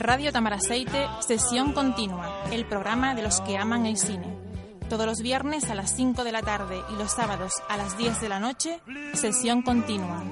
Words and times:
Radio 0.00 0.32
Tamaraceite, 0.32 1.06
Sesión 1.20 1.74
Continua, 1.74 2.44
el 2.52 2.64
programa 2.64 3.14
de 3.14 3.20
los 3.20 3.42
que 3.42 3.58
aman 3.58 3.84
el 3.84 3.98
cine. 3.98 4.34
Todos 4.88 5.04
los 5.04 5.20
viernes 5.20 5.68
a 5.68 5.74
las 5.74 5.94
5 5.94 6.24
de 6.24 6.32
la 6.32 6.40
tarde 6.40 6.80
y 6.90 6.96
los 6.96 7.12
sábados 7.12 7.52
a 7.68 7.76
las 7.76 7.98
10 7.98 8.22
de 8.22 8.28
la 8.30 8.40
noche, 8.40 8.80
Sesión 9.12 9.60
Continua. 9.60 10.24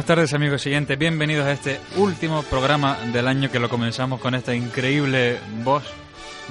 Buenas 0.00 0.16
tardes 0.16 0.32
amigos 0.32 0.62
siguientes, 0.62 0.98
bienvenidos 0.98 1.44
a 1.46 1.52
este 1.52 1.78
último 1.96 2.42
programa 2.44 2.96
del 3.12 3.28
año 3.28 3.50
que 3.50 3.58
lo 3.58 3.68
comenzamos 3.68 4.18
con 4.18 4.34
esta 4.34 4.54
increíble 4.54 5.38
voz 5.62 5.82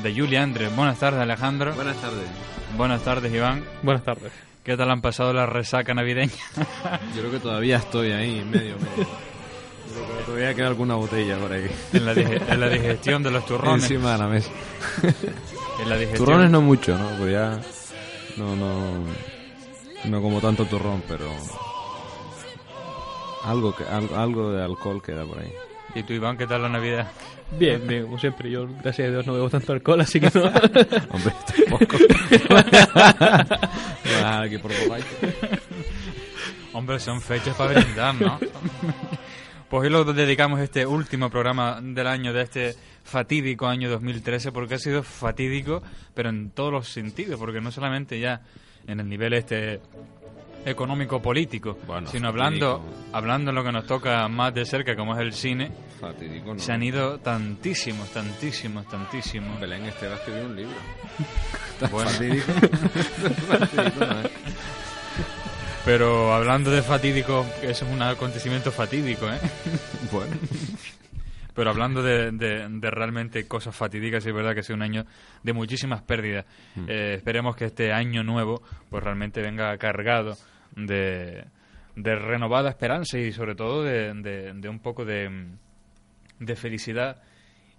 de 0.03 0.13
Julia 0.13 0.43
Andrés. 0.43 0.73
Buenas 0.75 0.99
tardes 0.99 1.19
Alejandro. 1.19 1.73
Buenas 1.73 1.97
tardes. 1.97 2.27
Buenas 2.77 3.01
tardes 3.01 3.33
Iván. 3.33 3.65
Buenas 3.81 4.03
tardes. 4.03 4.31
¿Qué 4.63 4.77
tal 4.77 4.91
han 4.91 5.01
pasado 5.01 5.33
la 5.33 5.47
resaca 5.47 5.95
navideña? 5.95 6.31
Yo 7.15 7.21
creo 7.21 7.31
que 7.31 7.39
todavía 7.39 7.77
estoy 7.77 8.11
ahí, 8.11 8.45
medio, 8.45 8.75
medio. 8.77 8.97
Yo 9.07 10.03
creo 10.05 10.17
que 10.19 10.23
todavía 10.25 10.53
queda 10.53 10.67
alguna 10.67 10.93
botella 10.93 11.35
por 11.39 11.51
ahí. 11.51 11.66
en, 11.93 12.05
la 12.05 12.11
en 12.11 12.59
la 12.59 12.69
digestión 12.69 13.23
de 13.23 13.31
los 13.31 13.47
turrones. 13.47 13.81
Encima 13.81 14.11
de 14.11 14.17
la 14.19 14.27
mesa. 14.27 14.51
En 15.81 15.89
la 15.89 15.95
digestión- 15.97 16.17
Turrones 16.23 16.51
no 16.51 16.61
mucho, 16.61 16.95
¿no? 16.95 17.09
Pues 17.17 17.31
ya... 17.31 17.59
No, 18.37 18.55
no... 18.55 19.05
No 20.05 20.21
como 20.21 20.39
tanto 20.39 20.66
turrón, 20.66 21.01
pero... 21.07 21.25
Algo, 23.44 23.75
que, 23.75 23.83
algo, 23.83 24.16
algo 24.17 24.51
de 24.51 24.63
alcohol 24.63 25.01
queda 25.01 25.25
por 25.25 25.39
ahí. 25.39 25.51
¿Y 25.95 26.03
tú 26.03 26.13
Iván, 26.13 26.38
qué 26.38 26.45
tal 26.45 26.61
la 26.61 26.69
Navidad? 26.69 27.11
Bien, 27.57 27.85
bien, 27.88 28.03
como 28.03 28.19
siempre. 28.19 28.51
Yo, 28.51 28.67
gracias 28.67 29.07
a 29.07 29.11
Dios, 29.11 29.25
no 29.25 29.33
bebo 29.33 29.50
tanto 29.50 29.73
alcohol, 29.73 30.01
así 30.01 30.19
que 30.19 30.29
no. 30.33 30.44
Hombre, 31.09 31.33
tampoco. 31.55 31.97
Nada, 34.05 34.41
aquí 34.44 34.57
por. 34.59 34.72
Hombre, 36.73 36.99
son 36.99 37.19
fechas 37.22 37.55
para 37.55 37.79
brindar, 37.79 38.16
¿no? 38.16 38.39
Pues 39.69 39.83
hoy 39.83 39.89
lo 39.89 40.03
dedicamos 40.03 40.59
este 40.59 40.85
último 40.85 41.29
programa 41.29 41.79
del 41.81 42.07
año, 42.07 42.33
de 42.33 42.41
este 42.41 42.75
fatídico 43.03 43.67
año 43.67 43.89
2013, 43.89 44.51
porque 44.51 44.75
ha 44.75 44.79
sido 44.79 45.03
fatídico, 45.03 45.81
pero 46.13 46.29
en 46.29 46.51
todos 46.51 46.72
los 46.72 46.88
sentidos, 46.88 47.39
porque 47.39 47.61
no 47.61 47.72
solamente 47.72 48.19
ya 48.19 48.41
en 48.88 48.99
el 48.99 49.07
nivel 49.07 49.33
este 49.33 49.79
económico-político, 50.66 51.78
Bueno, 51.88 52.08
sino 52.09 52.28
hablando, 52.30 52.80
fatídico. 52.80 53.18
hablando 53.18 53.50
en 53.52 53.56
lo 53.56 53.64
que 53.64 53.72
nos 53.72 53.86
toca 53.88 54.28
más 54.28 54.53
de 54.53 54.66
cerca, 54.66 54.96
como 54.96 55.14
es 55.16 55.20
el 55.22 55.34
cine, 55.34 55.72
Fatídico, 56.00 56.53
¿no? 56.53 56.59
se 56.59 56.72
han 56.72 56.81
ido 56.84 57.20
tantísimos, 57.20 58.09
tantísimos, 58.09 58.88
tantísimos. 58.88 59.59
Belén 59.59 59.85
Esteban 59.85 60.17
escribió 60.17 60.46
un 60.46 60.56
libro. 60.56 60.76
Bueno, 61.91 62.09
Fatídico. 62.09 62.52
Fatídico, 63.47 64.06
¿no? 64.06 64.29
pero 65.85 66.34
hablando 66.34 66.70
de 66.72 66.82
fatídico, 66.84 67.46
eso 67.62 67.85
es 67.85 67.91
un 67.91 68.02
acontecimiento 68.02 68.72
fatídico, 68.72 69.28
¿eh? 69.29 69.40
Bueno. 70.12 70.35
Pero 71.59 71.72
hablando 71.72 72.02
de, 72.02 72.32
de- 72.32 72.67
de 72.70 72.90
realmente 72.90 73.46
cosas 73.46 73.76
fatídicas, 73.76 74.26
es 74.26 74.34
verdad 74.34 74.53
que 74.53 74.61
ha 74.61 74.64
sido 74.64 74.78
un 74.78 74.82
año 74.84 75.06
de 75.44 75.52
muchísimas 75.52 76.02
pérdidas. 76.03 76.46
Eh, 76.88 77.16
esperemos 77.17 77.53
que 77.58 77.66
este 77.66 77.91
año 77.91 78.23
nuevo 78.23 78.61
pues 78.90 79.03
realmente 79.03 79.41
venga 79.41 79.78
cargado 79.78 80.38
de, 80.78 81.44
de 81.97 82.16
renovada 82.16 82.70
esperanza 82.70 83.20
y 83.20 83.34
sobre 83.34 83.56
todo 83.56 83.84
de, 83.84 84.70
un 84.70 84.79
poco 84.79 85.03
de, 85.03 85.47
de 86.40 86.56
felicidad 86.56 87.22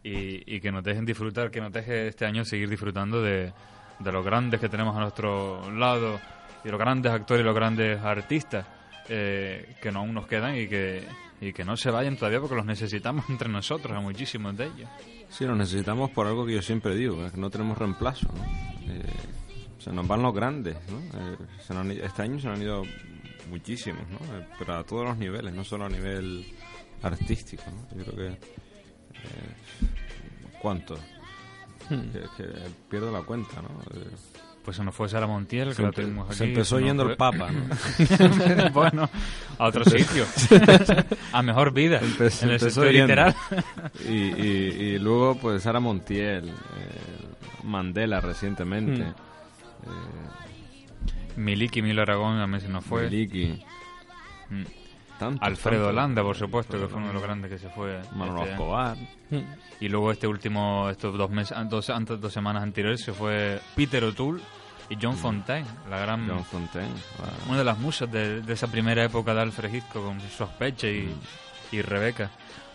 y, 0.03 0.55
y 0.57 0.61
que 0.61 0.71
nos 0.71 0.85
dejen 0.85 1.07
disfrutar, 1.07 1.51
que 1.51 1.63
nos 1.63 1.73
deje 1.73 2.09
este 2.09 2.27
año 2.27 2.45
seguir 2.45 2.69
disfrutando 2.69 3.23
de, 3.23 3.51
de 3.99 4.13
los 4.13 4.23
grandes 4.23 4.61
que 4.61 4.69
tenemos 4.69 4.95
a 4.95 5.01
nuestro 5.01 5.71
lado 5.73 6.21
y 6.65 6.69
los 6.69 6.79
grandes 6.79 7.11
actores 7.13 7.43
y 7.43 7.47
los 7.47 7.55
grandes 7.55 7.99
artistas 7.99 8.67
eh, 9.09 9.75
que 9.81 9.91
no 9.91 10.01
aún 10.01 10.13
nos 10.13 10.27
quedan 10.27 10.55
y 10.57 10.69
que, 10.69 11.03
y 11.41 11.53
que 11.53 11.65
no 11.65 11.77
se 11.77 11.91
vayan 11.91 12.17
todavía 12.17 12.41
porque 12.41 12.57
los 12.57 12.67
necesitamos 12.67 13.25
entre 13.31 13.49
nosotros, 13.49 13.97
a 13.97 14.01
muchísimos 14.01 14.57
de 14.57 14.67
ellos. 14.67 14.89
Sí, 15.29 15.45
lo 15.45 15.55
necesitamos 15.57 16.11
por 16.11 16.27
algo 16.27 16.45
que 16.47 16.55
yo 16.55 16.63
siempre 16.63 16.95
digo, 16.95 17.25
es 17.25 17.33
que 17.33 17.41
no 17.41 17.51
tenemos 17.51 17.79
reemplazo. 17.79 18.29
¿no? 18.29 18.45
Eh, 18.93 19.03
se 19.79 19.93
nos 19.93 20.07
van 20.07 20.23
los 20.23 20.35
grandes. 20.35 20.77
¿no? 20.91 20.99
Eh, 21.19 21.37
se 21.67 21.75
nos 21.75 21.87
este 21.87 22.23
año 22.23 22.39
se 22.41 22.49
nos 22.49 22.57
han 22.57 22.63
ido 22.63 22.83
muchísimos, 23.49 24.03
¿no? 24.09 24.19
Eh, 24.37 24.47
pero 24.59 24.75
a 24.77 24.85
todos 24.85 25.05
los 25.07 25.17
niveles, 25.17 25.55
no 25.55 25.65
solo 25.65 25.87
a 25.87 25.89
nivel 25.89 26.45
artístico. 27.03 27.63
¿no? 27.71 27.99
Yo 27.99 28.05
creo 28.13 28.17
que... 28.17 28.29
eh, 28.35 28.39
¿Cuántos? 30.61 31.01
Que, 31.89 32.21
que 32.37 32.45
pierdo 32.89 33.11
la 33.11 33.23
cuenta, 33.23 33.63
¿no? 33.63 33.69
Pues 34.65 34.77
se 34.77 34.85
nos 34.85 34.95
fue 34.95 35.09
Sara 35.09 35.27
Montiel, 35.27 35.69
que 35.71 35.75
se, 35.75 35.83
la 35.83 35.91
tuvimos 35.91 36.27
aquí. 36.29 36.37
se 36.37 36.45
empezó 36.45 36.79
yendo 36.81 37.05
fue- 37.05 37.13
el 37.13 37.17
Papa, 37.17 37.49
¿no? 37.51 38.71
bueno, 38.73 39.09
a 39.59 39.65
otro 39.67 39.85
sitio. 39.85 40.27
a 41.33 41.43
mejor 41.43 41.73
vida. 41.73 42.01
Empe- 42.01 42.43
en 42.43 42.49
el 42.51 42.55
empezó 42.57 42.83
sentido 42.83 43.03
literal. 43.03 43.35
y, 44.07 44.13
y, 44.13 44.95
y 44.95 44.99
luego, 44.99 45.37
pues, 45.37 45.63
Sara 45.63 45.81
Montiel, 45.81 46.49
eh, 46.51 46.53
Mandela 47.65 48.21
recientemente, 48.21 49.03
Mm. 49.03 49.09
eh, 49.09 49.13
Miliki 51.37 51.81
Mil 51.81 51.99
Aragón 51.99 52.39
también 52.39 52.61
se 52.61 52.69
nos 52.69 52.85
fue. 52.85 53.05
Miliki, 53.05 53.65
Mm. 54.51 54.65
Tantos, 55.21 55.47
Alfredo 55.47 55.85
tantos. 55.85 55.95
Landa, 55.95 56.23
por 56.25 56.37
supuesto, 56.37 56.81
que 56.81 56.89
fue 56.89 56.99
uno 56.99 57.07
de 57.09 57.13
los 57.15 57.23
grandes 57.23 57.51
que 57.53 57.59
se 57.59 57.69
fue. 57.69 58.01
Manolo 58.13 58.41
este 58.41 58.43
año. 58.43 58.51
Escobar. 58.53 58.97
Y 59.79 59.89
luego 59.89 60.11
este 60.11 60.27
último, 60.27 60.89
estos 60.91 61.17
dos 61.17 61.31
meses, 61.31 61.57
dos, 61.69 61.89
antes 61.91 62.21
dos 62.21 62.33
semanas 62.33 62.63
anteriores, 62.65 63.01
se 63.05 63.13
fue 63.13 63.61
Peter 63.77 64.03
O'Toole 64.03 64.43
y 64.89 64.97
John 65.01 65.17
Fontaine, 65.17 65.67
la 65.89 66.01
gran, 66.01 66.29
John 66.29 66.45
Fontaine. 66.45 66.91
una 67.49 67.59
de 67.59 67.65
las 67.65 67.79
musas 67.79 68.11
de, 68.11 68.43
de 68.43 68.53
esa 68.53 68.67
primera 68.67 69.05
época 69.05 69.33
de 69.33 69.41
Alfred 69.43 69.73
Hitchcock 69.73 70.05
con 70.05 70.21
Sospeche 70.21 70.93
y, 70.93 71.15
y 71.71 71.81
Rebeca. 71.83 72.29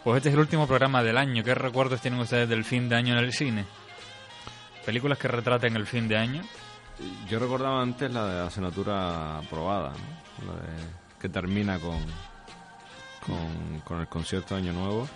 Pues 0.03 0.17
este 0.17 0.29
es 0.29 0.35
el 0.35 0.39
último 0.39 0.65
programa 0.67 1.03
del 1.03 1.17
año. 1.17 1.43
¿Qué 1.43 1.53
recuerdos 1.53 1.99
tienen 1.99 2.19
ustedes 2.21 2.47
del 2.47 2.63
fin 2.63 2.87
de 2.87 2.95
año 2.95 3.13
en 3.17 3.19
el 3.25 3.33
cine? 3.33 3.65
Películas 4.85 5.17
que 5.17 5.27
retraten 5.27 5.75
el 5.75 5.87
fin 5.87 6.07
de 6.07 6.15
año. 6.17 6.41
Yo 7.27 7.39
recordaba 7.39 7.81
antes 7.81 8.09
la 8.13 8.25
de 8.27 8.47
asignatura 8.47 9.39
aprobada, 9.39 9.89
¿no? 9.91 10.53
La 10.53 10.59
de- 10.61 11.05
que 11.19 11.27
termina 11.27 11.79
con, 11.79 11.97
con, 13.25 13.79
con 13.83 13.99
el 14.01 14.07
concierto 14.07 14.55
de 14.55 14.61
Año 14.61 14.73
Nuevo 14.73 15.07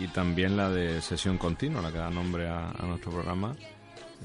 y 0.00 0.08
también 0.08 0.56
la 0.56 0.70
de 0.70 1.00
sesión 1.02 1.36
continua, 1.38 1.82
la 1.82 1.92
que 1.92 1.98
da 1.98 2.10
nombre 2.10 2.48
a, 2.48 2.70
a 2.70 2.86
nuestro 2.86 3.10
programa, 3.12 3.54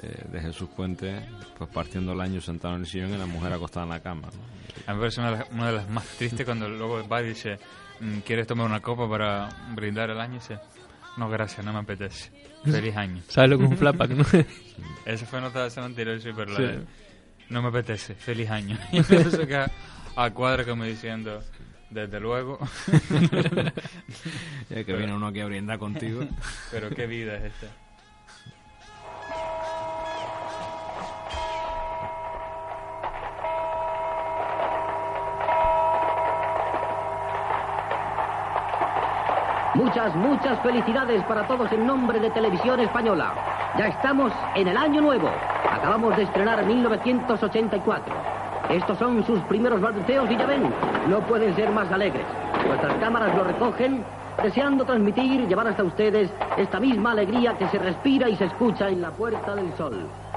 eh, 0.02 0.26
de 0.32 0.40
Jesús 0.42 0.70
Puente, 0.76 1.28
pues 1.58 1.70
partiendo 1.72 2.14
el 2.14 2.22
año 2.22 2.40
sentado 2.40 2.76
en 2.76 2.82
el 2.82 2.88
sillón 2.88 3.14
y 3.14 3.18
la 3.18 3.26
mujer 3.26 3.52
acostada 3.54 3.84
en 3.86 3.90
la 3.90 4.00
cama. 4.00 4.28
¿no? 4.34 4.42
A 4.86 4.92
mí 4.94 4.98
me 4.98 5.00
parece 5.00 5.20
una 5.22 5.32
de 5.32 5.38
las, 5.40 5.52
una 5.52 5.68
de 5.68 5.74
las 5.74 5.90
más 5.90 6.06
tristes 6.18 6.46
cuando 6.46 6.70
luego 6.70 7.06
va 7.08 7.22
y 7.22 7.30
dice, 7.30 7.60
mm, 8.00 8.20
¿quieres 8.20 8.48
tomar 8.48 8.66
una 8.68 8.80
copa 8.80 9.10
para 9.10 9.50
brindar 9.76 10.10
el 10.12 10.20
año? 10.22 10.36
Y 10.36 10.40
dice, 10.40 10.60
no, 11.18 11.28
gracias, 11.30 11.66
no 11.66 11.74
me 11.74 11.80
apetece. 11.80 12.32
Feliz 12.64 12.96
año. 12.96 13.22
¿Sabes 13.28 13.50
lo 13.52 13.58
que 13.58 13.64
es 13.66 13.70
un 13.72 13.78
flapback, 13.78 14.10
no? 14.12 14.26
Esa 15.06 15.26
fue 15.26 15.42
nota 15.42 15.64
de 15.64 15.70
semana 15.70 15.88
anterior, 15.92 16.20
sí, 16.22 16.30
pero 16.36 16.52
la 16.52 16.58
Sí. 16.58 16.64
de, 16.64 16.80
no 17.50 17.62
me 17.62 17.70
apetece. 17.70 18.14
Feliz 18.16 18.50
año. 18.50 18.78
Y 18.92 19.00
eso 19.00 19.48
que 19.48 19.56
a, 19.56 19.72
a 20.16 20.30
cuadro 20.32 20.66
como 20.66 20.84
diciendo, 20.84 21.42
desde 21.90 22.20
luego. 22.20 22.60
Ya 24.70 24.84
que 24.84 24.94
viene 24.94 25.14
uno 25.14 25.28
aquí 25.28 25.40
a 25.40 25.46
brindar 25.46 25.80
contigo. 25.80 26.24
pero 26.72 26.90
qué 26.90 27.08
vida 27.08 27.36
es 27.38 27.46
esta. 27.46 27.68
Muchas, 39.76 40.16
muchas 40.16 40.60
felicidades 40.62 41.24
para 41.26 41.48
todos 41.48 41.72
en 41.72 41.86
nombre 41.86 42.20
de 42.20 42.32
Televisión 42.32 42.80
Española. 42.80 43.34
Ya 43.78 43.88
estamos 43.88 44.34
en 44.56 44.68
el 44.68 44.76
año 44.76 45.02
nuevo. 45.02 45.30
Acabamos 45.70 46.18
de 46.18 46.24
estrenar 46.24 46.66
1984. 46.66 48.37
Estos 48.70 48.98
son 48.98 49.26
sus 49.26 49.40
primeros 49.44 49.80
balbuceos 49.80 50.30
y 50.30 50.36
ya 50.36 50.46
ven, 50.46 50.64
no 51.08 51.20
pueden 51.22 51.56
ser 51.56 51.72
más 51.72 51.90
alegres. 51.90 52.26
Nuestras 52.68 52.94
cámaras 52.96 53.34
lo 53.34 53.46
recogen, 53.46 54.04
deseando 54.44 54.84
transmitir 54.84 55.42
y 55.42 55.48
llevar 55.48 55.68
hasta 55.68 55.84
ustedes 55.84 56.30
esta 56.58 56.78
misma 56.80 57.12
alegría 57.12 57.58
que 57.58 57.68
se 57.70 57.80
respira 57.80 58.28
y 58.28 58.36
se 58.36 58.46
escucha 58.46 58.90
en 58.90 59.02
la 59.02 59.12
Puerta 59.12 59.56
del 59.56 59.74
Sol. 59.78 59.96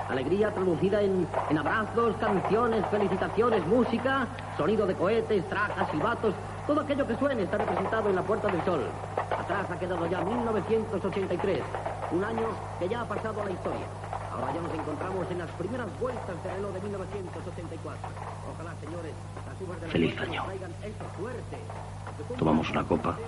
Alegría 0.08 0.52
traducida 0.52 1.02
en, 1.02 1.26
en 1.50 1.58
abrazos, 1.58 2.14
canciones, 2.20 2.84
felicitaciones, 2.90 3.66
música, 3.66 4.28
sonido 4.56 4.86
de 4.86 4.94
cohetes, 4.94 5.44
trajas, 5.48 5.90
silbatos, 5.90 6.34
todo 6.68 6.82
aquello 6.82 7.06
que 7.06 7.16
suene 7.16 7.42
está 7.42 7.58
representado 7.58 8.10
en 8.10 8.16
la 8.16 8.22
Puerta 8.22 8.46
del 8.46 8.62
Sol. 8.64 8.80
Atrás 9.36 9.66
ha 9.70 9.78
quedado 9.78 10.06
ya 10.06 10.20
1983, 10.20 11.60
un 12.12 12.24
año 12.24 12.46
que 12.78 12.88
ya 12.88 13.00
ha 13.00 13.04
pasado 13.06 13.42
a 13.42 13.44
la 13.44 13.50
historia. 13.50 14.09
Ahora 14.40 14.54
ya 14.54 14.60
nos 14.62 14.72
encontramos 14.72 15.30
en 15.30 15.38
las 15.38 15.50
primeras 15.50 16.00
vueltas 16.00 16.42
de 16.42 16.54
reloj 16.54 16.72
de 16.72 16.80
1984. 16.80 18.08
Ojalá, 18.54 18.74
señores, 18.80 19.12
las 19.46 19.60
uvas 19.60 19.80
de 19.80 19.86
la 19.86 19.92
Feliz 19.92 20.18
año. 20.18 20.44
traigan 20.44 20.72
esta 20.82 21.16
suerte. 21.16 21.56
Tomamos 22.38 22.70
una 22.70 22.84
copa 22.84 23.18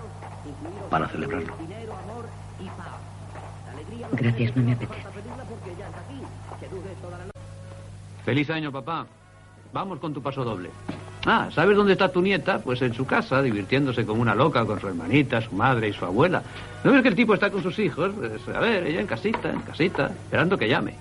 para 0.89 1.09
celebrarlo. 1.09 1.55
dinero, 1.59 1.93
amor 1.93 2.25
y 2.61 2.65
paz. 2.65 2.97
La 3.67 3.73
alegría 3.73 4.09
Gracias, 4.13 4.57
no 4.57 4.63
me 4.63 4.73
apetece. 4.73 5.03
Feliz 8.25 8.51
año, 8.51 8.73
papá. 8.73 9.07
Vamos 9.73 9.99
con 9.99 10.15
tu 10.15 10.23
paso 10.23 10.45
doble. 10.45 10.71
Ah, 11.25 11.49
¿sabes 11.53 11.77
dónde 11.77 11.93
está 11.93 12.11
tu 12.11 12.21
nieta? 12.21 12.59
Pues 12.59 12.83
en 12.83 12.95
su 12.95 13.07
casa, 13.07 13.41
divirtiéndose 13.43 14.05
como 14.05 14.21
una 14.23 14.35
loca 14.35 14.65
con 14.65 14.81
su 14.81 14.89
hermanita, 14.89 15.41
su 15.41 15.55
madre 15.55 15.89
y 15.89 15.93
su 15.93 16.05
abuela. 16.05 16.43
¿No 16.83 16.93
ves 16.93 17.03
que 17.03 17.09
el 17.09 17.15
tipo 17.15 17.35
está 17.35 17.51
con 17.51 17.63
sus 17.63 17.79
hijos? 17.79 18.13
Pues, 18.17 18.49
a 18.49 18.59
ver, 18.59 18.85
ella 18.87 19.01
en 19.01 19.07
casita, 19.07 19.51
en 19.51 19.61
casita, 19.61 20.07
esperando 20.07 20.59
que 20.59 20.69
llame. 20.69 20.95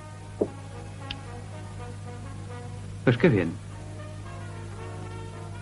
Pues 3.03 3.17
qué 3.17 3.29
bien. 3.29 3.51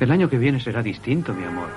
El 0.01 0.11
año 0.11 0.29
que 0.29 0.38
viene 0.38 0.59
será 0.59 0.83
distinto, 0.83 1.33
mi 1.33 1.45
amor. 1.45 1.69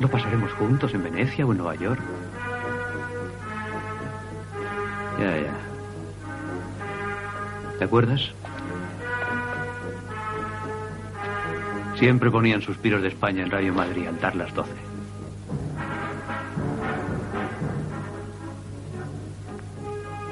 Lo 0.00 0.08
pasaremos 0.08 0.50
juntos 0.52 0.94
en 0.94 1.04
Venecia 1.04 1.44
o 1.44 1.52
en 1.52 1.58
Nueva 1.58 1.74
York. 1.74 2.00
Ya, 5.18 5.36
ya. 5.36 5.52
¿Te 7.78 7.84
acuerdas? 7.84 8.32
Siempre 12.02 12.32
ponían 12.32 12.60
suspiros 12.60 13.00
de 13.00 13.06
España 13.06 13.44
en 13.44 13.50
Radio 13.52 13.72
Madrid 13.72 14.08
al 14.08 14.18
dar 14.18 14.34
las 14.34 14.52
12. 14.52 14.72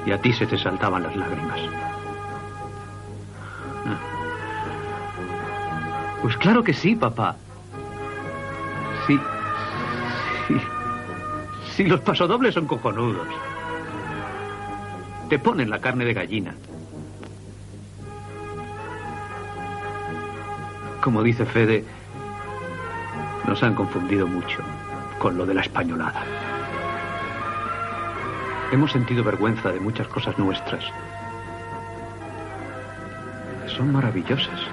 Y 0.05 0.11
a 0.11 0.21
ti 0.21 0.33
se 0.33 0.45
te 0.45 0.57
saltaban 0.57 1.03
las 1.03 1.15
lágrimas. 1.15 1.61
Pues 6.21 6.35
claro 6.35 6.61
que 6.61 6.73
sí, 6.73 6.93
papá. 6.93 7.37
Sí. 9.07 9.17
Sí. 10.49 10.57
Sí, 11.73 11.83
los 11.85 12.01
pasodobles 12.01 12.53
son 12.53 12.67
cojonudos. 12.67 13.29
Te 15.29 15.39
ponen 15.39 15.69
la 15.69 15.79
carne 15.79 16.03
de 16.03 16.13
gallina. 16.13 16.53
Como 21.01 21.23
dice 21.23 21.45
Fede, 21.45 21.83
nos 23.47 23.63
han 23.63 23.73
confundido 23.73 24.27
mucho 24.27 24.59
con 25.17 25.35
lo 25.35 25.45
de 25.47 25.55
la 25.55 25.61
españolada. 25.61 26.23
Hemos 28.71 28.91
sentido 28.91 29.23
vergüenza 29.23 29.71
de 29.71 29.79
muchas 29.79 30.07
cosas 30.07 30.37
nuestras. 30.37 30.85
Son 33.65 33.91
maravillosas. 33.91 34.70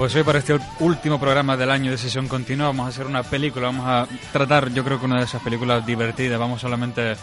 Pues 0.00 0.14
hoy 0.14 0.22
para 0.22 0.38
este 0.38 0.58
último 0.78 1.20
programa 1.20 1.58
del 1.58 1.70
año 1.70 1.90
de 1.90 1.98
sesión 1.98 2.26
continua 2.26 2.68
vamos 2.68 2.86
a 2.86 2.88
hacer 2.88 3.04
una 3.04 3.22
película, 3.22 3.66
vamos 3.66 3.86
a 3.86 4.08
tratar 4.32 4.72
yo 4.72 4.82
creo 4.82 4.98
que 4.98 5.04
una 5.04 5.18
de 5.18 5.26
esas 5.26 5.42
películas 5.42 5.84
divertidas, 5.84 6.38
vamos 6.38 6.62
solamente 6.62 7.16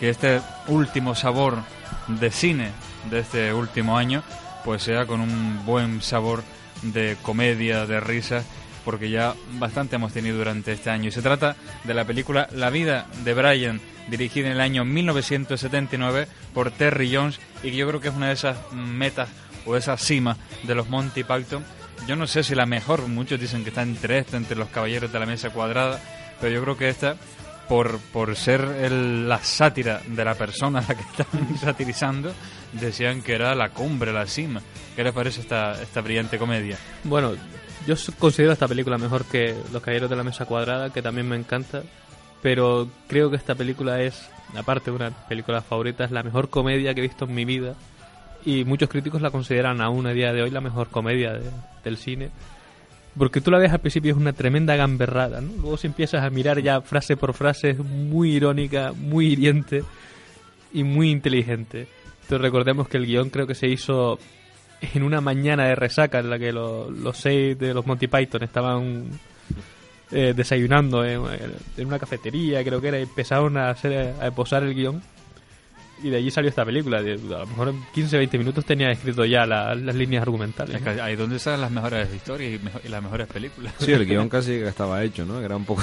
que 0.00 0.08
este 0.08 0.40
último 0.68 1.14
sabor 1.14 1.58
de 2.08 2.30
cine 2.30 2.70
de 3.10 3.18
este 3.18 3.52
último 3.52 3.98
año 3.98 4.22
pues 4.64 4.82
sea 4.82 5.04
con 5.04 5.20
un 5.20 5.66
buen 5.66 6.00
sabor 6.00 6.42
de 6.80 7.18
comedia, 7.20 7.84
de 7.84 8.00
risa, 8.00 8.42
porque 8.86 9.10
ya 9.10 9.34
bastante 9.58 9.96
hemos 9.96 10.14
tenido 10.14 10.38
durante 10.38 10.72
este 10.72 10.88
año. 10.88 11.08
Y 11.08 11.12
se 11.12 11.20
trata 11.20 11.56
de 11.84 11.92
la 11.92 12.06
película 12.06 12.48
La 12.52 12.70
vida 12.70 13.06
de 13.22 13.34
Brian, 13.34 13.82
dirigida 14.08 14.46
en 14.46 14.52
el 14.52 14.62
año 14.62 14.86
1979 14.86 16.26
por 16.54 16.70
Terry 16.70 17.14
Jones 17.14 17.38
y 17.62 17.70
que 17.70 17.76
yo 17.76 17.86
creo 17.86 18.00
que 18.00 18.08
es 18.08 18.14
una 18.14 18.28
de 18.28 18.32
esas 18.32 18.56
metas 18.72 19.28
o 19.66 19.76
esa 19.76 19.98
cima 19.98 20.38
de 20.62 20.74
los 20.74 20.88
Monty 20.88 21.22
Python. 21.22 21.62
Yo 22.06 22.16
no 22.16 22.26
sé 22.26 22.42
si 22.42 22.54
la 22.54 22.66
mejor, 22.66 23.08
muchos 23.08 23.40
dicen 23.40 23.62
que 23.62 23.70
está 23.70 23.82
entre 23.82 24.18
esta, 24.18 24.36
entre 24.36 24.56
los 24.56 24.68
caballeros 24.68 25.12
de 25.12 25.18
la 25.18 25.26
mesa 25.26 25.50
cuadrada, 25.50 26.00
pero 26.40 26.52
yo 26.52 26.62
creo 26.62 26.76
que 26.76 26.88
esta, 26.88 27.16
por, 27.68 27.98
por 27.98 28.36
ser 28.36 28.90
la 28.92 29.38
sátira 29.42 30.02
de 30.06 30.24
la 30.24 30.34
persona 30.34 30.80
a 30.80 30.82
la 30.82 30.94
que 30.94 31.02
están 31.22 31.58
satirizando, 31.58 32.32
decían 32.72 33.22
que 33.22 33.34
era 33.34 33.54
la 33.54 33.70
cumbre, 33.70 34.12
la 34.12 34.26
cima. 34.26 34.60
¿Qué 34.94 35.02
les 35.02 35.12
parece 35.12 35.40
esta, 35.40 35.80
esta 35.80 36.00
brillante 36.00 36.38
comedia? 36.38 36.76
Bueno, 37.04 37.34
yo 37.86 37.94
considero 38.18 38.52
esta 38.52 38.68
película 38.68 38.98
mejor 38.98 39.24
que 39.24 39.54
Los 39.72 39.82
Caballeros 39.82 40.10
de 40.10 40.16
la 40.16 40.24
Mesa 40.24 40.46
Cuadrada, 40.46 40.90
que 40.90 41.02
también 41.02 41.28
me 41.28 41.36
encanta. 41.36 41.82
Pero 42.42 42.88
creo 43.08 43.30
que 43.30 43.36
esta 43.36 43.54
película 43.54 44.02
es, 44.02 44.28
aparte 44.54 44.90
de 44.90 44.96
una 44.96 45.10
película 45.10 45.62
favorita, 45.62 46.04
es 46.04 46.10
la 46.10 46.22
mejor 46.22 46.50
comedia 46.50 46.92
que 46.92 47.00
he 47.00 47.08
visto 47.08 47.24
en 47.24 47.34
mi 47.34 47.46
vida. 47.46 47.74
Y 48.44 48.64
muchos 48.64 48.88
críticos 48.88 49.22
la 49.22 49.30
consideran 49.30 49.80
aún 49.80 50.06
a 50.06 50.12
día 50.12 50.32
de 50.32 50.42
hoy 50.42 50.50
la 50.50 50.60
mejor 50.60 50.88
comedia 50.88 51.32
de- 51.32 51.50
del 51.82 51.96
cine. 51.96 52.30
Porque 53.16 53.40
tú 53.40 53.50
la 53.50 53.58
ves 53.58 53.72
al 53.72 53.78
principio 53.80 54.10
es 54.12 54.16
una 54.18 54.32
tremenda 54.32 54.74
gamberrada, 54.76 55.40
¿no? 55.40 55.50
Luego 55.60 55.76
si 55.76 55.86
empiezas 55.86 56.22
a 56.24 56.30
mirar 56.30 56.60
ya 56.60 56.80
frase 56.80 57.16
por 57.16 57.32
frase 57.32 57.70
es 57.70 57.78
muy 57.78 58.32
irónica, 58.32 58.92
muy 58.92 59.28
hiriente 59.28 59.82
y 60.72 60.82
muy 60.82 61.10
inteligente. 61.10 61.86
Entonces 62.22 62.40
recordemos 62.40 62.88
que 62.88 62.96
el 62.96 63.06
guion 63.06 63.30
creo 63.30 63.46
que 63.46 63.54
se 63.54 63.68
hizo 63.68 64.18
en 64.94 65.02
una 65.04 65.20
mañana 65.20 65.66
de 65.66 65.74
resaca 65.76 66.18
en 66.18 66.28
la 66.28 66.38
que 66.38 66.52
lo- 66.52 66.90
los 66.90 67.16
seis 67.16 67.56
de 67.58 67.72
los 67.72 67.86
Monty 67.86 68.08
Python 68.08 68.42
estaban 68.42 69.04
eh, 70.10 70.34
desayunando 70.36 71.04
en, 71.04 71.20
una 71.86 71.98
cafetería, 71.98 72.62
creo 72.62 72.80
que 72.80 72.88
era, 72.88 72.98
y 72.98 73.02
empezaron 73.02 73.56
a, 73.56 73.70
a 73.70 74.30
posar 74.32 74.62
el 74.64 74.74
guion. 74.74 75.02
Y 76.04 76.10
de 76.10 76.18
allí 76.18 76.30
salió 76.30 76.50
esta 76.50 76.64
película. 76.66 77.02
De- 77.02 77.14
a 77.14 77.38
lo 77.38 77.46
mejor 77.46 77.68
en 77.70 77.82
15-20 77.94 78.38
minutos 78.38 78.64
tenía 78.64 78.90
escrito 78.90 79.24
ya 79.24 79.46
la- 79.46 79.74
las 79.74 79.94
líneas 79.94 80.20
argumentales. 80.22 80.80
Es 80.80 80.86
ahí 81.00 81.16
donde 81.16 81.38
salen 81.38 81.62
las 81.62 81.70
mejores 81.70 82.12
historias 82.14 82.54
y, 82.54 82.58
mejo- 82.64 82.80
y 82.84 82.88
las 82.88 83.02
mejores 83.02 83.26
películas. 83.26 83.72
Sí, 83.78 83.90
el 83.92 84.04
guion 84.06 84.28
casi 84.28 84.50
que 84.52 84.68
estaba 84.68 85.02
hecho, 85.02 85.24
¿no? 85.24 85.40
Era 85.40 85.56
un 85.56 85.64
poco 85.64 85.82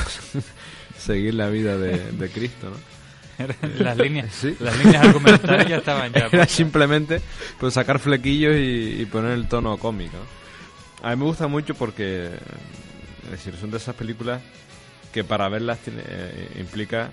seguir 0.97 1.33
la 1.33 1.49
vida 1.49 1.77
de, 1.77 2.11
de 2.11 2.29
Cristo, 2.29 2.69
¿no? 2.69 2.91
las 3.79 3.97
líneas, 3.97 4.31
Sí. 4.35 4.55
las 4.59 4.77
líneas 4.85 5.03
argumentales 5.07 5.67
ya 5.67 5.77
estaban 5.77 6.13
ya. 6.13 6.27
Era 6.31 6.45
simplemente 6.45 7.19
pues 7.59 7.73
sacar 7.73 7.97
flequillos 7.97 8.55
y, 8.55 9.01
y 9.01 9.05
poner 9.07 9.31
el 9.31 9.47
tono 9.47 9.77
cómico. 9.77 10.15
¿no? 10.17 11.07
A 11.07 11.15
mí 11.15 11.15
me 11.19 11.25
gusta 11.25 11.47
mucho 11.47 11.73
porque, 11.73 12.29
es 13.25 13.31
decir, 13.31 13.55
son 13.59 13.71
de 13.71 13.77
esas 13.77 13.95
películas 13.95 14.41
que 15.11 15.23
para 15.23 15.49
verlas 15.49 15.79
tiene- 15.79 16.03
eh, 16.05 16.51
implica 16.59 17.09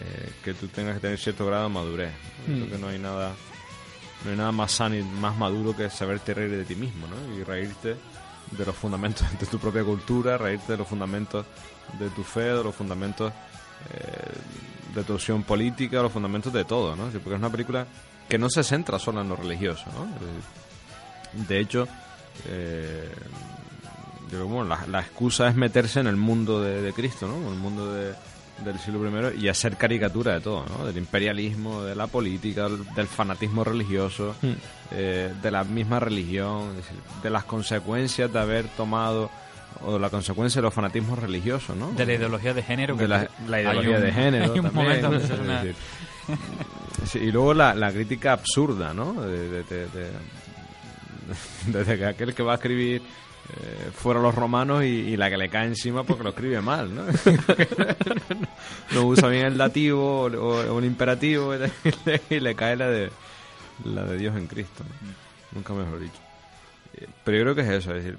eh, 0.00 0.32
que 0.44 0.54
tú 0.54 0.68
tengas 0.68 0.94
que 0.94 1.00
tener 1.00 1.18
cierto 1.18 1.46
grado 1.46 1.64
de 1.64 1.74
madurez. 1.74 2.12
¿no? 2.46 2.54
Creo 2.54 2.66
Mm. 2.66 2.70
que 2.70 2.78
no 2.78 2.88
hay 2.88 2.98
nada 2.98 3.32
no 4.24 4.30
hay 4.30 4.36
nada 4.38 4.52
más 4.52 4.72
sano 4.72 4.94
y 4.96 5.02
más 5.02 5.36
maduro 5.36 5.76
que 5.76 5.90
saberte 5.90 6.32
reír 6.32 6.50
de 6.50 6.64
ti 6.64 6.74
mismo, 6.76 7.06
¿no? 7.06 7.36
Y 7.36 7.42
reírte 7.44 7.94
de 8.52 8.64
los 8.64 8.74
fundamentos 8.74 9.26
de 9.38 9.44
tu 9.46 9.58
propia 9.58 9.84
cultura, 9.84 10.38
reírte 10.38 10.72
de 10.72 10.78
los 10.78 10.88
fundamentos 10.88 11.44
de 11.98 12.08
tu 12.10 12.22
fe, 12.22 12.40
de 12.40 12.64
los 12.64 12.74
fundamentos 12.74 13.32
eh, 13.92 14.94
de 14.94 15.04
tu 15.04 15.12
opción 15.14 15.42
política, 15.42 16.00
los 16.00 16.10
fundamentos 16.12 16.52
de 16.54 16.64
todo, 16.64 16.96
¿no? 16.96 17.04
Porque 17.10 17.30
es 17.34 17.38
una 17.38 17.50
película 17.50 17.86
que 18.26 18.38
no 18.38 18.48
se 18.48 18.62
centra 18.64 18.98
solo 18.98 19.20
en 19.20 19.28
lo 19.28 19.36
religioso, 19.36 19.84
¿no? 19.92 20.06
De 21.46 21.60
hecho, 21.60 21.86
eh, 22.48 23.10
yo 24.22 24.28
creo 24.28 24.46
que, 24.46 24.52
bueno, 24.52 24.68
la, 24.70 24.86
la 24.86 25.00
excusa 25.00 25.48
es 25.48 25.54
meterse 25.54 26.00
en 26.00 26.06
el 26.06 26.16
mundo 26.16 26.62
de, 26.62 26.80
de 26.80 26.92
Cristo, 26.94 27.26
¿no? 27.28 27.36
En 27.46 27.52
el 27.52 27.58
mundo 27.58 27.92
de- 27.92 28.14
del 28.64 28.78
siglo 28.78 29.32
I 29.34 29.44
y 29.44 29.48
hacer 29.48 29.76
caricatura 29.76 30.34
de 30.34 30.40
todo, 30.40 30.64
¿no? 30.66 30.86
Del 30.86 30.96
imperialismo, 30.98 31.82
de 31.82 31.94
la 31.96 32.06
política, 32.06 32.68
del 32.68 33.06
fanatismo 33.06 33.64
religioso, 33.64 34.34
Mm. 34.42 34.52
eh, 34.92 35.32
de 35.42 35.50
la 35.50 35.64
misma 35.64 35.98
religión, 36.00 36.70
de 37.22 37.30
las 37.30 37.44
consecuencias 37.44 38.32
de 38.32 38.38
haber 38.38 38.66
tomado 38.68 39.30
o 39.84 39.98
la 39.98 40.08
consecuencia 40.08 40.60
de 40.60 40.62
los 40.66 40.72
fanatismos 40.74 41.18
religiosos, 41.18 41.76
¿no? 41.76 41.90
De 41.92 42.06
la 42.06 42.14
ideología 42.14 42.54
de 42.54 42.62
género. 42.62 42.94
de 42.94 43.02
que 43.02 43.08
la, 43.08 43.60
ideología 43.60 43.96
un- 43.96 44.02
de 44.02 44.12
género 44.12 44.44
hay 44.52 44.58
un 44.60 44.64
también, 44.66 44.74
momento 44.84 45.10
donde 45.10 45.18
¿no? 45.20 45.26
se 45.26 45.32
hace 45.32 45.42
Es 45.42 45.48
una- 45.48 45.62
decir, 45.64 45.76
sí, 47.06 47.18
y 47.18 47.32
luego 47.32 47.54
la, 47.54 47.74
la 47.74 47.90
crítica 47.92 48.32
absurda, 48.34 48.94
¿no? 48.94 49.14
De, 49.14 49.48
de- 49.48 49.62
de- 49.64 49.86
de- 49.88 50.10
desde 51.66 51.98
que 51.98 52.06
aquel 52.06 52.34
que 52.34 52.42
va 52.42 52.52
a 52.52 52.54
escribir 52.56 53.02
eh, 53.50 53.90
fuera 53.94 54.20
los 54.20 54.34
romanos 54.34 54.84
y, 54.84 54.86
y 54.86 55.16
la 55.16 55.28
que 55.30 55.36
le 55.36 55.48
cae 55.48 55.66
encima 55.66 56.04
porque 56.04 56.22
lo 56.24 56.30
escribe 56.30 56.60
mal, 56.60 56.94
¿no? 56.94 57.04
no 58.94 59.06
usa 59.06 59.28
bien 59.28 59.46
el 59.46 59.56
dativo 59.58 60.22
o, 60.22 60.26
o- 60.32 60.74
un 60.74 60.84
imperativo 60.84 61.54
y 62.30 62.40
le, 62.40 62.54
cae 62.54 62.76
la 62.76 62.88
de 62.88 63.10
la 63.84 64.04
de 64.04 64.16
Dios 64.18 64.36
en 64.36 64.46
Cristo, 64.46 64.84
¿no? 64.84 65.08
nunca 65.52 65.72
mejor 65.74 66.00
dicho. 66.00 66.18
Eh, 66.94 67.06
Pero 67.24 67.38
yo 67.38 67.42
creo 67.44 67.54
que 67.54 67.60
es 67.62 67.68
eso, 67.80 67.94
es 67.94 68.04
decir, 68.04 68.18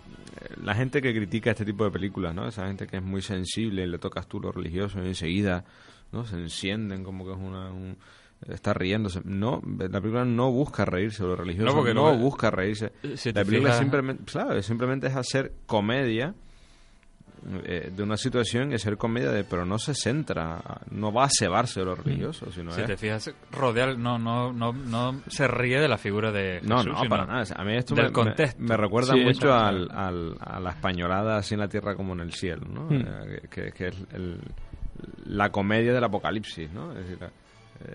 la 0.63 0.75
gente 0.75 1.01
que 1.01 1.13
critica 1.13 1.51
este 1.51 1.65
tipo 1.65 1.83
de 1.85 1.91
películas, 1.91 2.33
¿no? 2.35 2.47
Esa 2.47 2.67
gente 2.67 2.87
que 2.87 2.97
es 2.97 3.03
muy 3.03 3.21
sensible 3.21 3.83
y 3.83 3.87
le 3.87 3.97
tocas 3.97 4.27
tú 4.27 4.39
lo 4.39 4.51
religioso 4.51 5.01
y 5.03 5.07
enseguida, 5.07 5.63
¿no? 6.11 6.25
Se 6.25 6.35
encienden 6.35 7.03
como 7.03 7.25
que 7.25 7.31
es 7.31 7.37
una... 7.37 7.69
un- 7.71 7.97
está 8.47 8.73
riéndose. 8.73 9.21
No, 9.23 9.61
la 9.77 9.99
película 10.01 10.25
no 10.25 10.51
busca 10.51 10.85
reírse 10.85 11.23
de 11.23 11.29
lo 11.29 11.35
religioso, 11.35 11.65
No, 11.65 11.71
no, 11.71 11.77
porque 11.77 11.93
no- 11.93 12.17
busca 12.17 12.51
reírse. 12.51 12.91
Si 13.15 13.31
te 13.33 13.39
la 13.39 13.45
película 13.45 13.71
fijas- 13.71 13.79
simplemente, 13.79 14.23
claro, 14.31 14.61
simplemente 14.61 15.07
es 15.07 15.15
hacer 15.15 15.53
comedia 15.65 16.33
eh, 17.63 17.91
de 17.95 18.01
una 18.01 18.17
situación 18.17 18.71
y 18.71 18.75
hacer 18.75 18.97
comedia 18.97 19.29
de, 19.29 19.43
pero 19.43 19.65
no 19.65 19.77
se 19.77 19.93
centra, 19.93 20.63
no 20.89 21.13
va 21.13 21.25
a 21.25 21.29
cebarse 21.29 21.79
de 21.79 21.85
lo 21.85 21.93
religioso, 21.93 22.51
sino 22.51 22.71
Si 22.71 22.81
es- 22.81 22.87
te 22.87 22.97
fijas, 22.97 23.31
rodea, 23.51 23.93
no, 23.93 24.17
no, 24.17 24.51
no, 24.51 24.73
no 24.73 25.21
se 25.27 25.47
ríe 25.47 25.79
de 25.79 25.87
la 25.87 25.99
figura 25.99 26.31
de 26.31 26.59
No, 26.63 26.77
Jesús, 26.77 26.93
no, 26.93 26.97
sino 26.97 27.09
para 27.09 27.25
nada. 27.27 27.43
A 27.55 27.63
mí 27.63 27.75
esto 27.75 27.93
me, 27.95 28.11
contexto. 28.11 28.59
me, 28.59 28.69
me 28.69 28.77
recuerda 28.77 29.13
Sí, 29.13 29.19
mucho 29.23 29.53
al, 29.53 29.91
al- 29.91 30.37
a 30.39 30.59
la 30.59 30.71
españolada 30.71 31.37
así 31.37 31.53
en 31.53 31.59
la 31.59 31.67
tierra 31.67 31.93
como 31.95 32.13
en 32.13 32.21
el 32.21 32.33
cielo, 32.33 32.65
¿no? 32.67 32.85
Hmm. 32.89 33.03
Eh, 33.05 33.41
que, 33.51 33.71
que 33.73 33.87
es 33.89 33.95
el- 34.13 34.41
la 35.25 35.51
comedia 35.51 35.93
del 35.93 36.03
apocalipsis, 36.03 36.71
¿no? 36.71 36.93
Es 36.93 37.07
decir, 37.07 37.19
eh, 37.21 37.29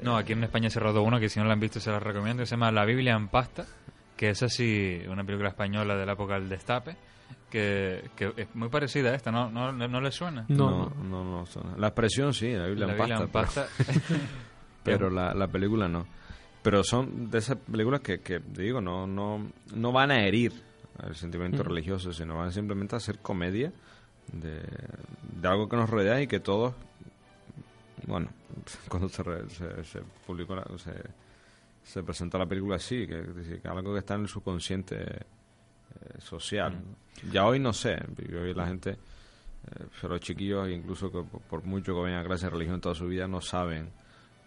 No, 0.03 0.17
aquí 0.17 0.33
en 0.33 0.45
España 0.45 0.71
se 0.71 0.79
rodó 0.81 1.03
uno 1.03 1.19
que 1.19 1.29
si 1.29 1.39
no 1.41 1.47
la 1.47 1.53
han 1.55 1.61
visto 1.61 1.81
se 1.81 1.91
la 1.91 1.99
recomiendo, 2.01 2.43
que 2.43 2.47
se 2.47 2.53
llama 2.53 2.71
La 2.71 2.85
Biblia 2.85 3.15
en 3.15 3.29
pasta, 3.29 3.65
que 4.17 4.31
es 4.31 4.43
así 4.43 5.01
una 5.09 5.25
película 5.25 5.49
española 5.51 5.97
de 5.97 6.07
la 6.07 6.13
época 6.13 6.35
del 6.35 6.49
destape, 6.49 6.97
que, 7.51 8.11
que 8.17 8.33
es 8.37 8.55
muy 8.55 8.69
parecida 8.69 9.11
a 9.11 9.15
esta, 9.15 9.31
¿no, 9.33 9.51
no, 9.51 9.73
no 9.73 10.01
le 10.01 10.11
suena? 10.13 10.45
no, 10.49 10.91
no, 11.03 11.25
no, 11.25 11.47
suena. 11.47 11.77
La 11.77 11.89
expresión 11.89 12.33
sí, 12.35 12.53
la 12.53 12.67
Biblia 12.67 12.87
La 12.87 12.93
en 12.93 12.99
Biblia 12.99 13.27
pasta, 13.33 13.63
en 13.65 13.69
pero- 13.77 14.01
pasta. 14.07 14.27
pero 14.85 15.11
la, 15.11 15.35
la 15.35 15.49
película 15.49 15.89
no. 15.89 16.07
Pero 16.63 16.85
son 16.85 17.31
de 17.31 17.39
esas 17.39 17.57
películas 17.57 18.01
que, 18.01 18.21
que 18.21 18.39
digo, 18.39 18.81
no, 18.81 19.07
no, 19.07 19.51
no 19.75 19.93
van 19.93 20.11
a 20.11 20.27
herir 20.27 20.53
el 21.07 21.15
sentimiento 21.15 21.65
Mm. 21.65 21.67
religioso, 21.67 22.13
sino 22.13 22.37
van 22.37 22.53
simplemente 22.53 22.95
a 22.95 22.99
hacer 22.99 23.19
comedia 23.21 23.73
de, 24.33 24.61
de 24.61 25.49
algo 25.49 25.69
que 25.69 25.77
nos 25.77 25.89
rodea 25.89 26.21
y 26.21 26.27
que 26.27 26.39
todos, 26.39 26.75
bueno, 28.07 28.29
cuando 28.89 29.09
se, 29.09 29.23
re- 29.23 29.49
se, 29.49 29.85
se 29.85 30.01
publicó, 30.27 30.55
la- 30.57 30.67
se, 30.79 30.93
se 31.83 32.03
presentó 32.03 32.39
la 32.39 32.47
película 32.47 32.77
así, 32.77 33.07
que, 33.07 33.23
que 33.63 33.69
algo 33.69 33.93
que 33.93 33.99
está 34.01 34.15
en 34.15 34.23
el 34.23 34.29
subconsciente 34.29 34.97
eh, 35.03 35.19
social. 36.19 36.79
Ya 37.33 37.45
hoy 37.47 37.59
no 37.59 37.73
sé, 37.73 37.99
hoy 38.41 38.55
la 38.55 38.67
gente, 38.67 38.91
eh, 38.91 39.85
pero 40.01 40.15
los 40.15 40.21
chiquillos, 40.21 40.69
incluso 40.71 41.11
que 41.11 41.23
por, 41.23 41.41
por 41.43 41.65
mucho 41.65 41.95
que 41.95 42.01
vayan 42.01 42.21
a 42.21 42.25
clase 42.25 42.47
de 42.47 42.51
religión 42.51 42.81
toda 42.81 42.95
su 42.95 43.07
vida, 43.07 43.27
no 43.29 43.41
saben 43.41 43.91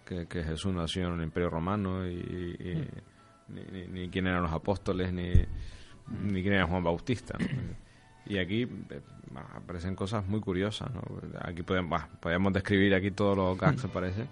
que, 0.05 0.27
que 0.27 0.43
Jesús 0.43 0.74
nació 0.74 1.07
en 1.07 1.13
el 1.19 1.24
Imperio 1.24 1.50
Romano 1.50 2.07
y, 2.07 2.13
y- 2.15 2.88
ni, 3.50 3.62
ni- 3.72 3.88
ni 3.88 4.10
quién 4.10 4.27
eran 4.27 4.43
los 4.43 4.51
apóstoles, 4.53 5.12
ni, 5.12 5.31
ni 6.24 6.41
quién 6.41 6.53
era 6.53 6.65
Juan 6.67 6.83
Bautista. 6.83 7.38
¿no? 7.38 7.45
Y 8.25 8.38
aquí 8.38 8.63
eh, 8.63 9.01
aparecen 9.56 9.96
cosas 9.96 10.25
muy 10.27 10.39
curiosas. 10.39 10.89
¿no? 10.94 11.01
Aquí 11.42 11.63
podemos, 11.63 11.89
bah, 11.92 12.08
describir 12.51 12.94
aquí 12.96 13.12
todos 13.12 13.36
los 13.38 13.58
gags 13.58 13.82
que 13.82 13.88
aparecen. 13.88 14.27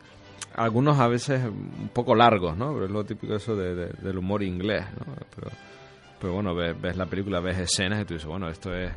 Algunos 0.56 1.00
a 1.00 1.08
veces 1.08 1.44
un 1.46 1.90
poco 1.94 2.14
largos, 2.16 2.58
¿no? 2.58 2.74
Pero 2.74 2.86
es 2.86 2.92
lo 2.92 3.04
típico 3.06 3.36
eso 3.36 3.56
de- 3.56 3.76
de- 3.76 3.94
del 4.02 4.18
humor 4.18 4.44
inglés, 4.44 4.86
¿no? 5.00 5.14
Pero, 5.36 5.48
pero 6.20 6.34
bueno, 6.34 6.54
ves, 6.56 6.80
ves 6.80 6.98
la 6.98 7.06
película, 7.06 7.40
ves 7.40 7.58
escenas 7.60 8.02
y 8.02 8.06
tú 8.06 8.14
dices, 8.16 8.28
bueno, 8.28 8.50
esto 8.50 8.74
es 8.76 8.92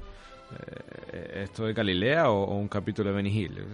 ¿esto 1.34 1.64
de 1.66 1.72
Galilea 1.72 2.30
o, 2.30 2.44
o 2.44 2.54
un 2.56 2.68
capítulo 2.68 3.10
de 3.10 3.16
Benny 3.16 3.30
Hill? 3.30 3.58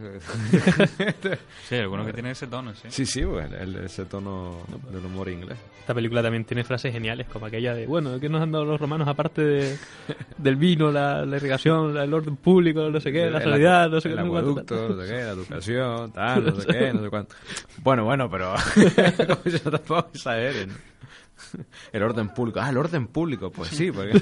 Sí, 1.69 1.77
algunos 1.77 2.07
que 2.07 2.13
tienen 2.13 2.33
ese 2.33 2.47
tono, 2.49 2.75
sí. 2.75 2.89
sí, 2.89 3.07
sí, 3.07 3.23
pues, 3.25 3.51
el- 3.53 3.77
ese 3.85 4.05
tono 4.07 4.59
del 4.91 5.05
humor 5.05 5.29
inglés. 5.29 5.57
Esta 5.81 5.95
película 5.95 6.23
también 6.23 6.45
tiene 6.45 6.65
frases 6.65 6.93
geniales, 6.93 7.27
como 7.29 7.47
aquella 7.47 7.75
de, 7.75 7.87
bueno, 7.87 8.19
¿qué 8.21 8.29
nos 8.29 8.43
han 8.43 8.51
dado 8.53 8.65
los 8.65 8.81
romanos 8.81 9.07
aparte 9.09 9.43
de, 9.43 9.77
del 10.39 10.57
vino, 10.57 10.91
la, 10.91 11.25
la 11.25 11.37
irrigación, 11.37 11.95
la- 11.95 12.05
el 12.05 12.13
orden 12.15 12.37
público, 12.37 12.91
no 12.91 13.01
sé 13.01 13.13
qué, 13.13 13.31
la 13.31 13.39
El 13.39 13.45
sanidad, 13.51 13.89
no 13.91 14.01
sé 14.01 14.09
qué, 14.09 14.15
el 14.15 14.21
sé 14.23 14.29
cuánto, 14.29 14.51
acueducto, 14.51 14.89
no 14.97 15.03
sé 15.03 15.09
qué, 15.09 15.23
la 15.23 15.31
educación, 15.31 16.13
tal, 16.15 16.45
no 16.45 16.61
sé 16.61 16.67
qué, 16.67 16.93
no 16.93 17.03
sé 17.03 17.09
cuánto. 17.11 17.35
Bueno, 17.83 18.05
bueno, 18.05 18.31
pero 18.31 18.55
yo 19.45 19.71
tampoco 19.71 20.09
exageren. 20.15 20.71
El 21.93 22.03
orden 22.03 22.29
público. 22.29 22.61
Ah, 22.61 22.71
el 22.71 22.77
orden 22.79 23.07
público, 23.09 23.51
pues 23.51 23.71
sí, 23.71 23.91
porque... 23.91 24.21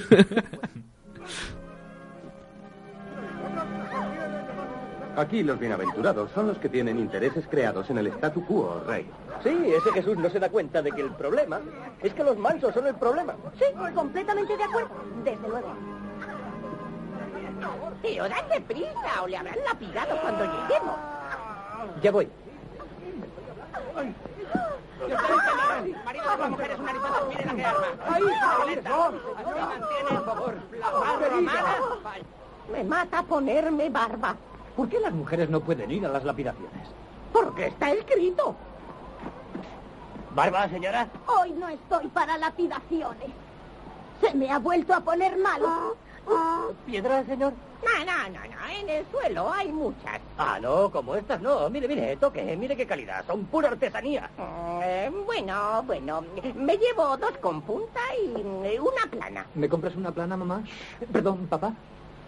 Aquí 5.19 5.43
los 5.43 5.59
bienaventurados 5.59 6.31
son 6.31 6.47
los 6.47 6.57
que 6.59 6.69
tienen 6.69 6.97
intereses 6.97 7.45
creados 7.49 7.89
en 7.89 7.97
el 7.97 8.07
statu 8.07 8.45
quo, 8.45 8.81
rey. 8.87 9.05
Sí, 9.43 9.49
ese 9.65 9.91
Jesús 9.91 10.17
no 10.17 10.29
se 10.29 10.39
da 10.39 10.49
cuenta 10.49 10.81
de 10.81 10.93
que 10.93 11.01
el 11.01 11.11
problema 11.11 11.59
es 12.01 12.13
que 12.13 12.23
los 12.23 12.37
mansos 12.37 12.73
son 12.73 12.87
el 12.87 12.95
problema. 12.95 13.35
Sí, 13.57 13.65
completamente 13.93 14.55
de 14.55 14.63
acuerdo. 14.63 14.91
Desde 15.25 15.45
luego. 15.49 15.73
Tío, 18.01 18.29
date 18.29 18.61
prisa 18.61 19.21
o 19.21 19.27
le 19.27 19.35
habrán 19.35 19.57
lapidado 19.65 20.21
cuando 20.21 20.45
lleguemos. 20.45 20.95
Ya 22.01 22.11
voy. 22.11 22.29
Marido 26.05 26.31
de 26.31 26.37
la 26.37 26.47
mujer 26.47 26.71
es 26.71 26.79
una 26.79 26.91
arizona, 26.91 27.17
miren 27.27 27.49
a 27.49 27.55
qué 27.55 27.65
arma. 27.65 27.87
¡Ay, 28.07 28.23
Violeta. 28.23 29.07
Así 29.35 29.49
mantiene, 29.59 30.21
por 30.21 30.55
la. 30.79 31.71
Me 32.71 32.83
mata 32.85 33.23
ponerme 33.23 33.89
barba. 33.89 34.37
¿Por 34.79 34.87
qué 34.87 34.97
las 35.01 35.11
mujeres 35.11 35.49
no 35.49 35.59
pueden 35.59 35.91
ir 35.91 36.05
a 36.05 36.09
las 36.09 36.23
lapidaciones? 36.23 36.87
Porque 37.33 37.67
está 37.67 37.91
escrito. 37.91 38.55
¿Barba, 40.33 40.69
señora? 40.69 41.05
Hoy 41.27 41.51
no 41.51 41.67
estoy 41.67 42.07
para 42.07 42.37
lapidaciones. 42.37 43.29
Se 44.21 44.33
me 44.35 44.49
ha 44.49 44.57
vuelto 44.57 44.93
a 44.93 45.01
poner 45.01 45.37
malo. 45.37 45.97
¿Piedra, 46.85 47.25
señor? 47.25 47.51
No, 47.83 48.05
no, 48.05 48.29
no, 48.29 48.39
no. 48.39 48.67
En 48.69 48.87
el 48.89 49.05
suelo 49.11 49.51
hay 49.51 49.69
muchas. 49.69 50.21
Ah, 50.37 50.59
no, 50.61 50.89
como 50.89 51.13
estas 51.15 51.41
no. 51.41 51.69
Mire, 51.69 51.85
mire, 51.89 52.15
toque, 52.15 52.55
mire 52.55 52.77
qué 52.77 52.87
calidad. 52.87 53.25
Son 53.27 53.43
pura 53.47 53.67
artesanía. 53.67 54.29
Mm, 54.37 54.79
eh, 54.81 55.11
bueno, 55.25 55.83
bueno. 55.83 56.23
Me 56.55 56.77
llevo 56.77 57.17
dos 57.17 57.37
con 57.39 57.61
punta 57.63 57.99
y 58.15 58.65
eh, 58.65 58.79
una 58.79 59.11
plana. 59.11 59.45
¿Me 59.55 59.67
compras 59.67 59.97
una 59.97 60.13
plana, 60.13 60.37
mamá? 60.37 60.63
Perdón, 61.11 61.47
papá. 61.47 61.73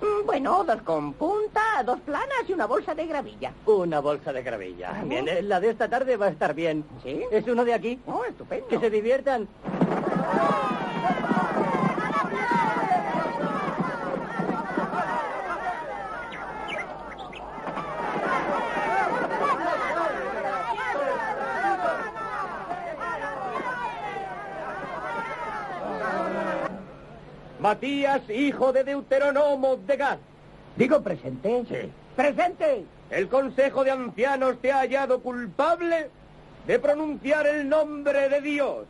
Mm, 0.01 0.25
Bueno, 0.25 0.63
dos 0.63 0.81
con 0.81 1.13
punta, 1.13 1.61
dos 1.85 1.99
planas 2.01 2.43
y 2.47 2.53
una 2.53 2.65
bolsa 2.65 2.95
de 2.95 3.05
gravilla. 3.05 3.53
Una 3.65 3.99
bolsa 3.99 4.33
de 4.33 4.41
gravilla. 4.43 4.93
Bien, 5.05 5.27
eh, 5.27 5.41
la 5.41 5.59
de 5.59 5.69
esta 5.69 5.87
tarde 5.89 6.17
va 6.17 6.27
a 6.27 6.29
estar 6.29 6.53
bien. 6.53 6.83
¿Sí? 7.03 7.21
¿Es 7.31 7.47
uno 7.47 7.63
de 7.65 7.73
aquí? 7.73 7.99
Oh, 8.07 8.23
estupendo. 8.25 8.67
Que 8.67 8.79
se 8.79 8.89
diviertan. 8.89 9.47
Matías, 27.61 28.21
hijo 28.29 28.73
de 28.73 28.83
Deuteronomo 28.83 29.75
de 29.77 29.95
Gad. 29.97 30.17
Digo 30.75 31.01
presente. 31.01 31.63
Sí. 31.69 31.91
Presente. 32.15 32.85
El 33.11 33.27
Consejo 33.27 33.83
de 33.83 33.91
Ancianos 33.91 34.57
te 34.61 34.71
ha 34.71 34.79
hallado 34.79 35.19
culpable 35.21 36.09
de 36.65 36.79
pronunciar 36.79 37.45
el 37.45 37.69
nombre 37.69 38.29
de 38.29 38.41
Dios 38.41 38.85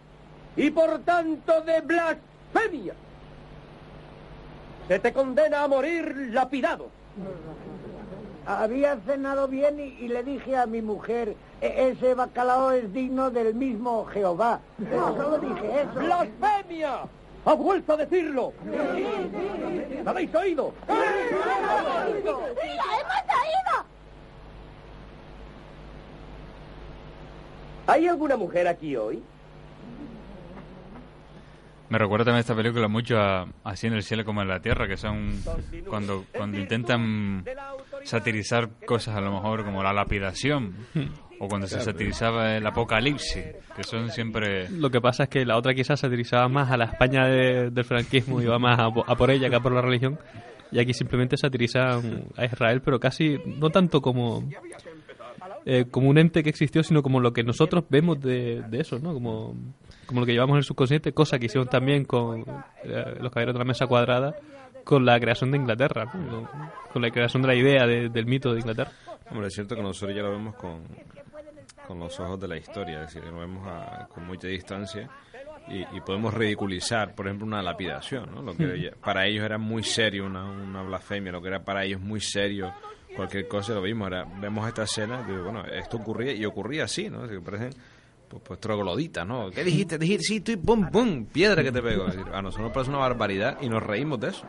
y 0.55 0.69
por 0.71 0.99
tanto 0.99 1.61
de 1.61 1.81
blasfemia. 1.81 2.93
Se 4.87 4.99
te 4.99 5.11
condena 5.11 5.63
a 5.63 5.67
morir 5.67 6.29
lapidado. 6.31 6.89
Había 8.45 8.97
cenado 9.05 9.47
bien 9.47 9.79
y, 9.79 9.83
y 10.05 10.07
le 10.07 10.23
dije 10.23 10.55
a 10.57 10.65
mi 10.65 10.81
mujer, 10.81 11.35
"E- 11.61 11.89
ese 11.91 12.13
bacalao 12.15 12.71
es 12.71 12.91
digno 12.93 13.31
del 13.31 13.53
mismo 13.53 14.05
Jehová. 14.05 14.59
No, 14.77 15.15
solo 15.15 15.37
dije 15.39 15.81
eso. 15.81 15.99
¡Blasfemia! 15.99 16.99
¡Ha 17.43 17.53
vuelto 17.53 17.93
a 17.93 17.97
decirlo! 17.97 18.53
¿Lo 20.03 20.09
habéis 20.09 20.35
oído? 20.35 20.73
¡La 20.87 20.95
hemos 20.95 22.15
oído! 22.15 22.41
¿Hay 27.87 28.07
alguna 28.07 28.37
mujer 28.37 28.67
aquí 28.67 28.95
hoy? 28.95 29.23
Me 31.89 31.97
recuerda 31.97 32.25
también 32.25 32.39
esta 32.39 32.55
película 32.55 32.87
mucho 32.87 33.17
a 33.17 33.47
Así 33.65 33.87
en 33.87 33.93
el 33.93 34.03
cielo 34.03 34.23
como 34.23 34.41
en 34.41 34.47
la 34.47 34.61
tierra, 34.61 34.87
que 34.87 34.95
son 34.95 35.43
cuando, 35.89 36.23
cuando 36.31 36.57
intentan 36.57 37.43
satirizar 38.03 38.69
cosas 38.85 39.15
a 39.15 39.21
lo 39.21 39.33
mejor 39.33 39.65
como 39.65 39.83
la 39.83 39.91
lapidación 39.91 40.73
o 41.43 41.47
cuando 41.47 41.65
se 41.67 41.81
satirizaba 41.81 42.55
el 42.55 42.65
apocalipsis, 42.67 43.43
que 43.75 43.83
son 43.83 44.09
siempre... 44.11 44.69
Lo 44.69 44.91
que 44.91 45.01
pasa 45.01 45.23
es 45.23 45.29
que 45.29 45.43
la 45.43 45.57
otra 45.57 45.73
quizás 45.73 45.99
satirizaba 45.99 46.47
más 46.47 46.69
a 46.69 46.77
la 46.77 46.85
España 46.85 47.25
de- 47.25 47.71
del 47.71 47.83
franquismo, 47.83 48.41
iba 48.41 48.59
más 48.59 48.77
a, 48.79 48.85
a 48.85 49.15
por 49.15 49.31
ella 49.31 49.49
que 49.49 49.55
a 49.55 49.59
por 49.59 49.71
la 49.73 49.81
religión. 49.81 50.19
Y 50.71 50.79
aquí 50.79 50.93
simplemente 50.93 51.35
satirizan 51.37 52.25
a 52.37 52.45
Israel, 52.45 52.81
pero 52.85 52.99
casi 52.99 53.37
no 53.45 53.69
tanto 53.71 54.01
como 54.01 54.43
eh, 55.65 55.85
como 55.89 56.09
un 56.09 56.17
ente 56.17 56.43
que 56.43 56.49
existió, 56.49 56.83
sino 56.83 57.01
como 57.03 57.19
lo 57.19 57.33
que 57.33 57.43
nosotros 57.43 57.83
vemos 57.89 58.19
de, 58.21 58.61
de 58.69 58.79
eso, 58.79 58.99
¿no? 58.99 59.13
Como, 59.13 59.55
como 60.05 60.19
lo 60.21 60.25
que 60.25 60.33
llevamos 60.33 60.53
en 60.53 60.57
el 60.59 60.63
subconsciente, 60.63 61.11
cosa 61.11 61.39
que 61.39 61.47
hicieron 61.47 61.67
también 61.67 62.05
con 62.05 62.41
eh, 62.83 63.15
los 63.19 63.31
caballeros 63.31 63.53
de 63.55 63.59
la 63.59 63.65
mesa 63.65 63.85
cuadrada, 63.87 64.35
con 64.83 65.05
la 65.05 65.19
creación 65.19 65.51
de 65.51 65.57
Inglaterra, 65.57 66.05
¿no? 66.05 66.43
con, 66.43 66.47
con 66.93 67.01
la 67.01 67.11
creación 67.11 67.41
de 67.43 67.47
la 67.49 67.55
idea 67.55 67.85
de- 67.85 68.09
del 68.09 68.25
mito 68.25 68.53
de 68.53 68.59
Inglaterra. 68.59 68.91
Hombre, 69.29 69.47
es 69.47 69.53
cierto 69.53 69.75
que 69.75 69.81
nosotros 69.83 70.15
ya 70.15 70.23
lo 70.23 70.31
vemos 70.31 70.55
con, 70.55 70.81
con 71.91 71.99
los 71.99 72.17
ojos 72.19 72.39
de 72.39 72.47
la 72.47 72.57
historia, 72.57 73.03
es 73.03 73.13
decir, 73.13 73.29
lo 73.29 73.39
vemos 73.39 73.67
a- 73.67 74.07
con 74.07 74.25
mucha 74.25 74.47
distancia 74.47 75.09
y, 75.67 75.81
y 75.95 76.01
podemos 76.05 76.33
ridiculizar, 76.33 77.13
por 77.13 77.27
ejemplo, 77.27 77.45
una 77.45 77.61
lapidación, 77.61 78.31
¿no? 78.33 78.41
Lo 78.41 78.55
que 78.55 78.93
para 79.03 79.25
ellos 79.27 79.43
era 79.45 79.57
muy 79.57 79.83
serio, 79.83 80.25
una, 80.25 80.43
una 80.45 80.81
blasfemia, 80.83 81.31
lo 81.31 81.41
que 81.41 81.49
era 81.49 81.63
para 81.63 81.83
ellos 81.83 81.99
muy 82.01 82.21
serio, 82.21 82.73
cualquier 83.15 83.47
cosa 83.47 83.73
lo 83.73 83.81
vimos, 83.81 84.05
ahora 84.05 84.25
vemos 84.39 84.67
esta 84.67 84.83
escena, 84.83 85.25
y, 85.27 85.31
bueno, 85.33 85.63
esto 85.65 85.97
ocurría 85.97 86.33
y 86.33 86.45
ocurría 86.45 86.85
así, 86.85 87.09
¿no? 87.09 87.23
Así 87.23 87.33
que 87.35 87.41
parecen 87.41 87.69
pues, 88.29 88.41
pues 88.45 88.59
trogloditas, 88.61 89.27
¿no? 89.27 89.51
¿Qué 89.51 89.63
dijiste? 89.63 89.97
Dijiste, 89.97 90.23
sí, 90.23 90.39
tú, 90.39 90.59
pum, 90.61 90.89
pum, 90.89 91.25
piedra 91.25 91.61
que 91.61 91.71
te 91.73 91.81
pegó. 91.81 92.07
Es 92.07 92.15
decir, 92.15 92.31
a 92.33 92.41
nosotros 92.41 92.67
nos 92.67 92.73
parece 92.73 92.89
una 92.89 92.99
barbaridad 92.99 93.57
y 93.61 93.67
nos 93.67 93.83
reímos 93.83 94.19
de 94.21 94.29
eso. 94.29 94.47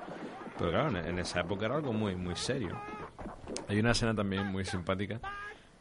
Pero 0.57 0.71
claro, 0.71 0.91
en, 0.91 0.97
en 1.05 1.19
esa 1.19 1.41
época 1.41 1.67
era 1.67 1.75
algo 1.75 1.93
muy, 1.93 2.15
muy 2.15 2.37
serio. 2.37 2.79
Hay 3.69 3.81
una 3.81 3.91
escena 3.91 4.15
también 4.15 4.47
muy 4.47 4.65
simpática 4.65 5.19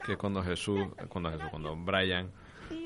que 0.05 0.13
es 0.13 0.17
cuando 0.17 0.43
Jesús, 0.43 0.79
cuando 1.09 1.31
Jesús, 1.31 1.47
cuando 1.49 1.75
Brian 1.75 2.29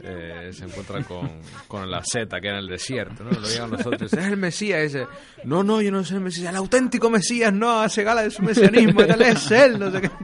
eh, 0.04 0.50
se 0.52 0.66
encuentra 0.66 1.04
con, 1.04 1.30
con 1.68 1.90
la 1.90 2.02
Z 2.04 2.40
que 2.40 2.48
era 2.48 2.58
en 2.58 2.64
el 2.64 2.70
desierto, 2.70 3.24
¿no? 3.24 3.32
Lo 3.32 3.48
llegan 3.48 3.72
nosotros, 3.72 4.12
dice, 4.12 4.20
es 4.20 4.28
el 4.28 4.38
Mesías 4.38 4.80
ese. 4.80 5.08
No, 5.44 5.64
no, 5.64 5.82
yo 5.82 5.92
no 5.92 6.04
soy 6.04 6.18
el 6.18 6.24
Mesías, 6.24 6.50
el 6.50 6.56
auténtico 6.58 7.10
Mesías, 7.10 7.52
no, 7.54 7.80
hace 7.82 8.04
gala 8.04 8.24
de 8.24 8.32
su 8.32 8.44
mesianismo, 8.44 9.02
y 9.02 9.08
tal 9.08 9.22
es 9.22 9.50
él, 9.52 9.80
no 9.80 9.92
sé 9.92 10.02
qué. 10.02 10.10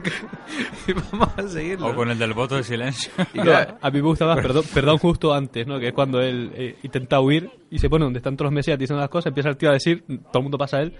Y 0.86 0.92
vamos 0.92 1.28
a 1.36 1.48
seguirlo. 1.48 1.88
O 1.88 1.94
con 1.94 2.10
el 2.10 2.18
del 2.18 2.34
voto 2.34 2.56
de 2.56 2.64
silencio. 2.64 3.12
Y 3.32 3.38
No, 3.38 3.52
a 3.52 3.90
mí 3.90 3.98
me 3.98 4.00
gusta 4.00 4.26
más, 4.26 4.40
perdón, 4.40 4.64
perdón 4.74 4.98
justo 4.98 5.32
antes, 5.32 5.66
¿no? 5.66 5.78
Que 5.78 5.88
es 5.88 5.94
cuando 5.94 6.20
él 6.20 6.50
eh, 6.54 6.76
intenta 6.82 7.20
huir 7.20 7.50
y 7.70 7.78
se 7.78 7.88
pone 7.88 8.04
donde 8.04 8.18
están 8.18 8.36
todos 8.36 8.46
los 8.46 8.54
mesías 8.54 8.78
diciendo 8.78 9.00
las 9.00 9.10
cosas, 9.10 9.28
empieza 9.28 9.48
el 9.48 9.56
tío 9.56 9.70
a 9.70 9.74
decir, 9.74 10.04
todo 10.06 10.38
el 10.38 10.42
mundo 10.42 10.58
pasa 10.58 10.78
a 10.78 10.82
él. 10.82 10.94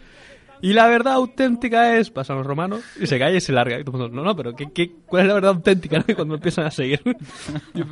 Y 0.63 0.73
la 0.73 0.87
verdad 0.87 1.15
auténtica 1.15 1.97
es, 1.97 2.11
pasan 2.11 2.39
los 2.39 2.47
romanos, 2.47 2.83
y 2.99 3.07
se 3.07 3.19
cae 3.19 3.37
y 3.37 3.41
se 3.41 3.53
larga. 3.53 3.79
Y 3.79 3.85
todo 3.85 3.97
el 3.97 4.03
mundo, 4.13 4.17
no, 4.23 4.25
no, 4.29 4.35
pero 4.37 4.55
¿qué, 4.55 4.71
qué, 4.73 4.93
cuál 5.05 5.23
es 5.23 5.29
la 5.29 5.35
verdad 5.35 5.51
auténtica? 5.51 5.99
no? 5.99 6.15
Cuando 6.15 6.37
empiezan 6.37 6.65
a 6.67 6.71
seguir. 6.71 7.01
Yo, 7.75 7.85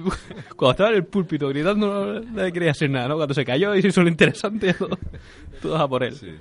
cuando 0.57 0.71
estaba 0.71 0.91
en 0.91 0.97
el 0.97 1.05
púlpito 1.05 1.49
gritando, 1.49 2.21
no, 2.23 2.53
quería 2.53 2.71
hacer 2.71 2.89
nada, 2.89 3.09
¿no? 3.09 3.17
Cuando 3.17 3.35
se 3.35 3.45
cayó 3.45 3.75
y 3.75 3.83
se 3.83 3.89
hizo 3.89 4.03
lo 4.03 4.09
interesante, 4.09 4.73
todo- 4.79 4.99
todos 5.61 5.81
a 5.81 5.87
por 5.89 6.05
él. 6.05 6.15
Sí. 6.15 6.33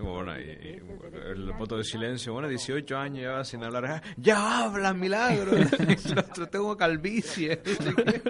Bueno, 0.00 0.32
y, 0.40 0.80
el 1.30 1.52
voto 1.52 1.76
de 1.76 1.84
silencio, 1.84 2.32
bueno, 2.32 2.48
18 2.48 2.96
años 2.98 3.22
ya 3.22 3.44
sin 3.44 3.62
hablar, 3.62 3.86
"Ah, 3.86 4.02
ya 4.16 4.64
habla, 4.64 4.92
milagro, 4.92 5.52
El 5.56 6.18
otro, 6.18 6.48
tengo 6.48 6.76
calvicie. 6.76 7.52
Eh, 7.62 8.22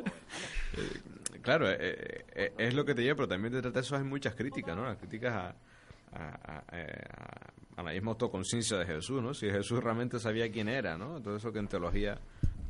claro, 1.42 1.70
eh, 1.70 2.24
eh, 2.34 2.52
es 2.58 2.74
lo 2.74 2.84
que 2.84 2.94
te 2.94 3.02
lleva, 3.02 3.16
pero 3.16 3.28
también 3.28 3.52
detrás 3.54 3.74
de 3.74 3.80
eso 3.80 3.96
hay 3.96 4.04
muchas 4.04 4.34
críticas, 4.34 4.76
¿no? 4.76 4.84
Las 4.84 4.98
críticas 4.98 5.32
a, 5.34 5.54
a, 6.14 6.58
a- 6.58 6.64
eh, 6.78 7.02
a- 7.16 7.80
a 7.80 7.82
la 7.82 7.90
misma 7.92 8.12
autoconciencia 8.12 8.76
de 8.78 8.86
Jesús, 8.86 9.20
¿no? 9.22 9.34
Si 9.34 9.50
Jesús 9.50 9.82
realmente 9.82 10.18
sabía 10.20 10.50
quién 10.50 10.68
era, 10.68 10.96
¿no? 10.96 11.20
Todo 11.20 11.36
eso 11.36 11.52
que 11.52 11.58
en 11.58 11.66
teología 11.68 12.16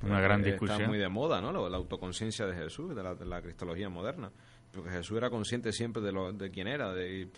pues, 0.01 0.11
Una 0.11 0.21
gran 0.21 0.41
eh, 0.43 0.51
discusión. 0.53 0.79
Está 0.81 0.89
muy 0.89 0.99
de 0.99 1.09
moda, 1.09 1.41
¿no? 1.43 1.53
La, 1.53 1.69
la 1.69 1.77
autoconciencia 1.77 2.47
de 2.47 2.55
Jesús, 2.55 2.95
de 2.97 3.03
la, 3.03 3.15
de 3.15 3.27
la 3.27 3.43
cristología 3.43 3.89
moderna. 3.91 4.31
Porque 4.73 4.91
Jesús 4.91 5.17
era 5.19 5.29
consciente 5.31 5.73
siempre 5.73 6.01
de, 6.03 6.11
lo, 6.11 6.33
de 6.33 6.51
quién 6.51 6.67
era, 6.69 6.93
de, 6.93 7.21
y- 7.21 7.31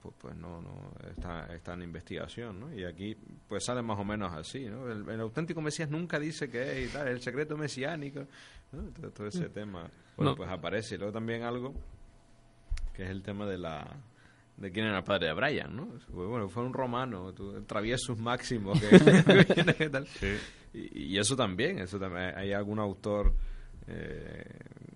pues, 0.00 0.14
pues 0.18 0.36
no, 0.36 0.62
no 0.62 0.92
está, 1.10 1.52
está 1.54 1.74
en 1.74 1.82
investigación, 1.82 2.58
¿no? 2.60 2.72
Y 2.74 2.84
aquí 2.84 3.14
pues 3.48 3.64
sale 3.64 3.82
más 3.82 3.98
o 3.98 4.04
menos 4.04 4.32
así, 4.32 4.64
¿no? 4.66 4.90
El, 4.90 5.06
el 5.08 5.20
auténtico 5.20 5.60
Mesías 5.60 5.90
nunca 5.90 6.18
dice 6.18 6.48
que 6.48 6.84
es 6.84 6.88
y 6.88 6.92
tal, 6.92 7.08
el 7.08 7.20
secreto 7.20 7.56
mesiánico, 7.58 8.20
¿no? 8.72 8.82
Todo, 8.92 9.10
todo 9.10 9.26
ese 9.26 9.48
tema, 9.50 9.90
pues, 10.16 10.24
No. 10.26 10.36
pues 10.36 10.48
aparece. 10.48 10.94
Y 10.94 10.98
luego 10.98 11.12
también 11.12 11.42
algo 11.42 11.74
que 12.94 13.02
es 13.02 13.10
el 13.10 13.22
tema 13.22 13.44
de 13.46 13.58
la 13.58 13.86
de 14.60 14.70
quién 14.70 14.86
era 14.86 14.98
el 14.98 15.04
padre 15.04 15.26
de 15.28 15.32
Brian, 15.32 15.74
¿no? 15.74 15.88
Bueno, 16.08 16.48
fue 16.48 16.62
un 16.62 16.72
romano, 16.72 17.32
traviesus 17.66 18.16
máximo 18.18 18.72
que, 18.74 19.88
tal. 19.90 20.06
Y, 20.72 21.14
y 21.14 21.18
eso 21.18 21.34
también, 21.34 21.78
eso 21.80 21.98
también 21.98 22.32
hay 22.36 22.52
algún 22.52 22.78
autor 22.78 23.32
eh, 23.88 24.44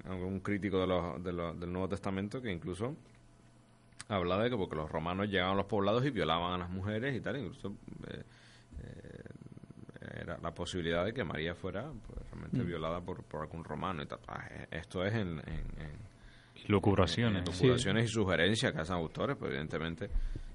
algún 0.09 0.39
crítico 0.41 0.79
de 0.81 0.87
los, 0.87 1.25
de 1.25 1.33
los- 1.33 1.59
del 1.59 1.73
Nuevo 1.73 1.89
Testamento 1.89 2.41
que 2.41 2.53
incluso 2.53 2.95
habla 4.09 4.39
de 4.39 4.51
que 4.51 4.57
porque 4.57 4.77
los 4.77 4.91
romanos 4.91 5.29
llegaban 5.29 5.55
a 5.55 5.57
los 5.57 5.67
poblados 5.67 6.05
y 6.05 6.11
violaban 6.11 6.53
a 6.53 6.59
las 6.59 6.71
mujeres 6.71 7.17
y 7.17 7.21
tal, 7.21 7.39
incluso 7.39 7.75
eh, 8.07 8.23
eh, 8.83 10.21
era 10.21 10.39
la 10.43 10.53
posibilidad 10.55 11.05
de 11.05 11.15
que 11.15 11.25
María 11.25 11.55
fuera 11.55 11.91
pues, 12.07 12.21
realmente 12.31 12.59
Mm. 12.63 12.67
violada 12.67 13.01
por, 13.01 13.23
por 13.25 13.41
algún 13.43 13.65
romano 13.65 14.03
y 14.03 14.07
tal. 14.07 14.19
Ah, 14.29 14.47
eh, 14.51 14.67
esto 14.73 15.05
es 15.05 15.15
en, 15.15 15.39
en- 15.39 15.81
en- 15.81 16.14
Lucubraciones. 16.69 17.45
lucubraciones 17.47 18.05
y 18.11 18.13
sugerencias 18.13 18.73
que 18.73 18.81
hacen 18.81 18.97
autores, 18.97 19.37
pues 19.37 19.51
evidentemente 19.51 20.09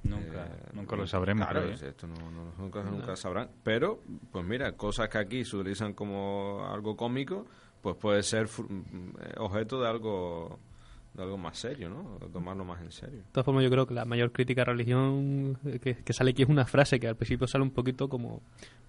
Nunca- 0.03 0.45
eh, 0.45 0.69
nunca 0.73 0.95
lo 0.95 1.05
sabremos, 1.05 1.47
Claro, 1.47 1.67
yo. 1.67 1.87
esto 1.87 2.07
no, 2.07 2.15
no- 2.31 2.53
nunca, 2.57 2.81
nunca 2.83 3.15
sabrán. 3.15 3.49
Pero, 3.63 4.01
pues 4.31 4.45
mira, 4.45 4.71
cosas 4.73 5.09
que 5.09 5.17
aquí 5.17 5.43
se 5.45 5.57
utilizan 5.57 5.93
como 5.93 6.65
algo 6.71 6.95
cómico, 6.95 7.45
pues 7.81 7.95
puede 7.97 8.23
ser 8.23 8.47
mm, 8.47 9.09
eh, 9.21 9.33
objeto 9.37 9.81
de 9.81 9.87
algo 9.89 10.59
de 11.13 11.23
algo 11.23 11.37
más 11.39 11.57
serio, 11.57 11.89
¿no? 11.89 12.17
Tomarlo 12.31 12.63
más 12.63 12.79
en 12.81 12.91
serio. 12.91 13.17
De 13.17 13.23
todas 13.31 13.43
formas, 13.43 13.63
yo 13.63 13.69
creo 13.71 13.85
que 13.87 13.93
la 13.95 14.05
mayor 14.05 14.31
crítica 14.31 14.61
a 14.61 14.65
religión 14.65 15.57
eh, 15.65 15.79
que, 15.79 15.95
que 15.95 16.13
sale 16.13 16.31
aquí 16.31 16.43
es 16.43 16.49
una 16.49 16.65
frase 16.65 16.99
que 16.99 17.07
al 17.07 17.15
principio 17.15 17.47
sale 17.47 17.63
un 17.63 17.71
poquito 17.71 18.07
como... 18.07 18.41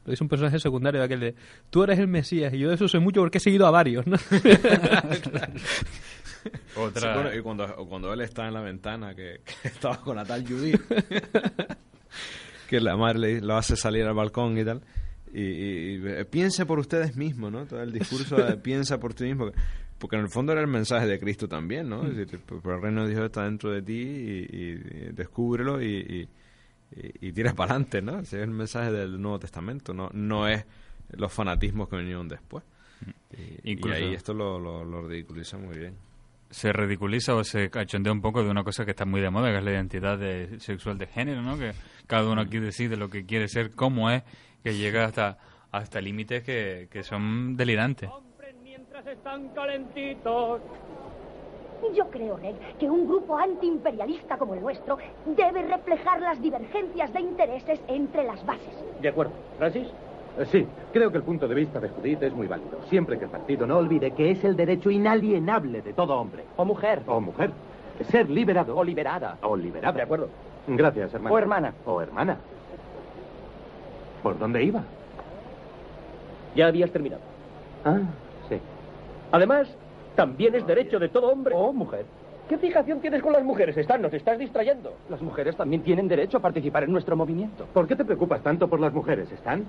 Lo 0.04 0.10
dice 0.10 0.22
un 0.22 0.28
personaje 0.28 0.58
secundario, 0.60 1.02
aquel 1.02 1.18
de... 1.20 1.34
Tú 1.70 1.82
eres 1.82 1.98
el 1.98 2.08
Mesías 2.08 2.52
y 2.54 2.58
yo 2.58 2.68
de 2.68 2.74
eso 2.74 2.88
sé 2.88 2.98
mucho 2.98 3.20
porque 3.20 3.38
he 3.38 3.40
seguido 3.40 3.66
a 3.66 3.70
varios, 3.70 4.06
¿no? 4.06 4.16
Otra- 6.76 7.00
Sí, 7.14 7.20
bueno, 7.20 7.34
y 7.38 7.42
cuando, 7.42 7.74
cuando 7.88 8.12
él 8.12 8.20
está 8.20 8.46
en 8.48 8.54
la 8.54 8.60
ventana, 8.60 9.14
que, 9.14 9.40
que 9.62 9.68
estaba 9.68 10.00
con 10.00 10.16
la 10.16 10.24
tal 10.24 10.46
Judy, 10.46 10.72
que 12.68 12.80
la 12.80 12.96
madre 12.96 13.18
le, 13.18 13.40
lo 13.40 13.56
hace 13.56 13.76
salir 13.76 14.04
al 14.04 14.14
balcón 14.14 14.56
y 14.58 14.64
tal, 14.64 14.82
y, 15.32 15.42
y- 15.42 15.94
y, 16.20 16.24
piense 16.24 16.66
por 16.66 16.78
ustedes 16.78 17.16
mismos, 17.16 17.52
¿no? 17.52 17.66
Todo 17.66 17.82
el 17.82 17.92
discurso 17.92 18.36
de 18.36 18.56
piensa 18.56 18.98
por 18.98 19.14
ti 19.14 19.24
mismo, 19.24 19.50
porque 19.98 20.16
en 20.16 20.22
el 20.22 20.30
fondo 20.30 20.52
era 20.52 20.60
el 20.60 20.66
mensaje 20.66 21.06
de 21.06 21.18
Cristo 21.18 21.48
también, 21.48 21.88
¿no? 21.88 22.06
Es 22.06 22.16
decir, 22.16 22.40
pues, 22.46 22.64
el 22.64 22.80
reino 22.82 23.04
de 23.04 23.10
Dios 23.10 23.24
está 23.24 23.44
dentro 23.44 23.70
de 23.70 23.82
ti 23.82 23.92
y, 23.92 24.56
y- 24.56 25.12
descúbrelo 25.12 25.82
y, 25.82 26.28
tira 27.34 27.54
para 27.54 27.72
adelante, 27.74 28.02
¿no? 28.02 28.18
Ese 28.20 28.38
es 28.38 28.42
el 28.44 28.50
mensaje 28.50 28.90
del 28.90 29.20
Nuevo 29.20 29.38
Testamento, 29.38 29.92
no, 29.94 30.10
no 30.12 30.48
es 30.48 30.64
los 31.12 31.32
fanatismos 31.32 31.88
que 31.88 31.96
vinieron 31.96 32.28
después. 32.28 32.64
Y, 33.64 33.70
y 33.72 33.76
ahí 33.94 34.14
esto 34.14 34.34
lo, 34.34 34.58
lo, 34.58 34.84
lo 34.84 35.06
ridiculiza 35.06 35.56
muy 35.58 35.78
bien. 35.78 35.94
Se 36.50 36.72
ridiculiza 36.72 37.34
o 37.34 37.44
se 37.44 37.70
cachondea 37.70 38.12
un 38.12 38.20
poco 38.20 38.42
de 38.42 38.50
una 38.50 38.64
cosa 38.64 38.84
que 38.84 38.90
está 38.90 39.04
muy 39.04 39.20
de 39.20 39.30
moda, 39.30 39.50
que 39.50 39.58
es 39.58 39.64
la 39.64 39.70
identidad 39.70 40.18
de- 40.18 40.58
sexual 40.60 40.98
de 40.98 41.06
género, 41.06 41.42
¿no? 41.42 41.56
Que 41.56 41.72
cada 42.06 42.28
uno 42.30 42.40
aquí 42.42 42.58
decide 42.58 42.96
lo 42.96 43.08
que 43.08 43.24
quiere 43.24 43.48
ser, 43.48 43.70
cómo 43.72 44.10
es, 44.10 44.22
que 44.62 44.74
llega 44.74 45.04
hasta 45.04 45.38
hasta 45.72 46.00
límites 46.00 46.42
que, 46.42 46.88
que 46.90 47.04
son 47.04 47.56
delirantes. 47.56 48.10
Mientras 48.64 49.06
están 49.06 49.48
calentitos. 49.50 50.60
Yo 51.96 52.10
creo, 52.10 52.36
Reg, 52.36 52.56
que 52.78 52.90
un 52.90 53.06
grupo 53.06 53.38
antiimperialista 53.38 54.36
como 54.36 54.54
el 54.54 54.60
nuestro 54.60 54.98
debe 55.24 55.62
reflejar 55.62 56.20
las 56.20 56.42
divergencias 56.42 57.12
de 57.12 57.20
intereses 57.20 57.80
entre 57.88 58.24
las 58.24 58.44
bases. 58.44 58.74
De 59.00 59.08
acuerdo. 59.08 59.32
¿Francis? 59.58 59.86
Eh, 60.40 60.46
Sí, 60.46 60.66
creo 60.92 61.10
que 61.10 61.18
el 61.18 61.22
punto 61.22 61.46
de 61.46 61.54
vista 61.54 61.78
de 61.80 61.88
Judith 61.90 62.22
es 62.22 62.32
muy 62.32 62.46
válido. 62.46 62.78
Siempre 62.88 63.18
que 63.18 63.24
el 63.24 63.30
partido 63.30 63.66
no 63.66 63.76
olvide 63.78 64.12
que 64.12 64.30
es 64.30 64.42
el 64.44 64.56
derecho 64.56 64.90
inalienable 64.90 65.82
de 65.82 65.92
todo 65.92 66.18
hombre. 66.18 66.44
O 66.56 66.64
mujer. 66.64 67.02
O 67.06 67.20
mujer. 67.20 67.50
Ser 68.10 68.30
liberado. 68.30 68.76
O 68.76 68.82
liberada. 68.82 69.36
O 69.42 69.56
liberada. 69.56 69.92
De 69.92 70.02
acuerdo. 70.02 70.28
Gracias, 70.66 71.12
hermano. 71.12 71.34
O 71.34 71.38
hermana. 71.38 71.74
O 71.84 72.00
hermana. 72.00 72.36
¿Por 74.22 74.38
dónde 74.38 74.64
iba? 74.64 74.82
Ya 76.54 76.66
habías 76.68 76.90
terminado. 76.90 77.22
Ah, 77.84 78.00
sí. 78.48 78.58
Además, 79.32 79.68
también 80.16 80.54
es 80.54 80.66
derecho 80.66 80.98
de 80.98 81.08
todo 81.08 81.30
hombre. 81.30 81.54
O 81.56 81.72
mujer. 81.72 82.04
¿Qué 82.48 82.58
fijación 82.58 83.00
tienes 83.00 83.22
con 83.22 83.32
las 83.32 83.44
mujeres? 83.44 83.76
Están, 83.76 84.02
nos 84.02 84.12
estás 84.12 84.38
distrayendo. 84.38 84.94
Las 85.08 85.22
mujeres 85.22 85.54
también 85.56 85.82
tienen 85.82 86.08
derecho 86.08 86.38
a 86.38 86.40
participar 86.40 86.82
en 86.82 86.92
nuestro 86.92 87.14
movimiento. 87.14 87.66
¿Por 87.72 87.86
qué 87.86 87.94
te 87.94 88.04
preocupas 88.04 88.42
tanto 88.42 88.66
por 88.68 88.80
las 88.80 88.92
mujeres, 88.92 89.30
Stan? 89.30 89.64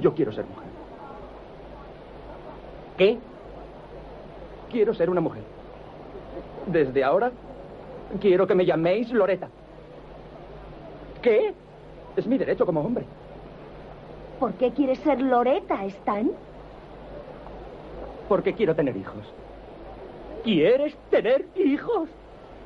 Yo 0.00 0.14
quiero 0.14 0.32
ser 0.32 0.44
mujer. 0.46 0.68
¿Qué? 2.96 3.18
Quiero 4.70 4.94
ser 4.94 5.10
una 5.10 5.20
mujer. 5.20 5.42
Desde 6.66 7.04
ahora, 7.04 7.32
quiero 8.20 8.46
que 8.46 8.54
me 8.54 8.64
llaméis 8.64 9.10
Loreta. 9.10 9.48
¿Qué? 11.22 11.54
Es 12.16 12.26
mi 12.26 12.38
derecho 12.38 12.64
como 12.66 12.80
hombre. 12.80 13.04
¿Por 14.38 14.54
qué 14.54 14.72
quieres 14.72 14.98
ser 15.00 15.20
Loreta, 15.20 15.84
Stan? 15.86 16.30
Porque 18.28 18.54
quiero 18.54 18.74
tener 18.74 18.96
hijos. 18.96 19.24
¿Quieres 20.42 20.94
tener 21.10 21.46
hijos? 21.56 22.08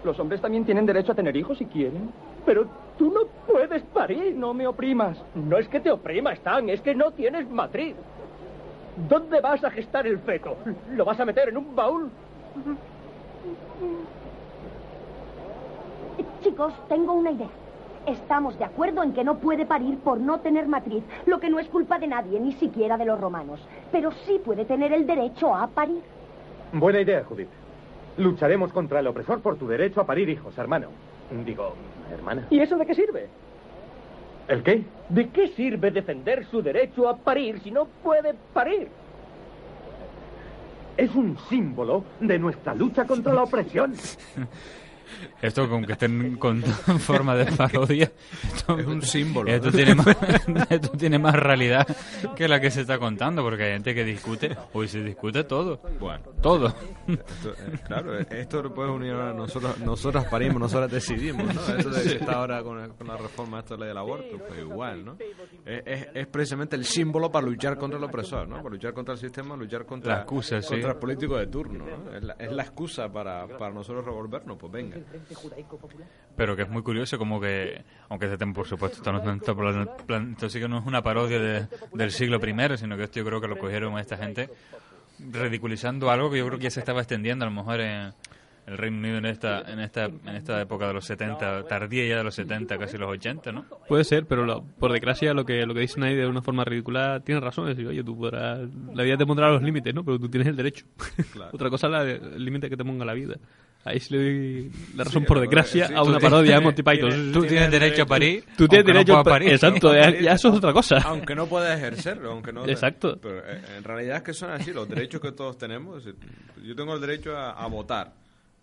Los 0.04 0.18
hombres 0.18 0.40
también 0.40 0.64
tienen 0.64 0.86
derecho 0.86 1.12
a 1.12 1.14
tener 1.14 1.36
hijos 1.36 1.58
si 1.58 1.66
quieren. 1.66 2.10
Pero 2.44 2.66
tú 2.98 3.10
no 3.10 3.20
puedes 3.46 3.82
parir, 3.84 4.34
no 4.36 4.52
me 4.52 4.66
oprimas. 4.66 5.16
No 5.34 5.56
es 5.56 5.68
que 5.68 5.80
te 5.80 5.90
oprima, 5.90 6.32
Stan, 6.32 6.68
es 6.68 6.80
que 6.80 6.94
no 6.94 7.12
tienes 7.12 7.48
matriz. 7.48 7.94
¿Dónde 9.08 9.40
vas 9.40 9.62
a 9.62 9.70
gestar 9.70 10.06
el 10.06 10.18
feto? 10.18 10.56
¿Lo 10.90 11.04
vas 11.04 11.18
a 11.20 11.24
meter 11.24 11.48
en 11.48 11.56
un 11.56 11.74
baúl? 11.74 12.10
Chicos, 16.42 16.74
tengo 16.88 17.12
una 17.12 17.30
idea. 17.30 17.48
Estamos 18.06 18.58
de 18.58 18.64
acuerdo 18.64 19.02
en 19.02 19.12
que 19.12 19.22
no 19.22 19.38
puede 19.38 19.66
parir 19.66 19.98
por 19.98 20.18
no 20.18 20.40
tener 20.40 20.66
matriz, 20.66 21.04
lo 21.26 21.38
que 21.38 21.50
no 21.50 21.58
es 21.58 21.68
culpa 21.68 21.98
de 21.98 22.08
nadie, 22.08 22.40
ni 22.40 22.52
siquiera 22.52 22.96
de 22.96 23.04
los 23.04 23.20
romanos. 23.20 23.60
Pero 23.92 24.10
sí 24.26 24.40
puede 24.44 24.64
tener 24.64 24.92
el 24.92 25.06
derecho 25.06 25.54
a 25.54 25.66
parir. 25.68 26.02
Buena 26.72 27.00
idea, 27.00 27.22
Judith. 27.24 27.48
Lucharemos 28.16 28.72
contra 28.72 29.00
el 29.00 29.06
opresor 29.06 29.40
por 29.40 29.56
tu 29.56 29.68
derecho 29.68 30.00
a 30.00 30.06
parir 30.06 30.28
hijos, 30.28 30.56
hermano. 30.58 30.88
Digo, 31.30 31.74
hermana. 32.10 32.46
¿Y 32.50 32.60
eso 32.60 32.76
de 32.76 32.86
qué 32.86 32.94
sirve? 32.94 33.28
¿El 34.48 34.62
qué? 34.62 34.84
¿De 35.10 35.28
qué 35.28 35.48
sirve 35.48 35.90
defender 35.90 36.46
su 36.46 36.62
derecho 36.62 37.08
a 37.08 37.16
parir 37.16 37.60
si 37.60 37.70
no 37.70 37.86
puede 38.02 38.34
parir? 38.54 38.88
Es 40.96 41.14
un 41.14 41.38
símbolo 41.48 42.04
de 42.18 42.38
nuestra 42.38 42.74
lucha 42.74 43.06
contra 43.06 43.32
la 43.34 43.42
opresión. 43.42 43.94
Esto, 45.42 45.68
con 45.68 45.84
que 45.84 45.92
estén 45.92 46.36
con 46.36 46.62
forma 47.00 47.34
de 47.36 47.46
parodia, 47.52 48.10
esto, 48.54 48.78
Es 48.78 48.86
un 48.86 49.02
símbolo, 49.02 49.50
Esto 49.50 49.66
¿no? 49.70 49.72
tiene, 49.76 49.94
más, 49.94 50.06
esto 50.70 50.88
tiene 50.98 51.18
más 51.18 51.34
realidad 51.34 51.86
que 52.36 52.48
la 52.48 52.60
que 52.60 52.70
se 52.70 52.82
está 52.82 52.98
contando, 52.98 53.42
porque 53.42 53.64
hay 53.64 53.72
gente 53.72 53.94
que 53.94 54.04
discute, 54.04 54.56
hoy 54.72 54.88
se 54.88 55.02
discute 55.02 55.44
todo. 55.44 55.80
Bueno, 56.00 56.22
todo. 56.42 56.68
Esto, 57.06 57.50
eh, 57.52 57.78
claro, 57.86 58.18
eh, 58.18 58.26
esto 58.30 58.62
lo 58.62 58.74
puedes 58.74 58.92
unir 58.92 59.12
ahora 59.12 59.32
nosotros, 59.32 59.78
nosotros 59.80 60.24
parimos, 60.26 60.60
nosotros 60.60 60.90
decidimos, 60.90 61.54
¿no? 61.54 61.60
Eso 61.76 61.90
de 61.90 62.02
que 62.02 62.16
está 62.16 62.32
ahora 62.34 62.62
con, 62.62 62.78
la 63.06 63.16
reforma 63.16 63.60
esto 63.60 63.74
de 63.74 63.78
la 63.80 63.84
ley 63.86 63.88
del 63.88 63.98
aborto, 63.98 64.38
pues 64.46 64.60
igual, 64.60 65.04
¿no? 65.04 65.16
Es, 65.64 65.82
es- 65.86 66.08
es 66.14 66.26
precisamente 66.26 66.76
el 66.76 66.84
símbolo 66.84 67.30
para 67.30 67.46
luchar 67.46 67.76
contra 67.78 67.98
el 67.98 68.04
opresor, 68.04 68.48
¿no? 68.48 68.56
Para 68.56 68.70
luchar 68.70 68.92
contra 68.92 69.14
el 69.14 69.20
sistema, 69.20 69.56
luchar 69.56 69.84
contra, 69.86 70.14
La 70.14 70.20
excusa, 70.22 70.60
sí. 70.62 70.68
contra 70.68 70.92
el 70.92 70.96
político 70.98 71.36
de 71.36 71.46
turno, 71.46 71.84
¿no? 71.86 72.14
Es 72.16 72.22
la, 72.22 72.32
es 72.38 72.52
la 72.52 72.62
excusa 72.62 73.10
para, 73.10 73.46
para 73.58 73.72
nosotros 73.72 74.04
revolvernos, 74.04 74.56
pues 74.58 74.72
venga. 74.72 74.97
Pero 76.36 76.54
que 76.56 76.62
es 76.62 76.68
muy 76.68 76.82
curioso 76.82 77.18
como 77.18 77.40
que, 77.40 77.82
aunque 78.08 78.26
este 78.26 78.38
tema, 78.38 78.52
por 78.52 78.66
supuesto, 78.66 78.98
esto, 78.98 79.12
no, 79.12 79.18
esto, 79.18 80.16
esto 80.32 80.48
sí 80.48 80.60
que 80.60 80.68
no 80.68 80.78
es 80.78 80.86
una 80.86 81.02
parodia 81.02 81.38
de- 81.38 81.66
del 81.94 82.10
siglo 82.12 82.38
I, 82.38 82.76
sino 82.78 82.96
que 82.96 83.04
esto 83.04 83.18
yo 83.20 83.24
creo 83.24 83.40
que 83.40 83.48
lo 83.48 83.58
cogieron 83.58 83.98
esta 83.98 84.16
gente 84.16 84.48
ridiculizando 85.32 86.10
algo 86.10 86.30
que 86.30 86.38
yo 86.38 86.46
creo 86.46 86.58
que 86.58 86.64
ya 86.64 86.70
se 86.70 86.80
estaba 86.80 87.00
extendiendo 87.00 87.44
a 87.44 87.48
lo 87.48 87.54
mejor 87.54 87.80
en 87.80 88.12
el 88.66 88.76
Reino 88.76 88.98
Unido 88.98 89.16
en 89.16 89.24
esta, 89.26 89.62
en 89.62 89.80
esta, 89.80 90.04
en 90.04 90.28
esta 90.28 90.60
época 90.60 90.86
de 90.86 90.92
los 90.92 91.06
70, 91.06 91.64
tardía 91.66 92.06
ya 92.06 92.18
de 92.18 92.24
los 92.24 92.34
70, 92.34 92.76
casi 92.78 92.98
los 92.98 93.08
80, 93.08 93.50
¿no? 93.50 93.64
Puede 93.88 94.04
ser, 94.04 94.26
pero 94.26 94.44
lo- 94.44 94.62
por 94.62 94.92
desgracia 94.92 95.32
lo 95.32 95.44
que 95.46 95.64
lo 95.64 95.72
que 95.74 95.80
dicen 95.80 96.02
ahí 96.02 96.14
de 96.14 96.26
una 96.26 96.42
forma 96.42 96.64
ridícula 96.66 97.20
tiene 97.24 97.40
razón. 97.40 97.68
Es 97.70 97.76
decir, 97.76 97.88
oye, 97.88 98.04
tú 98.04 98.16
podrás, 98.16 98.60
la 98.94 99.02
vida 99.02 99.16
te 99.16 99.24
pondrá 99.26 99.50
los 99.50 99.62
límites, 99.62 99.94
¿no? 99.94 100.04
Pero 100.04 100.18
tú 100.20 100.28
tienes 100.28 100.46
el 100.48 100.56
derecho. 100.56 100.84
Claro. 101.32 101.50
Otra 101.54 101.70
cosa 101.70 101.86
es 101.86 101.92
la 101.94 102.04
de- 102.04 102.16
el 102.16 102.44
límite 102.44 102.68
que 102.68 102.76
te 102.76 102.84
ponga 102.84 103.06
la 103.06 103.14
vida. 103.14 103.36
Ahí 103.88 104.00
sí 104.00 104.14
le 104.14 104.18
doy 104.22 104.72
la 104.96 105.04
razón 105.04 105.22
Sí, 105.22 105.26
por 105.28 105.40
desgracia 105.40 105.86
sí, 105.88 105.92
a 105.92 105.96
tú 105.96 106.02
una 106.02 106.18
tienes- 106.18 106.22
parodia 106.30 106.54
de 106.56 106.60
Monty 106.60 106.82
Python. 106.82 107.10
tienes- 107.10 107.32
Tú 107.32 107.42
tienes 107.46 107.70
derecho 107.70 108.02
a 108.02 108.06
parir, 108.06 108.44
Tú 108.56 108.68
tienes 108.68 108.70
aunque 108.70 108.92
no 108.92 108.98
derecho 108.98 109.16
a 109.18 109.22
puedas 109.24 109.34
parir. 109.38 109.48
Exacto, 109.54 109.94
ya, 109.94 110.10
ya 110.20 110.32
eso 110.32 110.48
es 110.48 110.54
otra 110.54 110.72
cosa. 110.72 110.96
Aunque 110.98 111.34
no 111.34 111.46
puedas 111.46 111.78
ejercerlo, 111.78 112.30
aunque 112.32 112.52
no... 112.52 112.66
Exacto. 112.66 113.18
Pero 113.20 113.38
eh, 113.38 113.60
en 113.78 113.84
realidad 113.84 114.16
es 114.18 114.22
que 114.22 114.34
son 114.34 114.50
así, 114.50 114.72
los 114.72 114.88
derechos 114.88 115.20
que 115.20 115.32
todos 115.32 115.56
tenemos. 115.58 116.04
Yo 116.62 116.74
tengo 116.76 116.94
el 116.94 117.00
derecho 117.00 117.36
a, 117.36 117.50
a 117.52 117.66
votar, 117.66 118.12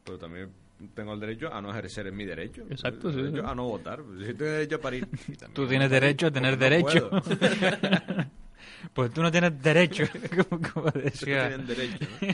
pero 0.03 0.17
también 0.17 0.49
tengo 0.93 1.13
el 1.13 1.19
derecho 1.19 1.53
a 1.53 1.61
no 1.61 1.71
ejercer 1.71 2.11
mi 2.11 2.25
derecho. 2.25 2.63
Exacto, 2.69 3.09
sí, 3.11 3.17
derecho 3.17 3.41
sí. 3.43 3.47
a 3.49 3.55
no 3.55 3.63
votar. 3.65 4.01
Si 4.19 4.25
tengo 4.33 4.51
derecho 4.51 4.75
a 4.75 4.79
parir. 4.81 5.07
Tú 5.53 5.65
tienes 5.67 5.89
no 5.89 5.93
derecho 5.93 6.27
a 6.27 6.31
tener 6.31 6.51
no 6.53 6.57
derecho. 6.57 7.09
puedo. 7.09 7.23
pues 8.93 9.11
tú 9.11 9.21
no 9.23 9.31
tienes 9.31 9.61
derecho, 9.61 10.03
como, 10.49 10.61
como 10.73 10.91
decía. 10.91 11.47
tienen 11.47 11.65
derecho, 11.67 12.05
¿no? 12.21 12.27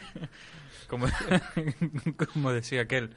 Como, 0.91 1.07
como 2.33 2.51
decía 2.51 2.81
aquel. 2.81 3.09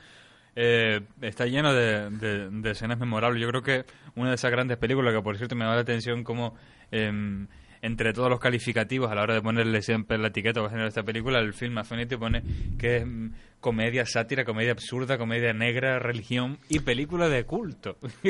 Eh, 0.57 1.01
está 1.21 1.47
lleno 1.47 1.75
de, 1.75 2.11
de- 2.11 2.49
de 2.49 2.71
escenas 2.71 2.99
memorables. 2.99 3.43
Yo 3.43 3.49
creo 3.49 3.63
que 3.63 3.85
una 4.15 4.31
de 4.31 4.37
esas 4.37 4.51
grandes 4.53 4.77
películas 4.79 5.13
que, 5.13 5.21
por 5.21 5.37
cierto, 5.37 5.57
me 5.57 5.65
llama 5.65 5.75
la 5.75 5.81
atención 5.83 6.23
como 6.25 6.55
em, 6.93 7.49
entre 7.83 8.13
todos 8.13 8.31
los 8.31 8.39
calificativos 8.39 9.11
a 9.11 9.15
la 9.17 9.23
hora 9.23 9.35
de 9.35 9.43
ponerle 9.43 9.83
siempre 9.83 10.17
la 10.17 10.29
etiqueta 10.29 10.63
o 10.63 10.67
género 10.69 10.85
de 10.85 10.89
esta 10.91 11.03
película, 11.03 11.41
el 11.41 11.53
film 11.55 11.77
Affinity 11.79 12.17
pone 12.17 12.43
que 12.79 12.99
es 12.99 13.07
mm, 13.07 13.31
comedia, 13.61 14.07
sátira, 14.07 14.45
comedia 14.45 14.71
absurda, 14.73 15.19
comedia 15.19 15.53
negra, 15.53 15.99
religión 15.99 16.59
y 16.69 16.79
película 16.81 17.29
de 17.29 17.45
culto. 17.45 17.99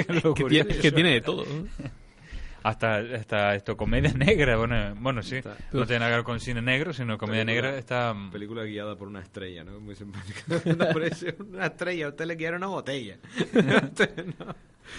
Tiene, 0.49 0.67
que 0.81 0.91
tiene 0.93 1.11
de 1.13 1.21
todo. 1.21 1.45
Hasta, 2.65 2.97
hasta 2.97 3.55
esto, 3.55 3.77
comedia 3.77 4.13
negra, 4.17 4.57
bueno, 4.57 4.95
bueno 4.99 5.23
sí, 5.23 5.41
no 5.73 5.85
tiene 5.87 5.99
nada 6.01 6.11
que 6.13 6.17
ver 6.17 6.25
con 6.25 6.41
cine 6.41 6.63
negro, 6.63 6.93
sino 6.95 7.19
comedia 7.19 7.45
Película- 7.45 7.69
negra 7.69 7.79
está... 7.79 8.15
Película 8.33 8.65
guiada 8.65 8.97
por 8.97 9.07
una 9.07 9.21
estrella, 9.21 9.65
¿no? 9.65 9.79
Muy 9.81 9.95
simpática. 9.95 10.41
Una 11.47 11.67
estrella, 11.67 12.07
a 12.07 12.09
usted 12.09 12.25
le 12.25 12.37
quiere 12.39 12.57
una 12.57 12.69
botella. 12.69 13.19
Usted 13.55 14.27
no. 14.39 14.57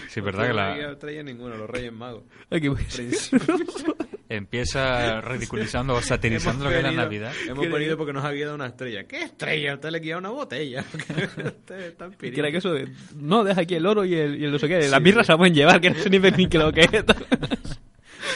Sí, 0.10 0.20
A 0.20 0.24
verdad 0.24 0.44
que 0.44 0.50
no 0.50 0.56
la- 0.56 0.92
estrella 0.94 1.24
ninguno, 1.24 1.56
los 1.58 1.70
Reyes 1.70 1.94
Magos. 1.94 2.24
Aquí 2.50 2.68
voy. 2.68 2.82
Empieza 4.30 5.22
ridiculizando 5.22 5.94
o 5.94 6.02
satirizando 6.02 6.64
lo 6.66 6.72
que 6.72 6.78
es 6.78 6.84
la 6.84 6.92
Navidad. 6.92 7.32
Hemos 7.48 7.70
venido 7.70 7.96
porque 7.96 8.12
nos 8.12 8.26
ha 8.26 8.32
guiado 8.32 8.56
una 8.56 8.66
estrella. 8.68 9.04
¿Qué 9.04 9.22
estrella? 9.22 9.76
Usted 9.76 9.90
le 9.92 10.02
quiere 10.02 10.18
una 10.18 10.30
botella. 10.32 10.84
Usted 11.46 11.80
está 11.80 12.10
Que 12.10 12.30
era 12.40 12.50
que 12.52 12.58
eso 12.58 12.74
de, 12.74 12.90
no, 13.16 13.44
deja 13.44 13.62
aquí 13.62 13.76
el 13.76 13.86
oro 13.86 14.04
y 14.04 14.16
el, 14.16 14.42
y 14.42 14.46
el 14.46 14.52
no 14.52 14.58
sé 14.60 14.68
qué, 14.68 14.82
Sí, 14.82 14.90
las 14.90 15.02
birras 15.04 15.26
sí. 15.26 15.28
se 15.28 15.34
la 15.34 15.38
pueden 15.38 15.54
llevar, 15.54 15.80
que 15.80 15.92
no 15.92 15.96
sé 16.00 16.10
ni, 16.10 16.18
ni 16.20 16.48
que 16.48 16.58
lo 16.58 16.72
que 16.72 16.82
es. 16.82 16.90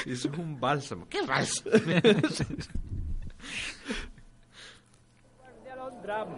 Eso 0.05 0.29
es 0.31 0.37
un 0.37 0.59
bálsamo. 0.59 1.07
¿Qué 1.09 1.21
bálsamo? 1.23 1.71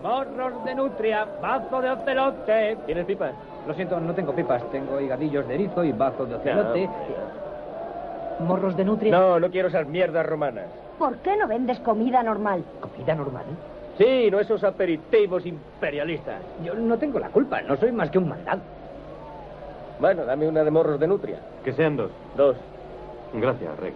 Morros 0.03 0.65
de 0.65 0.75
nutria, 0.75 1.25
bazo 1.41 1.81
de 1.81 1.91
ocelote. 1.91 2.77
¿Tienes 2.86 3.05
pipas? 3.05 3.34
Lo 3.65 3.73
siento, 3.73 3.99
no 3.99 4.13
tengo 4.13 4.34
pipas. 4.34 4.62
Tengo 4.71 4.99
higadillos 4.99 5.47
de 5.47 5.55
erizo 5.55 5.84
y 5.84 5.91
bazo 5.93 6.25
de 6.25 6.36
ocelote. 6.36 6.89
Morros 8.39 8.75
de 8.75 8.84
nutria. 8.84 9.12
No, 9.12 9.39
no 9.39 9.49
quiero 9.49 9.69
esas 9.69 9.88
mierdas 9.88 10.25
romanas. 10.25 10.65
¿Por 10.99 11.17
qué 11.17 11.38
no 11.38 11.47
vendes 11.47 11.79
comida 11.79 12.21
normal? 12.21 12.63
¿Comida 12.81 13.15
normal? 13.15 13.45
Sí, 13.97 14.29
no 14.29 14.39
esos 14.39 14.63
aperitivos 14.63 15.45
imperialistas. 15.45 16.41
Yo 16.63 16.73
no 16.73 16.97
tengo 16.97 17.19
la 17.19 17.29
culpa, 17.29 17.62
no 17.62 17.77
soy 17.77 17.91
más 17.91 18.10
que 18.10 18.17
un 18.17 18.27
mandado. 18.27 18.62
Bueno, 19.99 20.25
dame 20.25 20.47
una 20.47 20.63
de 20.63 20.71
morros 20.71 20.99
de 20.99 21.07
nutria. 21.07 21.39
Que 21.63 21.71
sean 21.73 21.95
dos. 21.95 22.12
Dos. 22.36 22.57
Gracias, 23.34 23.79
Rex. 23.79 23.95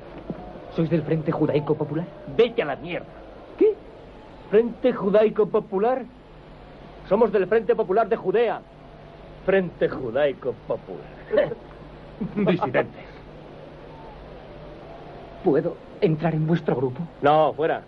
¿Sois 0.75 0.89
del 0.89 1.01
Frente 1.01 1.31
Judaico 1.31 1.75
Popular? 1.75 2.05
Vete 2.38 2.61
a 2.61 2.65
la 2.65 2.75
mierda. 2.75 3.07
¿Qué? 3.57 3.73
¿Frente 4.55 4.93
Judaico 4.93 5.47
Popular? 5.47 6.05
Somos 7.09 7.29
del 7.33 7.45
Frente 7.45 7.75
Popular 7.75 8.07
de 8.07 8.15
Judea. 8.15 8.61
Frente 9.45 9.89
Judaico 9.89 10.53
Popular. 10.65 11.53
Disidentes. 12.37 13.03
¿Puedo 15.43 15.75
entrar 15.99 16.33
en 16.33 16.47
vuestro 16.47 16.73
grupo? 16.73 17.01
No, 17.21 17.51
fuera. 17.51 17.81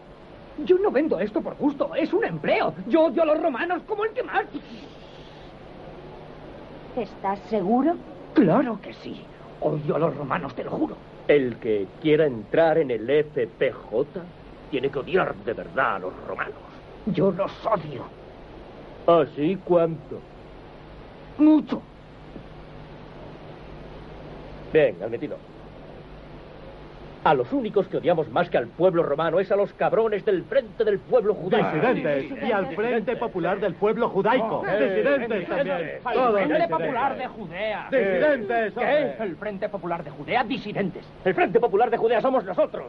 Yo 0.66 0.78
no 0.80 0.92
vendo 0.92 1.18
esto 1.22 1.40
por 1.40 1.56
gusto, 1.56 1.96
es 1.96 2.12
un 2.12 2.26
empleo. 2.26 2.74
Yo 2.90 3.06
odio 3.06 3.22
a 3.22 3.28
los 3.28 3.42
romanos 3.42 3.84
como 3.88 4.04
el 4.04 4.12
que 4.12 4.24
más. 4.24 4.44
¿Estás 6.98 7.40
seguro? 7.50 7.96
Claro 8.34 8.78
que 8.82 8.94
sí. 8.96 9.22
Odio 9.62 9.96
a 9.96 10.00
los 10.00 10.18
romanos, 10.18 10.54
te 10.54 10.66
lo 10.66 10.72
juro. 10.72 10.98
El 11.30 11.56
que 11.60 11.88
quiera 12.02 12.26
entrar 12.26 12.78
en 12.78 12.92
el 12.92 13.08
FPJ 13.08 14.20
tiene 14.70 14.90
que 14.90 15.00
odiar 15.00 15.36
de 15.36 15.54
verdad 15.54 15.96
a 15.96 16.00
los 16.00 16.14
romanos. 16.28 16.54
Yo 17.08 17.32
los 17.32 17.52
odio. 17.66 18.06
¿Así 19.08 19.58
cuánto? 19.64 20.20
Mucho. 21.38 21.82
Bien, 24.74 24.96
admitido. 25.02 25.38
A 27.24 27.34
los 27.34 27.52
únicos 27.52 27.88
que 27.88 27.98
odiamos 27.98 28.30
más 28.30 28.50
que 28.50 28.58
al 28.58 28.68
pueblo 28.68 29.04
romano 29.04 29.40
es 29.40 29.52
a 29.52 29.56
los 29.56 29.74
cabrones 29.74 30.24
del 30.24 30.44
frente 30.44 30.86
del 30.86 31.00
pueblo 31.00 31.34
judaico. 31.34 31.68
Disidentes. 31.72 32.44
Y 32.48 32.52
al 32.52 32.68
Frente 32.76 33.16
Popular 33.18 33.60
del 33.60 33.74
Pueblo 33.76 34.08
Judaico. 34.10 34.64
Disidentes 34.66 35.48
también. 35.48 35.78
El 35.78 36.00
Todos 36.02 36.34
Frente 36.34 36.54
disidentes. 36.54 36.70
Popular 36.70 37.18
de 37.18 37.28
Judea. 37.28 37.88
Disidentes, 37.92 38.74
¿Qué? 38.74 39.24
El 39.24 39.36
Frente 39.36 39.70
Popular 39.70 40.04
de 40.04 40.12
Judea, 40.12 40.44
disidentes. 40.46 41.06
El 41.26 41.34
Frente 41.34 41.60
Popular 41.60 41.90
de 41.90 41.98
Judea 41.98 42.22
somos 42.22 42.46
nosotros. 42.46 42.86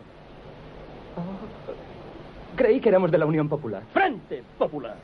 Creí 2.57 2.81
que 2.81 2.88
éramos 2.88 3.11
de 3.11 3.18
la 3.18 3.26
Unión 3.26 3.48
Popular. 3.48 3.83
Frente 3.92 4.42
Popular. 4.59 4.96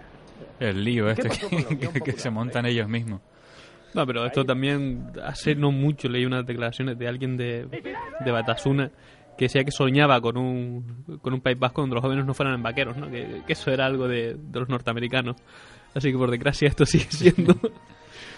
El 0.59 0.83
lío 0.85 1.09
este 1.09 1.29
que, 1.29 1.79
que- 1.93 2.01
que 2.01 2.13
se 2.13 2.31
montan 2.31 2.67
ellos 2.67 2.89
mismos. 2.89 3.21
No, 3.95 4.05
pero 4.07 4.27
esto 4.27 4.45
también, 4.45 5.13
hace 5.25 5.55
no 5.55 5.71
mucho 5.71 6.09
leí 6.09 6.27
unas 6.27 6.45
declaraciones 6.45 6.99
de 6.99 7.07
alguien 7.07 7.37
de, 7.37 7.67
de 8.25 8.31
Batasuna 8.33 8.91
que 9.39 9.45
decía 9.45 9.63
que 9.65 9.71
soñaba 9.71 10.21
con 10.21 10.37
un, 10.37 11.05
con 11.23 11.33
un 11.33 11.41
País 11.41 11.59
Vasco 11.59 11.81
donde 11.83 11.95
los 11.95 12.03
jóvenes 12.03 12.25
no 12.27 12.35
fueran 12.35 12.61
vaqueros, 12.63 12.97
¿no? 12.97 13.09
Que, 13.09 13.43
que 13.47 13.53
eso 13.53 13.71
era 13.71 13.87
algo 13.87 14.09
de, 14.09 14.35
de 14.35 14.61
los 14.61 14.69
norteamericanos. 14.69 15.37
Así 15.95 16.11
que 16.11 16.19
por 16.19 16.31
desgracia 16.31 16.67
esto 16.69 16.85
sigue 16.87 17.07
siendo... 17.11 17.55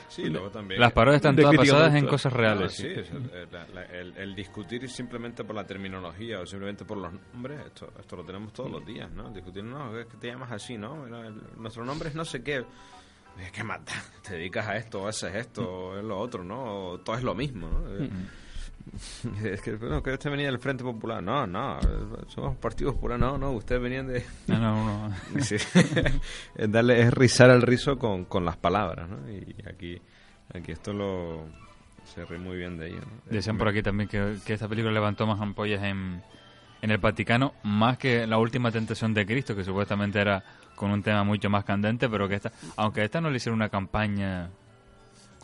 Sí, 0.09 0.25
luego 0.29 0.51
también. 0.51 0.81
Las 0.81 0.93
parodias 0.93 1.17
están 1.19 1.37
todas 1.37 1.57
basadas 1.57 1.95
en 1.95 2.07
cosas 2.07 2.33
reales. 2.33 2.73
Ah, 2.73 2.83
sí, 2.83 2.87
es 2.87 3.11
el, 3.11 3.31
el- 3.35 3.75
la- 3.75 3.83
el- 3.85 4.17
el 4.17 4.35
discutir 4.35 4.89
simplemente 4.89 5.45
por 5.45 5.55
la 5.57 5.65
terminología 5.67 6.41
o 6.41 6.47
simplemente 6.47 6.85
por 6.85 6.99
los 6.99 7.13
nombres, 7.33 7.67
esto, 7.67 7.93
esto 7.99 8.17
lo 8.17 8.25
tenemos 8.25 8.53
todos 8.53 8.71
los 8.71 8.85
días, 8.87 9.11
¿no? 9.11 9.31
Discutir, 9.31 9.65
no, 9.65 9.99
es 9.99 10.07
que 10.07 10.17
te 10.17 10.29
llamas 10.29 10.53
así, 10.53 10.79
¿no? 10.79 11.07
Nuestro 11.57 11.85
nombre 11.85 12.09
es 12.09 12.15
no 12.15 12.25
sé 12.25 12.43
qué. 12.43 12.65
Es 13.39 13.53
que 13.53 13.63
mata, 13.65 13.93
te 14.23 14.35
dedicas 14.35 14.67
a 14.67 14.77
esto, 14.77 15.03
o 15.03 15.09
haces 15.09 15.35
esto, 15.35 15.63
o 15.69 15.99
es 15.99 16.05
lo 16.05 16.19
otro, 16.19 16.43
¿no? 16.45 16.91
O 16.93 16.99
todo 17.01 17.17
es 17.17 17.23
lo 17.23 17.35
mismo, 17.35 17.69
¿no? 17.69 18.05
Eh, 18.05 18.09
Es 19.45 19.61
que, 19.61 19.75
bueno, 19.77 20.03
que 20.03 20.13
usted 20.13 20.31
venía 20.31 20.47
del 20.47 20.59
Frente 20.59 20.85
Popular. 20.85 21.23
No, 21.23 21.47
no, 21.47 21.79
somos 22.29 22.57
Partido 22.57 22.93
Popular. 22.95 23.19
No, 23.19 23.37
no, 23.39 23.53
ustedes 23.53 23.81
venían 23.81 24.07
de... 24.07 24.25
No, 24.47 24.59
no, 24.59 25.09
no. 25.09 25.17
Sí. 25.43 25.57
es, 25.57 25.69
darle, 26.71 27.03
es 27.03 27.13
rizar 27.13 27.51
el 27.51 27.63
rizo 27.63 27.99
con, 27.99 28.25
con 28.25 28.45
las 28.45 28.57
palabras, 28.57 29.09
¿no? 29.09 29.31
Y 29.31 29.55
aquí, 29.69 30.01
aquí 30.55 30.73
esto 30.73 30.93
lo... 30.93 31.45
Se 32.05 32.25
ríe 32.25 32.39
muy 32.39 32.57
bien 32.57 32.79
de 32.79 32.89
ello, 32.89 33.01
¿no? 33.01 33.33
Decían 33.33 33.59
por 33.59 33.69
aquí 33.69 33.83
también 33.83 34.09
que, 34.09 34.37
que 34.47 34.55
esta 34.55 34.69
película 34.69 34.93
levantó 34.93 35.27
más 35.27 35.41
ampollas 35.41 35.83
en, 35.83 36.23
en 36.81 36.91
el 36.91 36.99
Vaticano, 36.99 37.55
más 37.65 37.99
que 37.99 38.29
la 38.29 38.39
última 38.39 38.71
tentación 38.71 39.13
de 39.13 39.27
Cristo, 39.27 39.57
que 39.57 39.65
supuestamente 39.65 40.21
era 40.21 40.45
con 40.77 40.93
un 40.93 41.03
tema 41.03 41.25
mucho 41.25 41.51
más 41.51 41.65
candente, 41.65 42.09
pero 42.09 42.29
que 42.29 42.37
esta, 42.37 42.53
aunque 42.77 43.03
esta 43.03 43.21
no 43.21 43.29
le 43.29 43.39
hicieron 43.39 43.59
una 43.59 43.69
campaña, 43.69 44.51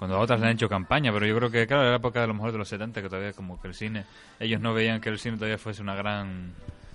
cuando 0.02 0.18
otras 0.18 0.40
le 0.40 0.46
han 0.46 0.54
hecho 0.54 0.68
campaña, 0.68 1.12
pero 1.12 1.26
yo 1.26 1.36
creo 1.36 1.48
que, 1.48 1.64
claro, 1.64 1.82
era 1.82 1.92
la 1.92 1.98
época 1.98 2.24
a 2.24 2.26
lo 2.26 2.34
mejor 2.34 2.50
de 2.50 2.58
los 2.58 2.66
70, 2.66 3.02
que 3.02 3.08
todavía 3.08 3.32
como 3.34 3.60
que 3.60 3.68
el 3.68 3.74
cine, 3.74 4.04
ellos 4.40 4.60
no 4.60 4.74
veían 4.74 5.00
que 5.00 5.10
el 5.10 5.20
cine 5.20 5.36
todavía 5.36 5.58
fuese 5.58 5.80
una 5.80 5.94
gran... 5.94 6.54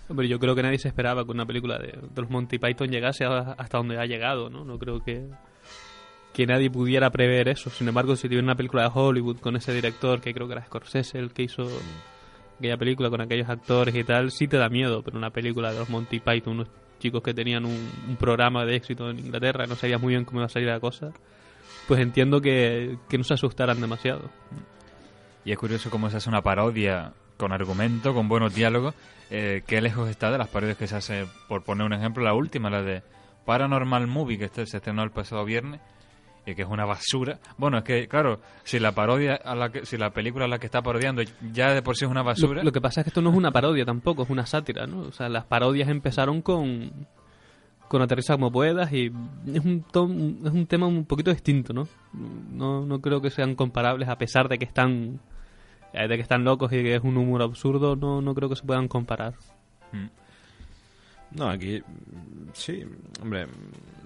Hombre, 0.10 0.28
yo 0.28 0.38
creo 0.39 0.56
que 0.56 0.62
nadie 0.62 0.78
se 0.78 0.89
esperaba 0.89 1.24
que 1.24 1.32
una 1.32 1.46
película 1.46 1.78
de, 1.78 1.88
de 1.88 2.22
los 2.22 2.30
Monty 2.30 2.60
Python 2.60 2.89
llegase 2.89 3.24
hasta 3.24 3.78
donde 3.78 3.98
ha 3.98 4.06
llegado, 4.06 4.50
¿no? 4.50 4.65
No 4.65 4.78
creo 4.78 5.02
que, 5.02 5.26
que 6.34 6.46
nadie 6.46 6.70
pudiera 6.70 7.10
prever 7.10 7.48
eso. 7.48 7.70
Sin 7.70 7.88
embargo, 7.88 8.13
si 8.17 8.28
tuviera 8.28 8.43
una 8.43 8.56
película 8.56 8.84
de 8.84 8.91
Hollywood 8.93 9.39
con 9.39 9.56
ese 9.56 9.74
director, 9.74 10.20
que 10.20 10.34
creo 10.34 10.48
que 10.48 10.56
era 10.56 10.65
Scorsese 10.65 11.17
el 11.17 11.32
que 11.32 11.43
hizo 11.43 11.65
aquella 12.58 12.76
película 12.76 13.10
con 13.10 13.22
aquellos 13.22 13.48
actores 13.48 13.96
y 13.96 14.04
tal, 14.04 14.32
sí 14.32 14.50
te 14.50 14.58
da 14.58 14.67
miedo, 14.67 15.02
pero 15.02 15.17
una 15.17 15.30
película 15.30 15.72
de 15.72 15.80
los 15.80 15.89
Monty 15.89 16.20
Python, 16.20 16.56
unos 16.56 16.67
chicos 17.00 17.24
que 17.24 17.34
tenían 17.34 17.63
un 17.63 18.17
programa 18.20 18.65
de 18.65 18.76
éxito 18.76 19.10
en 19.10 19.20
Inglaterra, 19.20 19.65
no 19.65 19.76
sabías 19.76 20.02
muy 20.02 20.12
bien 20.12 20.26
cómo 20.26 20.39
iba 20.41 20.48
a 20.48 20.50
salir 20.50 20.67
la 20.67 20.82
cosa, 20.82 21.13
pues 21.88 22.02
entiendo 22.02 22.41
que, 22.41 22.97
que 23.10 23.17
no 23.17 23.23
se 23.23 23.34
asustaran 23.34 23.80
demasiado. 23.80 24.30
Y 25.45 25.52
es 25.52 25.58
curioso 25.58 25.89
cómo 25.89 26.10
se 26.10 26.17
hace 26.17 26.30
una 26.30 26.41
parodia 26.41 27.13
con 27.38 27.54
argumento, 27.54 28.13
con 28.13 28.28
buenos 28.28 28.54
diálogos, 28.54 28.93
eh, 29.30 29.63
qué 29.65 29.82
lejos 29.82 30.10
está 30.10 30.32
de 30.32 30.38
las 30.38 30.50
parodias 30.50 30.78
que 30.78 30.88
se 30.88 30.95
hace, 30.95 31.26
por 31.47 31.63
poner 31.63 31.86
un 31.86 31.93
ejemplo, 31.93 32.23
la 32.23 32.34
última, 32.34 32.69
la 32.69 32.82
de 32.82 33.04
Paranormal 33.45 34.08
Movie, 34.08 34.38
que 34.38 34.45
este 34.45 34.65
se 34.65 34.78
estrenó 34.78 35.04
el 35.04 35.12
pasado 35.12 35.45
viernes, 35.45 35.80
y 36.45 36.56
que 36.56 36.63
es 36.63 36.67
una 36.67 36.86
basura. 36.86 37.39
Bueno, 37.58 37.78
es 37.78 37.84
que, 37.84 38.08
claro, 38.08 38.41
si 38.63 38.80
la 38.80 38.93
parodia, 38.93 39.36
a 39.36 39.56
la 39.56 39.69
que, 39.69 39.86
si 39.86 39.97
la 39.97 40.12
película 40.12 40.45
a 40.45 40.47
la 40.47 40.60
que 40.60 40.65
está 40.65 40.82
parodiando 40.82 41.21
ya 41.54 41.73
de 41.73 41.82
por 41.82 41.95
sí 41.95 42.06
es 42.06 42.12
una 42.12 42.23
basura... 42.23 42.60
Lo, 42.60 42.65
lo 42.65 42.71
que 42.71 42.82
pasa 42.82 43.02
es 43.02 43.06
que 43.06 43.10
esto 43.10 43.21
no 43.21 43.30
es 43.30 43.36
una 43.36 43.52
parodia 43.52 43.86
tampoco, 43.86 44.23
es 44.23 44.30
una 44.30 44.45
sátira, 44.45 44.88
¿no? 44.88 45.02
O 45.02 45.12
sea, 45.12 45.30
las 45.30 45.45
parodias 45.45 45.89
empezaron 45.89 46.41
con 46.41 47.08
con 47.88 48.02
Aterriza 48.02 48.34
como 48.34 48.52
puedas 48.52 48.91
y 48.91 49.12
es 49.47 49.63
un, 49.65 49.84
tom- 49.91 50.45
es 50.45 50.52
un 50.52 50.67
tema 50.67 50.88
un 50.88 51.06
poquito 51.06 51.32
distinto, 51.32 51.73
¿no? 51.73 51.88
No, 52.52 52.86
no 52.86 53.00
creo 53.02 53.21
que 53.21 53.30
sean 53.30 53.56
comparables 53.56 54.10
a 54.10 54.17
pesar 54.17 54.50
de 54.50 54.58
que 54.58 54.65
están 54.65 55.19
eh, 55.93 56.08
de 56.08 56.15
que 56.15 56.21
están 56.21 56.43
locos 56.43 56.71
y 56.73 56.84
que 56.84 56.95
es 56.95 57.04
un 57.04 57.15
humor 57.17 57.41
absurdo, 57.41 57.95
no, 57.95 58.21
no 58.21 58.36
creo 58.36 58.50
que 58.50 58.56
se 58.56 58.63
puedan 58.65 58.88
comparar. 58.88 59.34
No, 61.32 61.50
aquí 61.50 61.80
mm, 61.80 62.50
sí, 62.54 62.84
hombre, 63.21 63.47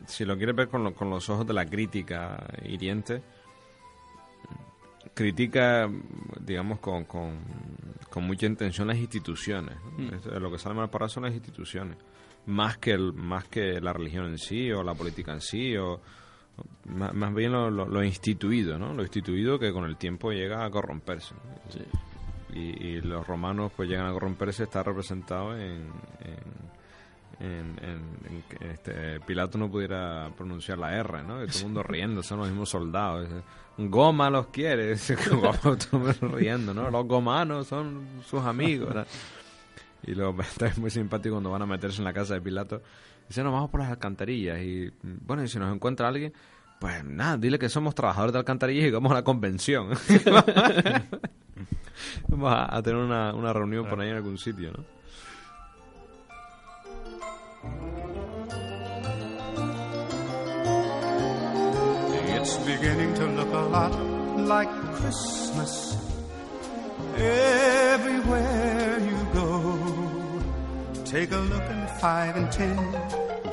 si 0.07 0.25
lo 0.25 0.35
quieres 0.37 0.55
ver 0.55 0.67
con, 0.69 0.83
lo- 0.83 0.93
con 0.93 1.09
los 1.09 1.29
ojos 1.29 1.45
de 1.47 1.53
la 1.53 1.65
crítica 1.65 2.43
hiriente, 2.65 3.21
critica, 5.13 5.89
digamos, 6.39 6.79
con, 6.79 7.05
con, 7.05 7.37
con 8.09 8.23
mucha 8.23 8.45
intención 8.45 8.87
las 8.87 8.97
instituciones. 8.97 9.75
¿no? 9.97 10.05
Mm. 10.05 10.13
Es- 10.15 10.25
Lo 10.25 10.51
que 10.51 10.57
sale 10.57 10.75
mal 10.75 10.89
para 10.89 11.07
son 11.09 11.23
las 11.23 11.33
instituciones, 11.33 11.97
más 12.47 12.77
que, 12.77 12.91
el, 12.91 13.13
más 13.13 13.45
que 13.47 13.79
la 13.81 13.93
religión 13.93 14.25
en 14.27 14.37
sí 14.37 14.71
o 14.71 14.83
la 14.83 14.93
política 14.93 15.33
en 15.33 15.41
sí, 15.41 15.75
o, 15.77 16.01
más, 16.85 17.13
más 17.13 17.33
bien 17.33 17.51
lo, 17.51 17.69
lo- 17.69 17.87
lo 17.87 18.03
instituido, 18.03 18.77
¿no? 18.77 18.93
Lo 18.93 19.01
instituido 19.03 19.57
que 19.59 19.71
con 19.71 19.85
el 19.85 19.97
tiempo 19.97 20.31
llega 20.31 20.65
a 20.65 20.69
corromperse. 20.69 21.33
¿no? 21.35 22.55
Y, 22.59 22.59
y 22.85 23.01
los 23.01 23.25
romanos 23.25 23.71
pues 23.75 23.87
llegan 23.89 24.07
a 24.07 24.11
corromperse, 24.11 24.63
está 24.63 24.83
representado 24.83 25.55
en... 25.57 25.87
en 26.21 26.71
en, 27.39 27.75
en- 27.81 28.17
en 28.29 28.43
que 28.43 28.69
este, 28.71 29.19
Pilato 29.21 29.57
no 29.57 29.67
pudiera 29.71 30.29
pronunciar 30.37 30.77
la 30.77 30.95
R, 30.95 31.23
¿no? 31.23 31.43
Y 31.43 31.47
todo 31.47 31.57
el 31.57 31.63
mundo 31.63 31.81
riendo, 31.81 32.21
son 32.21 32.37
los 32.37 32.47
mismos 32.47 32.69
soldados. 32.69 33.27
Goma 33.79 34.29
los 34.29 34.47
quiere, 34.49 34.95
todo 35.57 35.75
el 35.91 35.99
mundo 35.99 36.37
riendo, 36.37 36.71
¿no? 36.71 36.91
Los 36.91 37.07
gomanos 37.07 37.65
son 37.65 38.05
sus 38.27 38.43
amigos. 38.43 38.93
Y 40.03 40.15
lo 40.15 40.39
está 40.41 40.71
muy 40.77 40.89
simpático 40.89 41.35
cuando 41.35 41.51
van 41.51 41.61
a 41.61 41.65
meterse 41.65 41.99
en 41.99 42.05
la 42.05 42.13
casa 42.13 42.33
de 42.33 42.41
Pilato. 42.41 42.81
Dice, 43.27 43.43
nos 43.43 43.53
vamos 43.53 43.69
por 43.69 43.81
las 43.81 43.89
alcantarillas. 43.89 44.59
Y 44.61 44.91
bueno, 45.01 45.43
y 45.43 45.47
si 45.47 45.59
nos 45.59 45.73
encuentra 45.73 46.07
alguien, 46.07 46.33
pues 46.79 47.03
nada, 47.03 47.37
dile 47.37 47.59
que 47.59 47.69
somos 47.69 47.93
trabajadores 47.93 48.33
de 48.33 48.39
alcantarillas 48.39 48.87
y 48.87 48.91
vamos 48.91 49.11
a 49.11 49.15
la 49.15 49.23
convención. 49.23 49.89
vamos 52.27 52.53
a, 52.53 52.81
tener 52.81 52.99
una, 52.99 53.33
una 53.33 53.53
reunión 53.53 53.87
por 53.87 54.01
ahí 54.01 54.09
en 54.09 54.15
algún 54.15 54.37
sitio, 54.37 54.71
¿no? 54.71 54.83
It's 62.41 62.57
beginning 62.65 63.13
look 63.37 63.53
a 63.53 63.61
lot 63.69 63.93
like 64.47 64.69
Christmas 64.95 65.95
everywhere. 67.15 68.60
Take 71.11 71.33
a 71.33 71.39
look 71.39 71.63
at 71.63 71.99
five 71.99 72.37
and 72.37 72.49
ten, 72.49 72.77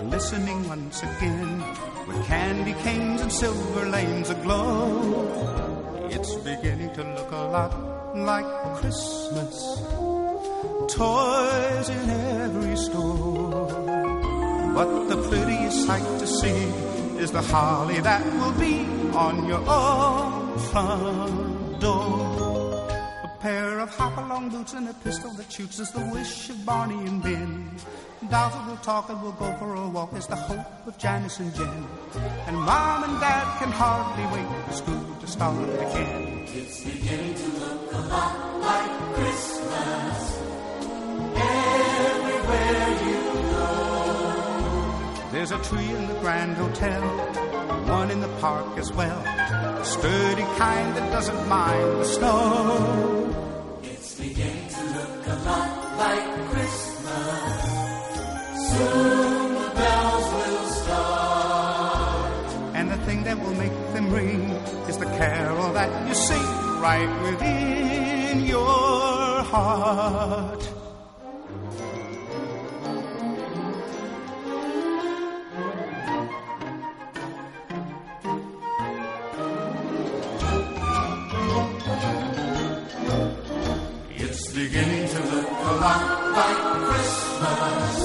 glistening 0.09 0.69
once 0.69 1.03
again 1.03 1.59
with 2.07 2.25
candy 2.25 2.73
canes 2.85 3.21
and 3.21 3.33
silver 3.33 3.85
lanes 3.91 4.31
aglow. 4.31 6.07
It's 6.09 6.37
beginning 6.37 6.95
to 6.95 7.03
look 7.03 7.33
a 7.33 7.45
lot 7.57 8.17
like 8.17 8.47
Christmas. 8.77 9.57
Toys 10.87 11.89
in 11.89 12.11
every 12.11 12.77
store. 12.77 13.67
But 14.77 15.09
the 15.09 15.17
prettiest 15.29 15.85
sight 15.85 16.07
to 16.21 16.27
see 16.29 16.63
is 17.19 17.33
the 17.33 17.43
holly 17.43 17.99
that 17.99 18.25
will 18.35 18.53
be 18.53 18.87
on 19.17 19.49
your 19.49 19.65
own 19.67 20.59
front 20.71 21.81
door. 21.81 22.48
A 23.39 23.41
pair 23.41 23.79
of 23.79 23.95
hop-along 23.97 24.49
boots 24.51 24.73
and 24.73 24.89
a 24.89 24.95
pistol 24.95 25.33
that 25.35 25.53
shoots 25.53 25.79
is 25.79 25.93
the 25.93 26.05
wish 26.13 26.51
of 26.51 26.67
Barney 26.67 26.99
and 27.07 27.23
Ben. 27.23 27.71
Dolls 28.29 28.53
will 28.67 28.77
talk 28.79 29.11
and 29.11 29.23
we'll 29.23 29.31
go 29.31 29.55
for 29.59 29.77
a 29.77 29.89
walk 29.89 30.13
is 30.15 30.27
the 30.27 30.35
hope 30.35 30.67
of 30.89 30.99
Janice 30.99 31.39
and 31.39 31.55
Jen. 31.55 31.87
And 32.49 32.57
Mom 32.57 33.05
and 33.05 33.21
Dad 33.21 33.59
can 33.61 33.71
hardly 33.71 34.25
wait 34.35 34.49
for 34.67 34.73
school 34.73 35.17
to 35.21 35.27
start 35.29 35.69
again. 35.69 36.47
It's 36.49 36.83
beginning 36.83 37.35
to 37.35 37.49
look 37.61 37.93
a 37.93 38.01
lot 38.09 38.61
like 38.61 38.91
Christmas 39.15 40.39
everywhere 41.37 42.89
you 43.07 43.23
go. 43.53 43.71
There's 45.31 45.53
a 45.53 45.59
tree 45.59 45.91
in 45.91 46.09
the 46.09 46.15
Grand 46.15 46.57
Hotel, 46.57 47.03
one 47.69 48.11
in 48.11 48.21
the 48.21 48.29
park 48.41 48.79
as 48.79 48.93
well. 48.93 49.21
A 49.21 49.85
sturdy 49.85 50.43
kind 50.57 50.97
that 50.97 51.11
doesn't 51.13 51.49
mind 51.49 52.01
the 52.01 52.05
snow. 52.05 53.81
It's 53.83 54.15
beginning 54.15 54.69
to 54.69 54.83
look 54.97 55.27
a 55.27 55.37
lot 55.45 55.97
like 55.99 56.51
Christmas. 56.51 57.63
Soon 58.71 59.55
the 59.55 59.71
bells 59.75 60.27
will 60.35 60.69
start. 60.83 62.75
And 62.75 62.91
the 62.91 62.99
thing 63.07 63.25
that 63.25 63.39
will 63.41 63.55
make 63.55 63.77
them 63.95 64.13
ring 64.13 64.51
is 64.89 64.99
the 64.99 65.07
carol 65.07 65.73
that 65.73 66.09
you 66.09 66.15
sing 66.15 66.47
right 66.81 67.23
within 67.23 68.45
your 68.47 69.43
heart. 69.43 70.78
Christmas, 86.89 87.97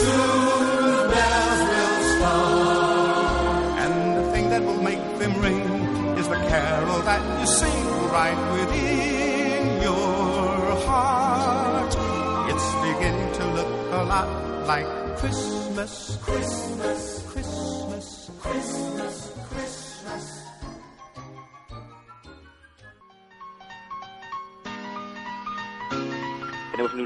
soon 0.00 0.86
the 0.96 1.04
bells 1.12 1.60
will 1.68 1.96
start. 2.16 3.78
And 3.82 3.94
the 4.16 4.24
thing 4.32 4.48
that 4.48 4.62
will 4.62 4.82
make 4.82 5.04
them 5.18 5.34
ring 5.42 5.60
is 6.16 6.28
the 6.28 6.40
carol 6.48 7.00
that 7.02 7.40
you 7.40 7.46
sing 7.46 7.86
right 8.10 8.38
within 8.52 9.82
your 9.82 10.76
heart. 10.86 11.94
It's 12.50 12.68
beginning 12.88 13.32
to 13.34 13.44
look 13.52 13.92
a 13.92 14.02
lot 14.04 14.28
like 14.66 14.86
Christmas, 15.18 16.16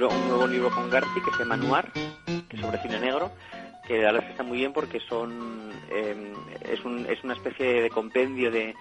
un 0.04 0.28
nuevo 0.28 0.46
libro 0.46 0.70
con 0.70 0.90
Garci 0.90 1.20
que 1.24 1.30
se 1.30 1.38
llama 1.38 1.56
Noir, 1.56 1.87
que 2.48 2.56
es 2.56 2.61
sobre 2.61 2.78
cine 2.82 3.00
negro, 3.00 3.32
que 3.87 3.98
la 3.98 4.12
verdad 4.12 4.20
es 4.20 4.24
que 4.26 4.30
está 4.32 4.42
muy 4.42 4.59
bien 4.59 4.72
porque 4.72 5.00
son 5.00 5.70
eh, 5.90 6.35
es, 6.70 6.85
un, 6.85 7.06
es 7.06 7.22
una 7.24 7.35
especie 7.35 7.82
de 7.82 7.90
compendio 7.90 8.50
de, 8.50 8.74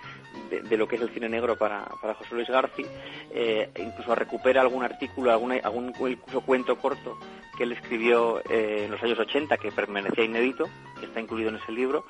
de, 0.49 0.77
lo 0.77 0.87
que 0.87 0.97
es 0.97 1.01
el 1.01 1.09
cine 1.09 1.29
negro 1.29 1.57
para, 1.57 1.85
para 2.01 2.15
José 2.15 2.35
Luis 2.35 2.49
Garci. 2.49 2.85
Eh, 3.31 3.69
incluso 3.77 4.13
recupera 4.13 4.61
algún 4.61 4.83
artículo, 4.83 5.31
alguna, 5.31 5.55
algún 5.63 5.93
cuento 5.93 6.77
corto 6.77 7.17
que 7.57 7.63
él 7.63 7.71
escribió 7.71 8.41
eh, 8.49 8.83
en 8.85 8.91
los 8.91 9.01
años 9.01 9.19
80 9.19 9.57
que 9.57 9.71
permanecía 9.71 10.25
inédito, 10.25 10.65
que 10.99 11.05
está 11.05 11.21
incluido 11.21 11.49
en 11.49 11.55
ese 11.55 11.71
libro. 11.71 12.05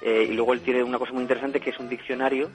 Eh, 0.00 0.28
y 0.30 0.32
luego 0.32 0.54
él 0.54 0.60
tiene 0.60 0.82
una 0.82 0.98
cosa 0.98 1.12
muy 1.12 1.22
interesante 1.22 1.60
que 1.60 1.70
es 1.70 1.78
un 1.78 1.88
diccionario 1.88 2.50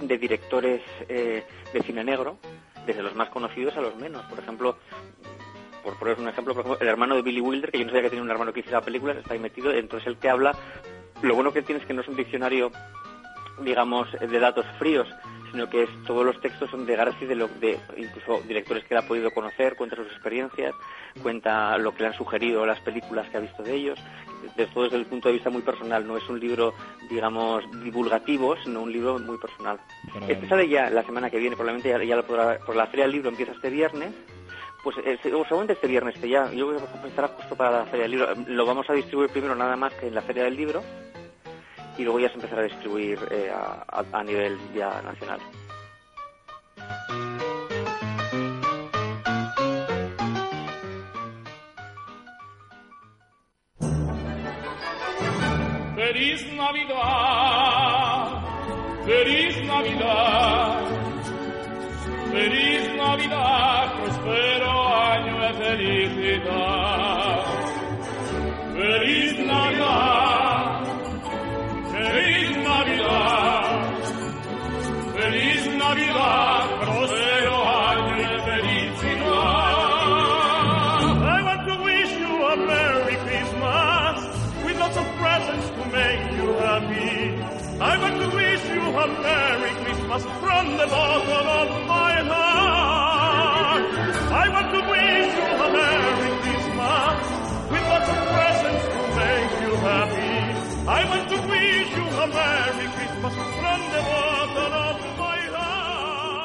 de 0.00 0.18
directores 0.18 0.80
de 1.06 1.82
cine 1.84 2.02
negro, 2.02 2.38
desde 2.86 3.02
los 3.02 3.14
más 3.14 3.28
conocidos 3.28 3.76
a 3.76 3.80
los 3.80 3.96
menos. 3.96 4.24
Por 4.26 4.38
ejemplo, 4.38 4.76
por 5.82 5.98
poner 5.98 6.18
un 6.18 6.28
ejemplo, 6.28 6.54
por 6.54 6.64
ejemplo, 6.64 6.80
el 6.80 6.88
hermano 6.88 7.16
de 7.16 7.22
Billy 7.22 7.40
Wilder, 7.40 7.70
que 7.70 7.78
yo 7.78 7.84
no 7.84 7.90
sabía 7.90 8.02
que 8.02 8.10
tenía 8.10 8.22
un 8.22 8.30
hermano 8.30 8.52
que 8.52 8.60
hiciera 8.60 8.80
películas, 8.80 9.16
está 9.16 9.34
ahí 9.34 9.40
metido, 9.40 9.72
entonces 9.72 10.06
él 10.06 10.16
te 10.16 10.30
habla. 10.30 10.54
Lo 11.22 11.34
bueno 11.34 11.52
que 11.52 11.62
tiene 11.62 11.80
es 11.80 11.86
que 11.86 11.94
no 11.94 12.02
es 12.02 12.08
un 12.08 12.16
diccionario, 12.16 12.70
digamos, 13.62 14.08
de 14.12 14.38
datos 14.38 14.66
fríos, 14.78 15.08
sino 15.52 15.68
que 15.68 15.84
es, 15.84 15.90
todos 16.06 16.24
los 16.24 16.40
textos 16.40 16.70
son 16.70 16.86
de 16.86 16.96
Garci, 16.96 17.26
de, 17.26 17.36
lo, 17.36 17.46
de 17.46 17.78
incluso 17.96 18.42
directores 18.48 18.84
que 18.84 18.94
él 18.94 18.98
ha 18.98 19.06
podido 19.06 19.30
conocer, 19.30 19.76
cuenta 19.76 19.96
sus 19.96 20.06
experiencias, 20.06 20.74
cuenta 21.22 21.78
lo 21.78 21.94
que 21.94 22.02
le 22.02 22.08
han 22.08 22.14
sugerido 22.14 22.66
las 22.66 22.80
películas 22.80 23.28
que 23.28 23.36
ha 23.36 23.40
visto 23.40 23.62
de 23.62 23.74
ellos, 23.74 23.98
de 24.56 24.66
todo 24.66 24.84
desde 24.84 24.96
el 24.96 25.06
punto 25.06 25.28
de 25.28 25.34
vista 25.34 25.50
muy 25.50 25.62
personal, 25.62 26.06
no 26.06 26.16
es 26.16 26.28
un 26.28 26.40
libro, 26.40 26.74
digamos, 27.08 27.64
divulgativo, 27.84 28.56
sino 28.64 28.82
un 28.82 28.92
libro 28.92 29.18
muy 29.18 29.38
personal. 29.38 29.78
Este 30.26 30.48
sale 30.48 30.68
ya 30.68 30.90
la 30.90 31.04
semana 31.04 31.30
que 31.30 31.38
viene, 31.38 31.54
probablemente 31.54 31.90
ya, 31.90 32.02
ya 32.02 32.16
lo 32.16 32.26
podrá, 32.26 32.58
por 32.58 32.74
la 32.74 32.86
Feria 32.86 33.04
del 33.04 33.12
Libro 33.12 33.28
empieza 33.28 33.52
este 33.52 33.70
viernes, 33.70 34.12
pues 34.82 34.96
eh, 35.04 35.18
seguramente 35.22 35.74
este 35.74 35.86
viernes 35.86 36.18
que 36.18 36.28
ya, 36.28 36.50
yo 36.50 36.68
creo 36.68 37.02
que 37.02 37.08
estará 37.08 37.28
justo 37.28 37.54
para 37.54 37.78
la 37.78 37.84
Feria 37.84 38.02
del 38.02 38.10
Libro. 38.12 38.34
Lo 38.48 38.66
vamos 38.66 38.88
a 38.90 38.94
distribuir 38.94 39.30
primero 39.30 39.54
nada 39.54 39.76
más 39.76 39.94
que 39.94 40.08
en 40.08 40.14
la 40.14 40.22
Feria 40.22 40.44
del 40.44 40.56
Libro 40.56 40.82
y 41.98 42.02
luego 42.04 42.20
ya 42.20 42.28
se 42.28 42.34
empezará 42.34 42.62
a 42.62 42.64
distribuir 42.64 43.18
eh, 43.30 43.50
a, 43.54 43.84
a- 43.88 44.22
nivel 44.24 44.58
ya 44.74 45.00
nacional. 45.02 45.40
Feliz 55.96 56.42
Navidad, 56.54 58.26
feliz 59.06 59.56
Navidad, 59.66 60.78
feliz 62.32 62.94
Navidad, 62.96 63.92
prospero 64.02 64.96
año 65.12 65.40
de 65.40 65.52
felicidad. 65.64 67.44
Feliz 68.74 69.38
Navidad, 69.46 70.11
I 81.32 81.40
want 81.44 81.62
to 81.68 81.74
wish 81.82 82.12
you 82.12 82.44
a 82.44 82.56
Merry 82.56 83.16
Christmas 83.16 84.16
with 84.64 84.76
lots 84.78 84.96
of 84.96 85.06
presents 85.16 85.68
to 85.70 85.84
make 85.88 86.32
you 86.36 86.52
happy. 86.52 87.42
I 87.80 87.96
want 87.98 88.20
to 88.20 88.28
wish 88.36 88.64
you 88.68 88.82
a 88.82 89.06
Merry 89.08 89.70
Christmas 89.82 90.22
from 90.40 90.76
the 90.76 90.86
bottom 90.86 91.46
of 91.48 91.68
my 91.88 92.14
heart. 92.30 93.84
I 94.32 94.48
want 94.52 94.68
to 94.76 94.80
wish 94.92 95.32
you 95.40 95.48
a 95.64 95.68
Merry 95.72 96.30
Christmas 96.44 97.24
with 97.72 97.84
lots 97.92 98.08
of 98.12 98.18
presents 98.36 98.84
to 98.92 99.00
make 99.16 99.52
you 99.64 99.72
happy. 99.88 100.36
I 100.88 101.00
want 101.08 101.24
to 101.30 101.38
wish 101.48 101.90
you 101.96 102.04
a 102.04 102.26
Merry 102.26 102.86
Christmas 102.96 103.34
from 103.34 103.80
the 103.92 104.00
bottom. 104.02 104.41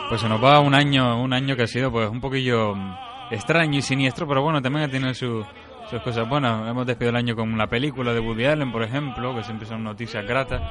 Pues 0.09 0.21
se 0.21 0.29
nos 0.29 0.41
va 0.43 0.59
un 0.61 0.73
año, 0.73 1.21
un 1.21 1.33
año 1.33 1.55
que 1.55 1.63
ha 1.63 1.67
sido 1.67 1.91
pues 1.91 2.09
un 2.09 2.21
poquillo 2.21 2.75
mm, 2.75 2.95
extraño 3.31 3.77
y 3.79 3.81
siniestro, 3.81 4.27
pero 4.27 4.41
bueno, 4.41 4.61
también 4.61 4.85
ha 4.85 4.89
tenido 4.91 5.13
su- 5.13 5.45
sus 5.89 6.01
cosas 6.01 6.27
buenas. 6.29 6.67
Hemos 6.69 6.85
despedido 6.87 7.09
el 7.11 7.17
año 7.17 7.35
con 7.35 7.57
la 7.57 7.67
película 7.67 8.13
de 8.13 8.19
Woody 8.21 8.45
Allen, 8.45 8.71
por 8.71 8.83
ejemplo, 8.83 9.35
que 9.35 9.43
siempre 9.43 9.67
son 9.67 9.83
noticias 9.83 10.25
gratas, 10.25 10.61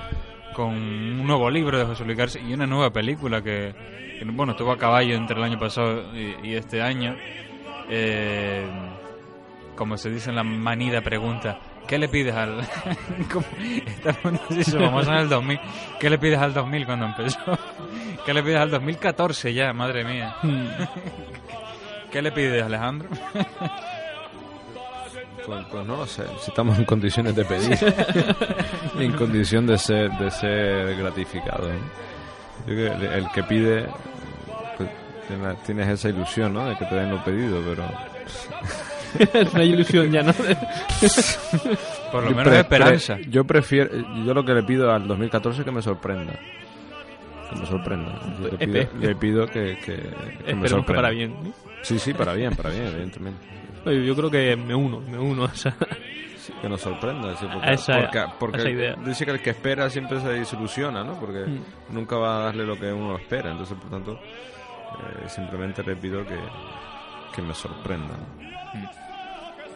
con 0.54 0.68
un 0.68 1.26
nuevo 1.26 1.50
libro 1.50 1.78
de 1.78 1.84
José 1.84 2.04
Luis 2.04 2.16
García 2.16 2.40
y 2.42 2.54
una 2.54 2.66
nueva 2.66 2.90
película 2.90 3.42
que, 3.42 3.74
que, 4.18 4.24
bueno, 4.24 4.52
estuvo 4.52 4.72
a 4.72 4.78
caballo 4.78 5.14
entre 5.14 5.36
el 5.36 5.44
año 5.44 5.58
pasado 5.58 6.14
y, 6.16 6.48
y 6.48 6.54
este 6.54 6.80
año. 6.80 7.14
Eh, 7.90 8.66
como 9.76 9.98
se 9.98 10.08
dice 10.10 10.30
en 10.30 10.36
la 10.36 10.42
manida 10.44 11.02
pregunta, 11.02 11.58
¿qué 11.86 11.98
le 11.98 12.08
pides 12.08 12.34
al... 12.34 12.60
Estamos 14.50 15.06
en 15.08 15.14
el 15.14 15.28
2000. 15.28 15.60
¿Qué 16.00 16.10
le 16.10 16.18
pides 16.18 16.38
al 16.38 16.52
2000 16.54 16.86
cuando 16.86 17.06
empezó? 17.06 17.38
¿Qué 18.26 18.34
le 18.34 18.42
pides 18.42 18.58
al 18.60 18.70
2014 18.70 19.54
ya? 19.54 19.72
Madre 19.72 20.04
mía. 20.04 20.36
¿Qué 22.12 22.22
le 22.22 22.32
pides, 22.32 22.62
Alejandro? 22.62 23.08
Pues, 25.44 25.64
pues 25.70 25.86
no 25.86 25.96
lo 25.98 26.06
sé, 26.06 26.24
si 26.40 26.50
estamos 26.50 26.76
en 26.78 26.84
condiciones 26.84 27.36
de 27.36 27.44
pedir 27.44 27.78
y 28.98 29.04
en 29.04 29.12
condición 29.12 29.64
de 29.66 29.78
ser 29.78 30.10
de 30.12 30.28
ser 30.30 30.96
gratificado. 30.96 31.68
¿no? 31.68 31.78
Yo 32.66 32.74
creo 32.74 32.98
que 32.98 33.06
el, 33.06 33.12
el 33.12 33.30
que 33.30 33.42
pide, 33.44 33.86
pues, 34.76 34.88
tiene- 35.28 35.54
tienes 35.64 35.88
esa 35.88 36.08
ilusión, 36.08 36.52
¿no? 36.52 36.66
De 36.68 36.76
que 36.76 36.84
te 36.86 36.96
den 36.96 37.10
lo 37.10 37.22
pedido, 37.22 37.62
pero... 37.64 37.84
Es 39.34 39.54
una 39.54 39.64
ilusión 39.64 40.10
ya, 40.10 40.22
¿no? 40.22 40.32
Por 42.12 42.24
lo 42.24 42.30
Yo 42.30 42.36
menos 42.36 42.52
esperanza. 42.54 43.18
yo 43.28 43.44
prefiero, 43.44 43.90
yo 44.24 44.32
lo 44.34 44.44
que 44.44 44.54
le 44.54 44.62
pido 44.62 44.90
al 44.92 45.06
2014 45.06 45.60
es 45.60 45.64
que 45.64 45.72
me 45.72 45.82
sorprenda. 45.82 46.32
Que 47.50 47.56
me 47.60 47.66
sorprenda. 47.66 48.18
Yo 48.40 48.48
le 48.48 48.58
pido, 48.58 48.80
Epe. 48.82 48.98
le 49.06 49.16
pido 49.16 49.46
que, 49.46 49.76
que, 49.84 49.96
que 49.96 50.54
me 50.54 50.62
Esperemos 50.62 50.62
que 50.62 50.68
sorprenda. 50.68 50.94
para 51.02 51.10
bien, 51.10 51.34
¿no? 51.42 51.52
Sí, 51.82 51.98
sí, 51.98 52.14
para 52.14 52.32
bien, 52.34 52.54
para 52.56 52.70
bien, 52.70 52.86
evidentemente. 52.86 53.46
Oye, 53.84 54.04
Yo 54.04 54.16
creo 54.16 54.30
que 54.30 54.56
me 54.56 54.74
uno, 54.74 55.00
me 55.00 55.18
uno 55.18 55.44
a 55.44 55.48
esa... 55.52 55.74
Que 56.62 56.68
nos 56.68 56.80
sorprenda, 56.80 57.36
sí, 57.36 57.46
porque, 57.52 57.68
A 57.68 57.72
esa- 57.72 57.94
porque, 58.00 58.24
porque 58.38 58.56
a 58.56 58.60
esa 58.60 58.70
idea. 58.70 58.96
dice 59.04 59.24
que 59.24 59.32
el 59.32 59.40
que 59.42 59.50
espera 59.50 59.90
siempre 59.90 60.20
se 60.20 60.28
desilusiona, 60.28 61.02
¿no? 61.02 61.18
Porque 61.18 61.40
Mm. 61.40 61.60
nunca 61.90 62.16
va 62.16 62.36
a 62.36 62.44
darle 62.46 62.64
lo 62.64 62.78
que 62.78 62.92
uno 62.92 63.16
espera, 63.16 63.50
entonces 63.50 63.76
por 63.76 63.90
tanto 63.90 64.12
eh, 64.12 65.28
simplemente 65.28 65.82
le 65.82 65.96
pido 65.96 66.24
que, 66.24 66.38
que 67.34 67.42
me 67.42 67.52
sorprenda. 67.52 68.14
¿no? 68.16 69.05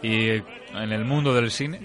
Y 0.03 0.29
en 0.31 0.93
el 0.93 1.05
mundo 1.05 1.35
del 1.35 1.51
cine, 1.51 1.81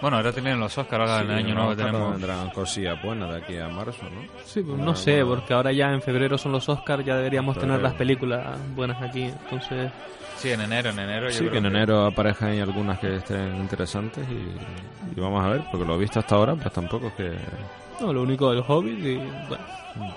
bueno, 0.00 0.16
ahora 0.18 0.32
tienen 0.32 0.60
los 0.60 0.76
Oscars, 0.76 1.08
ahora 1.10 1.22
en 1.22 1.30
el 1.30 1.36
año 1.46 1.54
nuevo 1.54 1.76
tenemos... 1.76 2.52
cosillas 2.52 3.00
buenas 3.02 3.30
de 3.30 3.36
aquí 3.38 3.56
a 3.56 3.68
marzo, 3.68 4.02
¿no? 4.04 4.22
Sí, 4.44 4.60
pues 4.60 4.78
no 4.78 4.94
sé, 4.94 5.24
porque 5.24 5.54
ahora 5.54 5.72
ya 5.72 5.90
en 5.92 6.02
febrero 6.02 6.36
son 6.36 6.52
los 6.52 6.68
Oscars, 6.68 7.04
ya 7.04 7.16
deberíamos 7.16 7.58
tener 7.58 7.80
las 7.80 7.94
películas 7.94 8.58
buenas 8.74 9.02
aquí, 9.02 9.22
entonces... 9.24 9.90
Sí, 10.36 10.50
en 10.50 10.60
enero, 10.60 10.90
en 10.90 10.98
enero. 10.98 11.26
yo 11.28 11.32
Sí, 11.32 11.38
creo 11.38 11.52
que 11.52 11.58
en 11.58 11.66
enero 11.66 12.04
aparezcan 12.06 12.50
ahí 12.50 12.60
algunas 12.60 12.98
que 12.98 13.16
estén 13.16 13.56
interesantes 13.56 14.26
y, 14.28 15.16
y 15.16 15.20
vamos 15.20 15.42
a 15.42 15.48
ver, 15.48 15.62
porque 15.70 15.86
lo 15.86 15.96
visto 15.96 16.18
hasta 16.18 16.34
ahora, 16.34 16.54
pues 16.54 16.72
tampoco 16.72 17.06
es 17.06 17.12
que... 17.14 17.32
No, 18.00 18.12
lo 18.12 18.22
único 18.22 18.50
del 18.50 18.62
Hobbit 18.66 18.98
y, 18.98 19.16
bueno, 19.16 20.14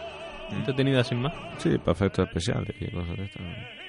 entretenida 0.51 1.03
sin 1.03 1.21
más. 1.21 1.33
Sí, 1.57 1.77
para 1.77 1.91
efectos 1.93 2.27
especiales 2.27 2.75
y 2.79 2.91
cosas 2.91 3.17
de 3.17 3.23
estas. 3.25 3.41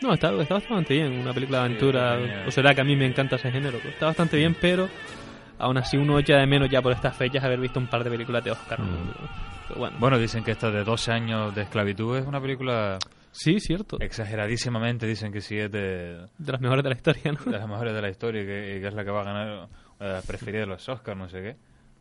No, 0.03 0.15
está, 0.15 0.33
está 0.41 0.55
bastante 0.55 0.95
bien, 0.95 1.13
una 1.21 1.33
película 1.33 1.59
de 1.61 1.65
aventura, 1.67 2.17
tenía- 2.19 2.45
o 2.47 2.51
será 2.51 2.75
que 2.75 2.81
a 2.81 2.85
mí 2.85 2.95
me 2.97 3.07
encanta 3.07 3.37
ese 3.37 3.51
género, 3.51 3.79
está 3.79 4.07
bastante 4.07 4.37
bien, 4.37 4.57
pero 4.61 4.89
aún 5.59 5.77
así 5.77 5.97
uno 5.97 6.19
echa 6.19 6.37
de 6.37 6.47
menos 6.47 6.71
ya 6.71 6.81
por 6.83 6.93
estas 6.93 7.17
fechas 7.17 7.43
haber 7.45 7.59
visto 7.59 7.81
un 7.81 7.89
par 7.89 8.05
de 8.05 8.11
películas 8.11 8.45
de 8.45 8.53
Oscar. 8.53 8.79
¿no? 8.81 8.87
Pero 9.67 9.81
bueno. 9.81 9.97
Bueno, 9.99 10.19
dicen 10.19 10.45
que 10.45 10.53
esta 10.53 10.71
de 10.71 10.85
12 10.85 11.13
años 11.13 11.55
de 11.55 11.63
esclavitud 11.63 12.17
es 12.17 12.27
una 12.27 12.41
película... 12.41 12.99
Sí, 13.33 13.61
cierto. 13.61 13.99
Exageradísimamente 14.01 15.07
dicen 15.07 15.31
que 15.33 15.41
sí 15.41 15.59
es 15.59 15.71
de... 15.71 16.27
De 16.39 16.53
las 16.53 16.61
mejores 16.61 16.83
de 16.83 16.91
la 16.91 16.97
historia, 16.97 17.33
¿no? 17.33 17.39
De 17.53 17.59
las 17.59 17.69
mejores 17.69 17.93
de 17.95 18.01
la 18.03 18.09
historia 18.09 18.43
y 18.43 18.47
que, 18.47 18.77
y 18.77 18.81
que 18.81 18.87
es 18.89 18.95
la 18.95 19.05
que 19.05 19.11
va 19.11 19.21
a 19.21 19.25
ganar 19.25 19.69
eh, 20.01 20.21
preferida 20.27 20.61
de 20.61 20.67
los 20.67 20.89
Oscars, 20.89 21.19
no 21.19 21.29
sé 21.29 21.43
qué. 21.43 21.57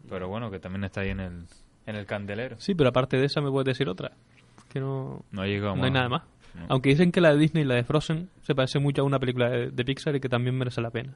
Pero 0.10 0.30
bueno, 0.30 0.50
que 0.50 0.60
también 0.60 0.86
está 0.86 1.02
ahí 1.02 1.10
en 1.10 1.20
el, 1.20 1.46
en 1.86 1.96
el 1.96 2.06
candelero. 2.06 2.56
Sí, 2.60 2.74
pero 2.76 2.90
aparte 2.90 3.18
de 3.18 3.26
esa 3.26 3.42
me 3.42 3.50
puedes 3.52 3.66
decir 3.66 3.90
otra. 3.90 4.12
Que 4.78 4.82
no, 4.82 5.26
No 5.32 5.42
ha 5.42 5.46
llegado 5.48 5.76
no 5.76 5.84
hay 5.86 5.92
nada 5.92 6.10
más. 6.10 6.24
No. 6.54 6.66
Aunque 6.70 6.90
dicen 6.90 7.12
que 7.12 7.22
la 7.22 7.32
de 7.34 7.40
Disney 7.40 7.64
y 7.64 7.68
la 7.68 7.76
de 7.76 7.84
Frozen 7.84 8.30
se 8.44 8.54
parece 8.56 8.80
mucho 8.80 9.02
a 9.02 9.06
una 9.06 9.20
película 9.20 9.50
de, 9.50 9.72
de 9.72 9.86
Pixar 9.86 10.16
y 10.16 10.20
que 10.20 10.30
también 10.30 10.56
merece 10.58 10.82
la 10.82 10.90
pena. 10.92 11.14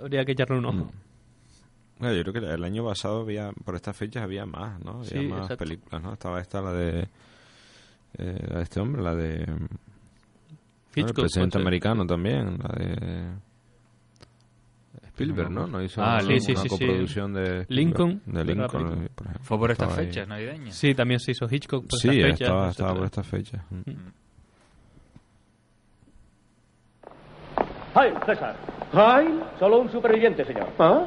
Habría 0.00 0.24
que 0.24 0.32
echarle 0.32 0.58
un 0.58 0.64
ojo. 0.66 0.92
Bueno, 1.98 2.14
yo 2.14 2.22
creo 2.22 2.32
que 2.32 2.54
el 2.54 2.64
año 2.64 2.84
pasado 2.84 3.20
había, 3.20 3.50
por 3.64 3.74
estas 3.74 3.96
fechas 3.96 4.22
había 4.22 4.46
más, 4.46 4.80
¿no? 4.84 5.00
Había 5.00 5.04
Sí, 5.08 5.28
más 5.28 5.40
exacto. 5.42 5.64
películas, 5.64 6.02
¿no? 6.02 6.12
Estaba 6.14 6.40
esta, 6.40 6.62
la 6.62 6.72
de, 6.72 7.08
eh, 8.18 8.46
la 8.48 8.56
de 8.56 8.62
este 8.62 8.80
hombre, 8.80 9.02
la 9.02 9.14
de... 9.14 9.46
¿no? 9.46 9.54
El 10.94 11.02
Hitchcock, 11.02 11.20
presidente 11.20 11.58
americano 11.58 12.06
también, 12.06 12.58
la 12.58 12.68
de... 12.74 13.28
Spielberg, 15.22 15.50
¿no? 15.50 15.66
No 15.66 15.82
hizo 15.82 16.02
Ah, 16.02 16.18
una, 16.20 16.20
sí, 16.22 16.40
sí, 16.40 16.52
una 16.52 16.60
sí, 16.62 16.68
sí. 16.68 16.78
coproducción 16.78 17.32
de 17.34 17.66
Lincoln, 17.68 18.22
de 18.26 18.44
Lincoln, 18.44 19.10
por 19.14 19.26
ejemplo. 19.26 19.40
Fue 19.42 19.58
por 19.58 19.70
estas 19.70 19.94
fechas 19.94 20.26
navideñas. 20.28 20.74
Sí, 20.74 20.94
también 20.94 21.20
se 21.20 21.32
hizo 21.32 21.46
Hitchcock 21.50 21.86
por 21.88 21.98
Sí, 21.98 22.08
estas 22.08 22.22
fechas. 22.30 22.40
estaba, 22.40 22.66
etcétera. 22.66 22.70
estaba 22.70 22.94
por 22.94 23.04
estas 23.06 23.26
fechas. 23.26 23.62
mm. 23.70 23.90
¡Ay, 27.94 28.12
César! 28.24 28.56
¡Ay! 28.92 29.40
Solo 29.58 29.78
un 29.80 29.90
superviviente, 29.90 30.44
señor. 30.44 30.68
Ah, 30.78 31.02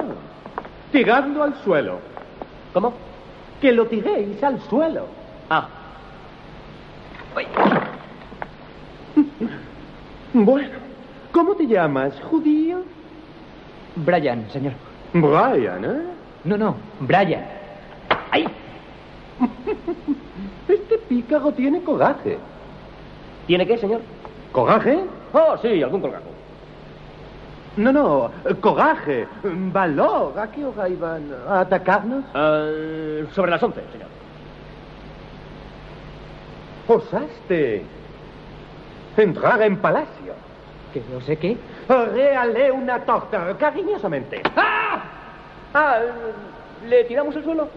tirando 0.92 1.42
al 1.42 1.54
suelo. 1.64 1.98
¿Cómo? 2.74 2.92
Que 3.60 3.72
lo 3.72 3.86
tiréis 3.86 4.42
al 4.42 4.60
suelo. 4.62 5.06
Ah. 5.50 5.68
Bueno, 10.36 10.78
¿cómo 11.30 11.54
te 11.54 11.64
llamas, 11.64 12.20
judío? 12.22 12.82
Brian, 13.96 14.48
señor. 14.50 14.72
Brian, 15.12 15.84
¿eh? 15.84 16.02
No, 16.44 16.56
no, 16.56 16.76
Brian. 17.00 17.44
¡Ay! 18.30 18.46
Este 20.68 20.98
pícaro 20.98 21.52
tiene 21.52 21.82
coraje. 21.82 22.38
¿Tiene 23.46 23.66
qué, 23.66 23.78
señor? 23.78 24.00
¿Coraje? 24.52 24.98
Oh, 25.32 25.56
sí, 25.60 25.82
algún 25.82 26.00
colgajo. 26.00 26.24
No, 27.76 27.92
no, 27.92 28.30
coraje, 28.60 29.26
valor. 29.42 30.38
¿A 30.38 30.50
qué 30.50 30.64
hora 30.64 30.88
iban 30.88 31.22
a 31.48 31.60
atacarnos? 31.60 32.24
sobre 33.34 33.50
las 33.50 33.62
once, 33.62 33.80
señor. 33.92 34.08
Osaste 36.86 37.82
entrar 39.16 39.62
en 39.62 39.76
palacio. 39.78 40.34
¿Que 40.94 41.02
no 41.12 41.20
sé 41.22 41.36
qué? 41.36 41.56
Réale 41.88 42.70
una 42.70 43.00
torta, 43.00 43.52
cariñosamente. 43.58 44.40
¡Ah! 44.56 45.02
Ah, 45.74 45.98
¿le 46.88 47.02
tiramos 47.02 47.34
al 47.34 47.42
suelo? 47.42 47.68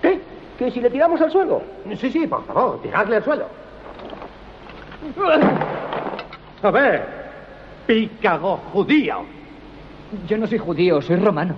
¿Qué? 0.00 0.18
¿Que 0.58 0.70
si 0.70 0.80
le 0.80 0.88
tiramos 0.88 1.20
al 1.20 1.30
suelo? 1.30 1.60
Sí, 1.98 2.10
sí, 2.10 2.26
por 2.26 2.42
favor, 2.46 2.80
tiradle 2.80 3.16
al 3.16 3.24
suelo. 3.24 3.44
A 6.62 6.70
ver, 6.70 7.06
pícaro 7.86 8.56
judío. 8.72 9.26
Yo 10.26 10.38
no 10.38 10.46
soy 10.46 10.56
judío, 10.56 11.02
soy 11.02 11.16
romano. 11.16 11.54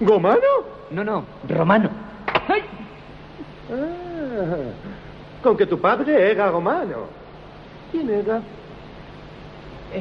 ¿Romano? 0.00 0.40
No, 0.90 1.02
no, 1.02 1.24
romano. 1.48 1.90
Ah, 2.48 2.54
con 5.42 5.56
que 5.56 5.66
tu 5.66 5.80
padre 5.80 6.30
era 6.30 6.52
romano. 6.52 7.08
¿Quién 7.90 8.08
era? 8.10 8.40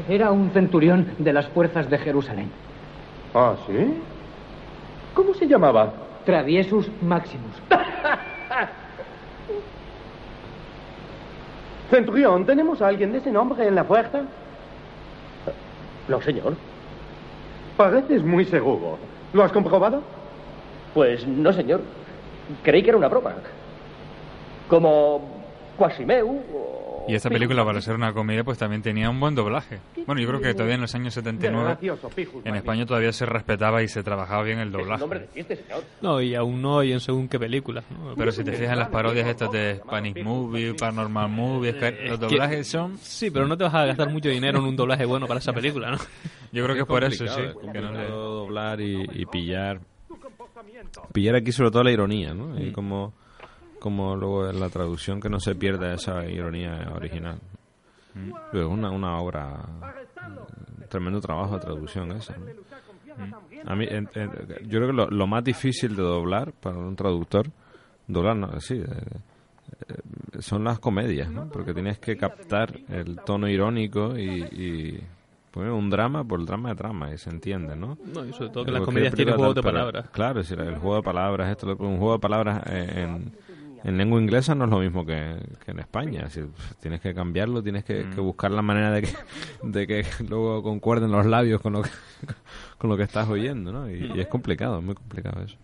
Era 0.10 0.32
un 0.32 0.50
centurión 0.52 1.12
de 1.20 1.34
las 1.34 1.48
fuerzas 1.50 1.89
de 1.89 1.98
Jerusalén. 2.00 2.50
Ah, 3.34 3.56
¿sí? 3.68 3.94
¿Cómo 5.14 5.34
se 5.34 5.48
llamaba? 5.48 5.94
Traviesus 6.26 6.89
Maximus. 7.02 7.56
Centurión, 11.91 12.46
¿tenemos 12.46 12.82
a 12.82 12.88
alguien 12.88 13.12
de 13.12 13.20
ese 13.20 13.32
nombre 13.32 13.68
en 13.68 13.76
la 13.76 13.84
puerta? 13.84 14.24
No, 16.08 16.22
señor. 16.22 16.56
Pareces 17.78 18.24
muy 18.24 18.46
seguro. 18.46 18.98
¿Lo 19.32 19.44
has 19.44 19.52
comprobado? 19.52 20.02
Pues 20.94 21.28
no, 21.28 21.54
señor. 21.54 21.82
Creí 22.64 22.82
que 22.82 22.89
era 22.89 22.98
una 22.98 23.10
broma. 23.10 23.34
Como 24.68 25.22
Quasimeu 25.78 26.41
o... 26.54 26.93
Y 27.08 27.16
esta 27.16 27.30
película, 27.30 27.66
para 27.66 27.82
ser 27.82 27.95
una 27.95 28.14
comedia, 28.14 28.43
pues 28.43 28.58
también 28.58 28.82
tenía 28.82 29.10
un 29.10 29.20
buen 29.20 29.36
doblaje. 29.36 29.80
Bueno, 30.06 30.22
yo 30.22 30.28
creo 30.30 30.39
que 30.41 30.54
todavía 30.54 30.76
en 30.76 30.82
los 30.82 30.95
años 30.95 31.14
79 31.14 31.66
Gracioso, 31.66 32.10
pijos, 32.10 32.45
en 32.45 32.56
España 32.56 32.86
todavía 32.86 33.12
se 33.12 33.26
respetaba 33.26 33.84
y 33.84 33.88
se 33.88 34.04
trabajaba 34.04 34.43
bien 34.43 34.60
el 34.60 34.72
doblaje. 34.72 35.04
No, 36.01 36.22
y 36.22 36.34
aún 36.36 36.64
hoy 36.66 36.93
en 36.93 36.99
según 37.01 37.28
qué 37.28 37.38
películas. 37.39 37.84
¿no? 37.91 38.16
Pero 38.16 38.32
si 38.32 38.43
te 38.43 38.54
fijas 38.54 38.74
en 38.74 38.80
las 38.80 38.89
parodias 38.89 39.28
estas 39.28 39.51
de 39.51 39.76
Spanish 39.78 40.24
Movie, 40.24 40.74
Paranormal 40.76 41.30
Movie, 41.30 41.74
Sky- 41.74 42.08
los 42.10 42.20
doblajes 42.20 42.68
son... 42.68 42.97
Sí, 42.97 43.30
pero 43.32 43.47
no 43.47 43.58
te 43.58 43.64
vas 43.66 43.74
a 43.74 43.86
gastar 43.86 44.10
mucho 44.10 44.30
dinero 44.30 44.60
en 44.60 44.66
un 44.66 44.76
doblaje 44.76 45.06
bueno 45.06 45.28
para 45.28 45.39
esa 45.39 45.51
película, 45.54 45.91
¿no? 45.91 45.97
Yo 46.51 46.64
creo 46.64 46.76
que 46.76 46.82
es 46.82 46.88
por 46.88 47.04
eso, 47.04 47.28
sí. 47.28 47.41
que 47.72 47.82
no 47.82 47.91
le- 47.91 48.08
doblar 48.08 48.80
y, 48.80 49.06
y 49.14 49.26
pillar. 49.26 49.80
Pillar 51.12 51.36
aquí 51.36 51.51
sobre 51.51 51.72
todo 51.72 51.84
la 51.84 51.91
ironía, 51.91 52.34
¿no? 52.34 52.60
Y 52.60 52.72
como, 52.72 53.14
como 53.84 54.16
luego 54.16 54.50
en 54.50 54.60
la 54.62 54.70
traducción 54.70 55.20
que 55.20 55.28
no 55.30 55.40
se 55.42 55.56
pierda 55.56 55.94
esa 55.94 56.26
ironía 56.26 56.90
original. 56.96 57.38
Pero 58.52 58.68
Es 58.68 58.72
una, 58.72 58.90
una 58.92 59.20
obra, 59.20 59.60
un 60.80 60.88
tremendo 60.88 61.20
trabajo 61.20 61.56
de 61.56 61.60
traducción 61.60 62.12
esa. 62.14 62.34
¿no? 62.38 62.46
A 63.66 63.76
mí, 63.76 63.86
en- 63.90 64.10
en- 64.16 64.32
yo 64.70 64.80
creo 64.80 64.88
que 64.88 64.94
lo, 64.94 65.10
lo 65.10 65.28
más 65.28 65.44
difícil 65.44 65.96
de 65.96 66.02
doblar 66.02 66.54
para 66.54 66.78
un 66.78 66.96
traductor, 66.96 67.48
doblar, 68.08 68.36
no, 68.38 68.60
sí, 68.62 68.76
eh, 68.76 68.86
eh, 69.90 70.42
son 70.42 70.64
las 70.64 70.80
comedias, 70.80 71.30
¿no? 71.32 71.50
Porque 71.52 71.74
tienes 71.74 72.00
que 72.00 72.16
captar 72.16 72.80
el 72.90 73.20
tono 73.26 73.48
irónico 73.50 74.18
y, 74.18 74.44
y 74.52 75.04
poner 75.52 75.72
un 75.72 75.90
drama 75.90 76.24
por 76.24 76.40
el 76.40 76.46
drama 76.46 76.70
de 76.70 76.76
trama 76.76 77.12
y 77.14 77.18
se 77.18 77.30
entiende, 77.30 77.76
¿no? 77.76 77.98
No, 78.14 78.26
y 78.26 78.34
sobre 78.34 78.50
todo 78.52 78.66
que 78.66 78.72
las 78.72 78.82
comedias 78.86 79.14
tienen 79.16 79.36
juegos 79.36 79.56
de 79.56 79.62
palabras. 79.62 80.10
Claro, 80.12 80.42
el 80.42 80.78
juego 80.78 80.96
de 80.98 81.04
palabras, 81.04 81.50
esto, 81.52 81.66
lo- 81.68 81.76
un 81.78 81.98
juego 81.98 82.14
de 82.14 82.20
palabras 82.20 82.64
eh, 82.68 83.04
en, 83.04 83.34
en 83.84 83.98
lengua 83.98 84.22
inglesa 84.22 84.56
no 84.56 84.66
es 84.66 84.72
lo 84.72 84.80
mismo 84.80 85.06
que, 85.06 85.36
que 85.64 85.72
en 85.72 85.80
España. 85.80 86.30
Si, 86.30 86.42
tienes 86.80 87.02
que 87.02 87.14
cambiarlo, 87.14 87.62
tienes 87.62 87.84
que, 87.84 88.10
que 88.10 88.22
buscar 88.22 88.52
la 88.52 88.62
manera 88.62 88.92
de 88.92 89.02
que, 89.02 89.10
de 89.64 89.88
que 89.88 90.06
luego 90.28 90.64
concuerden 90.64 91.12
los 91.12 91.26
labios 91.26 91.62
con 91.62 91.74
lo 91.74 91.82
que, 91.82 91.90
con 92.78 92.90
lo 92.90 92.98
que 92.98 93.04
estás 93.04 93.28
oyendo, 93.30 93.72
¿no? 93.72 93.90
Y, 93.90 94.12
y 94.16 94.20
es 94.20 94.28
complicado, 94.28 94.80
es 94.80 94.84
muy 94.84 94.96
complicado 94.96 95.44
eso. 95.44 95.58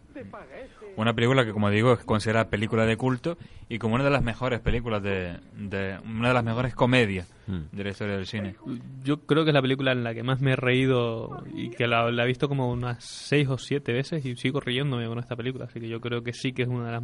Una 0.97 1.13
película 1.13 1.45
que, 1.45 1.53
como 1.53 1.69
digo, 1.69 1.93
es 1.93 1.99
considerada 2.03 2.49
película 2.49 2.85
de 2.85 2.97
culto 2.97 3.37
y 3.69 3.77
como 3.79 3.95
una 3.95 4.03
de 4.03 4.09
las 4.09 4.21
mejores 4.23 4.59
películas 4.59 5.01
de... 5.01 5.37
de 5.55 5.97
una 6.03 6.29
de 6.29 6.33
las 6.33 6.43
mejores 6.43 6.75
comedias 6.75 7.31
Mm. 7.49 7.75
de 7.75 7.83
la 7.83 7.89
historia 7.89 8.15
del 8.15 8.27
cine. 8.27 8.55
Yo 9.03 9.21
creo 9.25 9.43
que 9.43 9.49
es 9.49 9.53
la 9.55 9.61
película 9.63 9.91
en 9.91 10.03
la 10.03 10.13
que 10.13 10.21
más 10.21 10.39
me 10.39 10.51
he 10.51 10.55
reído 10.55 11.43
y 11.51 11.71
que 11.71 11.87
la, 11.87 12.11
la 12.11 12.23
he 12.23 12.27
visto 12.27 12.47
como 12.47 12.69
unas 12.71 13.03
seis 13.03 13.47
o 13.49 13.57
siete 13.57 13.91
veces 13.91 14.23
y 14.23 14.35
sigo 14.35 14.59
riéndome 14.59 15.07
con 15.07 15.17
esta 15.17 15.35
película. 15.35 15.65
Así 15.65 15.79
que 15.79 15.89
yo 15.89 15.99
creo 15.99 16.21
que 16.21 16.31
sí 16.31 16.53
que 16.53 16.61
es 16.61 16.67
una 16.67 16.85
de 16.85 16.91
las, 16.91 17.03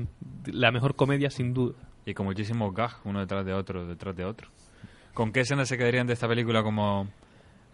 la 0.54 0.72
mejor 0.72 0.96
comedia 0.96 1.32
sin 1.32 1.52
duda. 1.56 1.74
Y 2.06 2.14
con 2.14 2.28
muchísimos 2.28 2.72
gags, 2.76 2.98
uno 3.06 3.22
detrás 3.22 3.44
de 3.44 3.54
otro, 3.54 3.88
detrás 3.88 4.16
de 4.16 4.24
otro. 4.24 4.50
¿Con 5.16 5.32
qué 5.32 5.40
escenas 5.40 5.68
se 5.68 5.80
quedarían 5.80 6.06
de 6.06 6.14
esta 6.14 6.28
película 6.28 6.62
como...? 6.62 7.08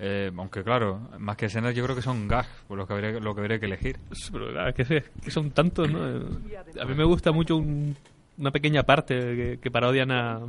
Eh, 0.04 0.32
aunque 0.36 0.64
claro, 0.64 1.00
más 1.20 1.38
que 1.38 1.46
escenas 1.46 1.76
yo 1.76 1.84
creo 1.84 1.96
que 1.96 2.02
son 2.02 2.28
gags, 2.28 2.50
por 2.68 2.76
lo 2.78 2.88
que 2.88 2.94
habría, 2.94 3.12
lo 3.20 3.36
que 3.36 3.42
habría 3.42 3.60
que 3.60 3.68
elegir. 3.68 3.98
Pero 4.32 4.52
la 4.52 4.64
verdad 4.64 4.80
es 4.82 4.88
que, 4.88 5.04
que 5.24 5.30
son 5.32 5.52
tantos, 5.52 5.90
¿no? 5.92 6.04
A 6.04 6.86
mí 6.86 6.96
me 6.96 7.04
gusta 7.04 7.32
mucho 7.32 7.58
un- 7.58 7.96
una 8.38 8.50
pequeña 8.52 8.82
parte 8.84 9.14
que, 9.20 9.60
que 9.62 9.70
parodian 9.72 10.10
a, 10.12 10.40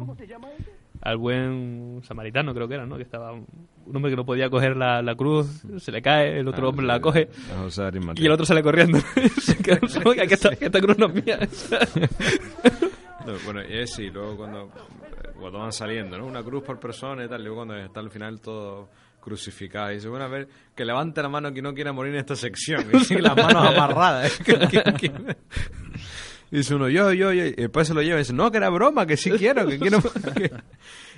al 1.02 1.16
buen 1.18 2.00
samaritano, 2.04 2.54
creo 2.54 2.66
que 2.68 2.74
era, 2.74 2.86
¿no? 2.86 2.96
Que 2.96 3.02
estaba 3.02 3.32
un, 3.32 3.44
un 3.84 3.96
hombre 3.96 4.10
que 4.12 4.16
no 4.16 4.24
podía 4.24 4.48
coger 4.48 4.76
la, 4.76 5.02
la 5.02 5.14
cruz, 5.14 5.62
se 5.78 5.92
le 5.92 6.00
cae, 6.00 6.38
el 6.38 6.48
otro 6.48 6.66
Ah, 6.66 6.70
hombre 6.70 6.86
la 6.86 7.00
coge 7.00 7.28
y 8.16 8.24
el 8.24 8.32
otro 8.32 8.46
sale 8.46 8.62
corriendo. 8.62 8.98
que 9.64 9.72
esta, 10.34 10.56
que 10.56 10.64
esta 10.66 10.80
cruz 10.80 10.96
no 10.96 11.06
es 11.08 11.24
mía. 11.24 11.38
No, 13.26 13.34
bueno, 13.44 13.60
y 13.62 13.78
es 13.78 13.92
sí, 13.94 14.10
luego 14.10 14.36
cuando, 14.36 14.68
cuando 15.38 15.60
van 15.60 15.72
saliendo, 15.72 16.18
¿no? 16.18 16.26
Una 16.26 16.42
cruz 16.42 16.64
por 16.64 16.80
persona 16.80 17.24
y 17.24 17.28
tal, 17.28 17.42
luego 17.42 17.58
cuando 17.58 17.76
está 17.76 18.00
al 18.00 18.10
final 18.10 18.40
todo 18.40 18.88
crucificado, 19.22 19.90
y 19.90 19.94
dice, 19.94 20.08
bueno, 20.08 20.26
a 20.26 20.28
ver, 20.28 20.48
que 20.74 20.84
levante 20.84 21.22
la 21.22 21.30
mano 21.30 21.52
que 21.54 21.62
no 21.62 21.72
quiera 21.72 21.92
morir 21.92 22.12
en 22.12 22.20
esta 22.20 22.36
sección, 22.36 22.84
y 22.92 22.98
sigue 23.00 23.22
las 23.22 23.34
manos 23.36 23.64
amarradas. 23.74 24.38
¿eh? 24.46 25.36
Y 26.50 26.56
dice 26.56 26.74
uno, 26.74 26.88
yo, 26.90 27.12
yo, 27.14 27.32
yo, 27.32 27.44
y 27.46 27.52
después 27.52 27.88
se 27.88 27.94
lo 27.94 28.02
lleva 28.02 28.16
y 28.16 28.18
dice, 28.18 28.34
no, 28.34 28.50
que 28.50 28.58
era 28.58 28.68
broma, 28.68 29.06
que 29.06 29.16
sí 29.16 29.30
quiero, 29.30 29.66
que 29.66 29.78
quiero... 29.78 30.02
que-". 30.02 30.52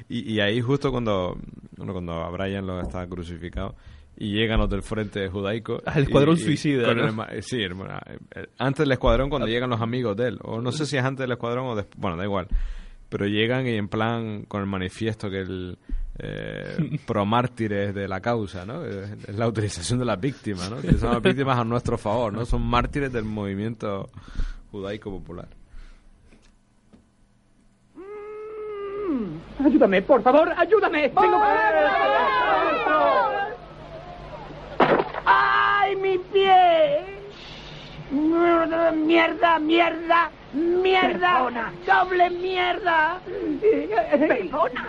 Y, 0.09 0.35
y 0.35 0.41
ahí 0.41 0.61
justo 0.61 0.93
cuando, 0.93 1.37
bueno, 1.77 1.93
cuando 1.93 2.13
a 2.23 2.31
Brian 2.31 2.65
lo 2.67 2.81
está 2.81 3.05
crucificado, 3.09 3.75
y 4.17 4.33
llegan 4.33 4.61
los 4.61 4.71
del 4.71 4.83
frente 4.83 5.29
judaico. 5.29 5.83
Ah, 5.87 5.95
el 5.97 6.05
escuadrón 6.05 6.37
y- 6.37 6.41
suicida, 6.41 6.89
eh, 7.33 7.43
sí, 7.43 7.61
hermana, 7.61 8.01
eh, 8.37 8.47
antes 8.59 8.79
del 8.85 8.93
escuadrón 8.93 9.29
cuando 9.29 9.49
llegan 9.49 9.71
los 9.71 9.81
amigos 9.81 10.17
de 10.17 10.29
él. 10.29 10.39
O 10.43 10.61
no 10.61 10.71
sé 10.71 10.87
si 10.87 10.97
es 10.97 11.03
antes 11.03 11.25
del 11.25 11.33
escuadrón 11.33 11.67
o 11.67 11.75
después. 11.75 11.99
Bueno, 12.01 12.17
da 12.17 12.23
igual. 12.23 12.47
Pero 13.15 13.29
llegan 13.29 13.65
y 13.69 13.77
en 13.77 13.87
plan 13.87 14.43
con 14.43 14.61
el 14.61 14.67
manifiesto 14.67 15.31
que 15.31 15.43
el 15.43 15.79
eh, 16.19 16.99
pro 17.07 17.25
mártires 17.25 17.95
de 17.95 18.09
la 18.09 18.21
causa, 18.21 18.67
¿no? 18.67 18.85
Es 18.85 19.37
la 19.37 19.47
utilización 19.47 20.01
de 20.01 20.05
las 20.05 20.19
víctimas, 20.19 20.69
¿no? 20.69 20.81
Que 20.81 20.95
son 20.95 21.13
las 21.13 21.23
víctimas 21.23 21.57
a 21.57 21.63
nuestro 21.63 21.97
favor, 21.97 22.33
¿no? 22.33 22.45
Son 22.45 22.61
mártires 22.61 23.13
del 23.13 23.23
movimiento 23.23 24.11
judaico 24.73 25.13
popular. 25.13 25.47
Ayúdame, 29.65 30.03
por 30.03 30.21
favor, 30.21 30.53
ayúdame. 30.57 31.11
Tengo 31.11 31.41
¡Ay, 35.25 35.95
mi 35.95 36.19
pie! 36.19 37.21
¡Mierda, 38.11 38.91
mierda, 38.91 39.59
mierda! 39.61 40.33
¡Doble 40.55 42.31
mierda! 42.31 43.19
¡Perdona! 44.29 44.87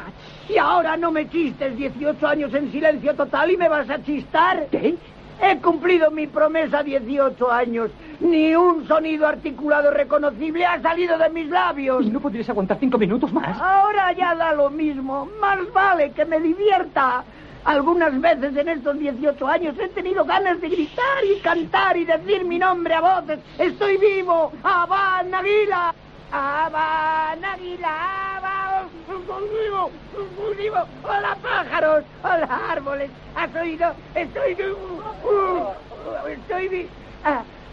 Y 0.47 0.57
ahora 0.57 0.95
no 0.95 1.11
me 1.11 1.27
chistes 1.27 1.75
18 1.75 2.27
años 2.27 2.53
en 2.53 2.71
silencio 2.71 3.15
total 3.15 3.51
y 3.51 3.57
me 3.57 3.67
vas 3.67 3.89
a 3.89 4.01
chistar. 4.03 4.67
¿Qué? 4.69 4.95
He 5.41 5.57
cumplido 5.57 6.11
mi 6.11 6.27
promesa 6.27 6.83
18 6.83 7.51
años. 7.51 7.89
Ni 8.19 8.55
un 8.55 8.87
sonido 8.87 9.27
articulado 9.27 9.91
reconocible 9.91 10.65
ha 10.65 10.81
salido 10.81 11.17
de 11.17 11.29
mis 11.29 11.49
labios. 11.49 12.05
¿Y 12.05 12.09
no 12.09 12.21
podrías 12.21 12.47
aguantar 12.49 12.77
cinco 12.79 12.97
minutos 12.97 13.33
más? 13.33 13.59
Ahora 13.59 14.13
ya 14.13 14.35
da 14.35 14.53
lo 14.53 14.69
mismo. 14.69 15.27
Más 15.41 15.59
vale 15.73 16.11
que 16.11 16.25
me 16.25 16.39
divierta. 16.39 17.23
Algunas 17.65 18.21
veces 18.21 18.55
en 18.55 18.69
estos 18.69 18.99
18 18.99 19.47
años 19.47 19.75
he 19.79 19.89
tenido 19.89 20.23
ganas 20.23 20.61
de 20.61 20.69
gritar 20.69 21.25
y 21.25 21.39
cantar 21.39 21.97
y 21.97 22.05
decir 22.05 22.45
mi 22.45 22.59
nombre 22.59 22.93
a 22.93 23.01
voces. 23.01 23.39
¡Estoy 23.57 23.97
vivo! 23.97 24.53
¡Aban 24.63 25.33
Aguila! 25.33 25.91
¡Aban 26.31 27.43
Aguila! 27.43 28.37
¡Aban! 28.37 28.85
¡Estoy 29.09 29.49
vivo! 29.49 29.91
¡Estoy 30.13 30.55
vivo! 30.57 30.77
¡Hola 31.03 31.35
pájaros! 31.41 32.03
¡Hola 32.23 32.59
árboles! 32.69 33.09
¿Has 33.35 33.55
oído? 33.55 33.95
¡Estoy 34.13 34.53
vivo! 34.53 35.01
Uh, 35.23 36.27
¡Estoy 36.27 36.67
vivo! 36.67 36.89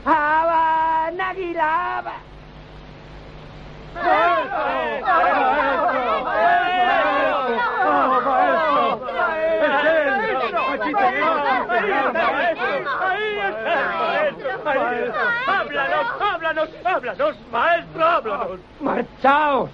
¡Aban 0.06 1.20
Aguila! 1.20 1.98
¡Aban! 1.98 2.32
¡Háblanos, 15.46 16.06
háblanos, 16.20 16.68
háblanos, 16.84 17.36
maestro, 17.50 18.04
háblanos! 18.04 18.60
¡Marchaos! 18.80 19.70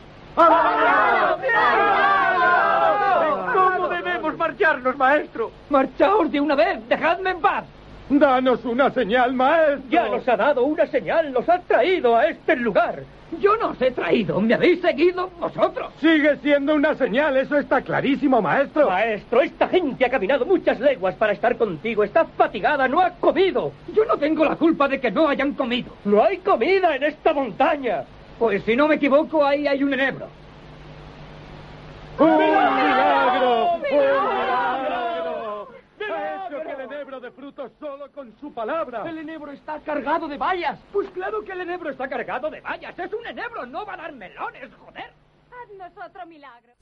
¿Cómo 3.54 3.88
debemos 3.88 4.36
marcharnos, 4.36 4.96
maestro? 4.96 5.50
¡Marchaos 5.70 6.30
de 6.30 6.40
una 6.40 6.54
vez! 6.54 6.88
¡Dejadme 6.88 7.30
en 7.30 7.40
paz! 7.40 7.64
Danos 8.10 8.64
una 8.64 8.90
señal, 8.90 9.34
maestro. 9.34 9.82
Ya 9.90 10.08
nos 10.08 10.26
ha 10.26 10.36
dado 10.36 10.64
una 10.64 10.86
señal, 10.86 11.30
nos 11.30 11.46
ha 11.48 11.58
traído 11.60 12.16
a 12.16 12.26
este 12.26 12.56
lugar. 12.56 13.02
Yo 13.38 13.56
no 13.56 13.68
os 13.68 13.82
he 13.82 13.90
traído, 13.90 14.40
me 14.40 14.54
habéis 14.54 14.80
seguido 14.80 15.28
vosotros. 15.38 15.92
Sigue 16.00 16.36
siendo 16.38 16.74
una 16.74 16.94
señal, 16.94 17.36
eso 17.36 17.58
está 17.58 17.82
clarísimo, 17.82 18.40
maestro. 18.40 18.88
Maestro, 18.88 19.42
esta 19.42 19.68
gente 19.68 20.06
ha 20.06 20.10
caminado 20.10 20.46
muchas 20.46 20.80
leguas 20.80 21.14
para 21.16 21.34
estar 21.34 21.58
contigo. 21.58 22.02
Está 22.02 22.24
fatigada, 22.24 22.88
no 22.88 23.00
ha 23.00 23.10
comido. 23.10 23.72
Yo 23.92 24.06
no 24.06 24.16
tengo 24.16 24.46
la 24.46 24.56
culpa 24.56 24.88
de 24.88 24.98
que 24.98 25.10
no 25.10 25.28
hayan 25.28 25.52
comido. 25.52 25.92
No 26.06 26.24
hay 26.24 26.38
comida 26.38 26.96
en 26.96 27.02
esta 27.02 27.34
montaña. 27.34 28.04
Pues 28.38 28.62
si 28.62 28.74
no 28.74 28.88
me 28.88 28.94
equivoco, 28.94 29.44
ahí 29.44 29.66
hay 29.66 29.82
un 29.82 29.92
enebro. 29.92 30.28
¡Un 32.18 32.38
milagro! 32.38 33.74
¡Un 33.74 33.82
milagro! 33.82 35.17
El 36.68 36.80
enebro 36.80 37.20
de 37.20 37.30
frutos 37.30 37.72
solo 37.80 38.12
con 38.12 38.38
su 38.38 38.52
palabra. 38.52 39.08
El 39.08 39.18
enebro 39.18 39.50
está 39.52 39.80
cargado 39.80 40.28
de 40.28 40.36
bayas. 40.36 40.78
Pues 40.92 41.08
claro 41.10 41.42
que 41.42 41.52
el 41.52 41.62
enebro 41.62 41.90
está 41.90 42.08
cargado 42.08 42.50
de 42.50 42.60
vallas. 42.60 42.98
Es 42.98 43.12
un 43.12 43.26
enebro, 43.26 43.66
no 43.66 43.86
va 43.86 43.94
a 43.94 43.96
dar 43.96 44.12
melones, 44.12 44.70
joder. 44.74 45.10
Haznos 45.50 45.92
otro 46.06 46.26
milagro. 46.26 46.74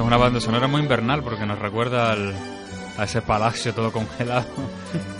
Una 0.00 0.16
banda 0.16 0.40
sonora 0.40 0.66
muy 0.66 0.80
invernal 0.82 1.22
porque 1.22 1.46
nos 1.46 1.58
recuerda 1.58 2.12
al, 2.12 2.34
a 2.98 3.04
ese 3.04 3.22
palacio 3.22 3.74
todo 3.74 3.92
congelado 3.92 4.46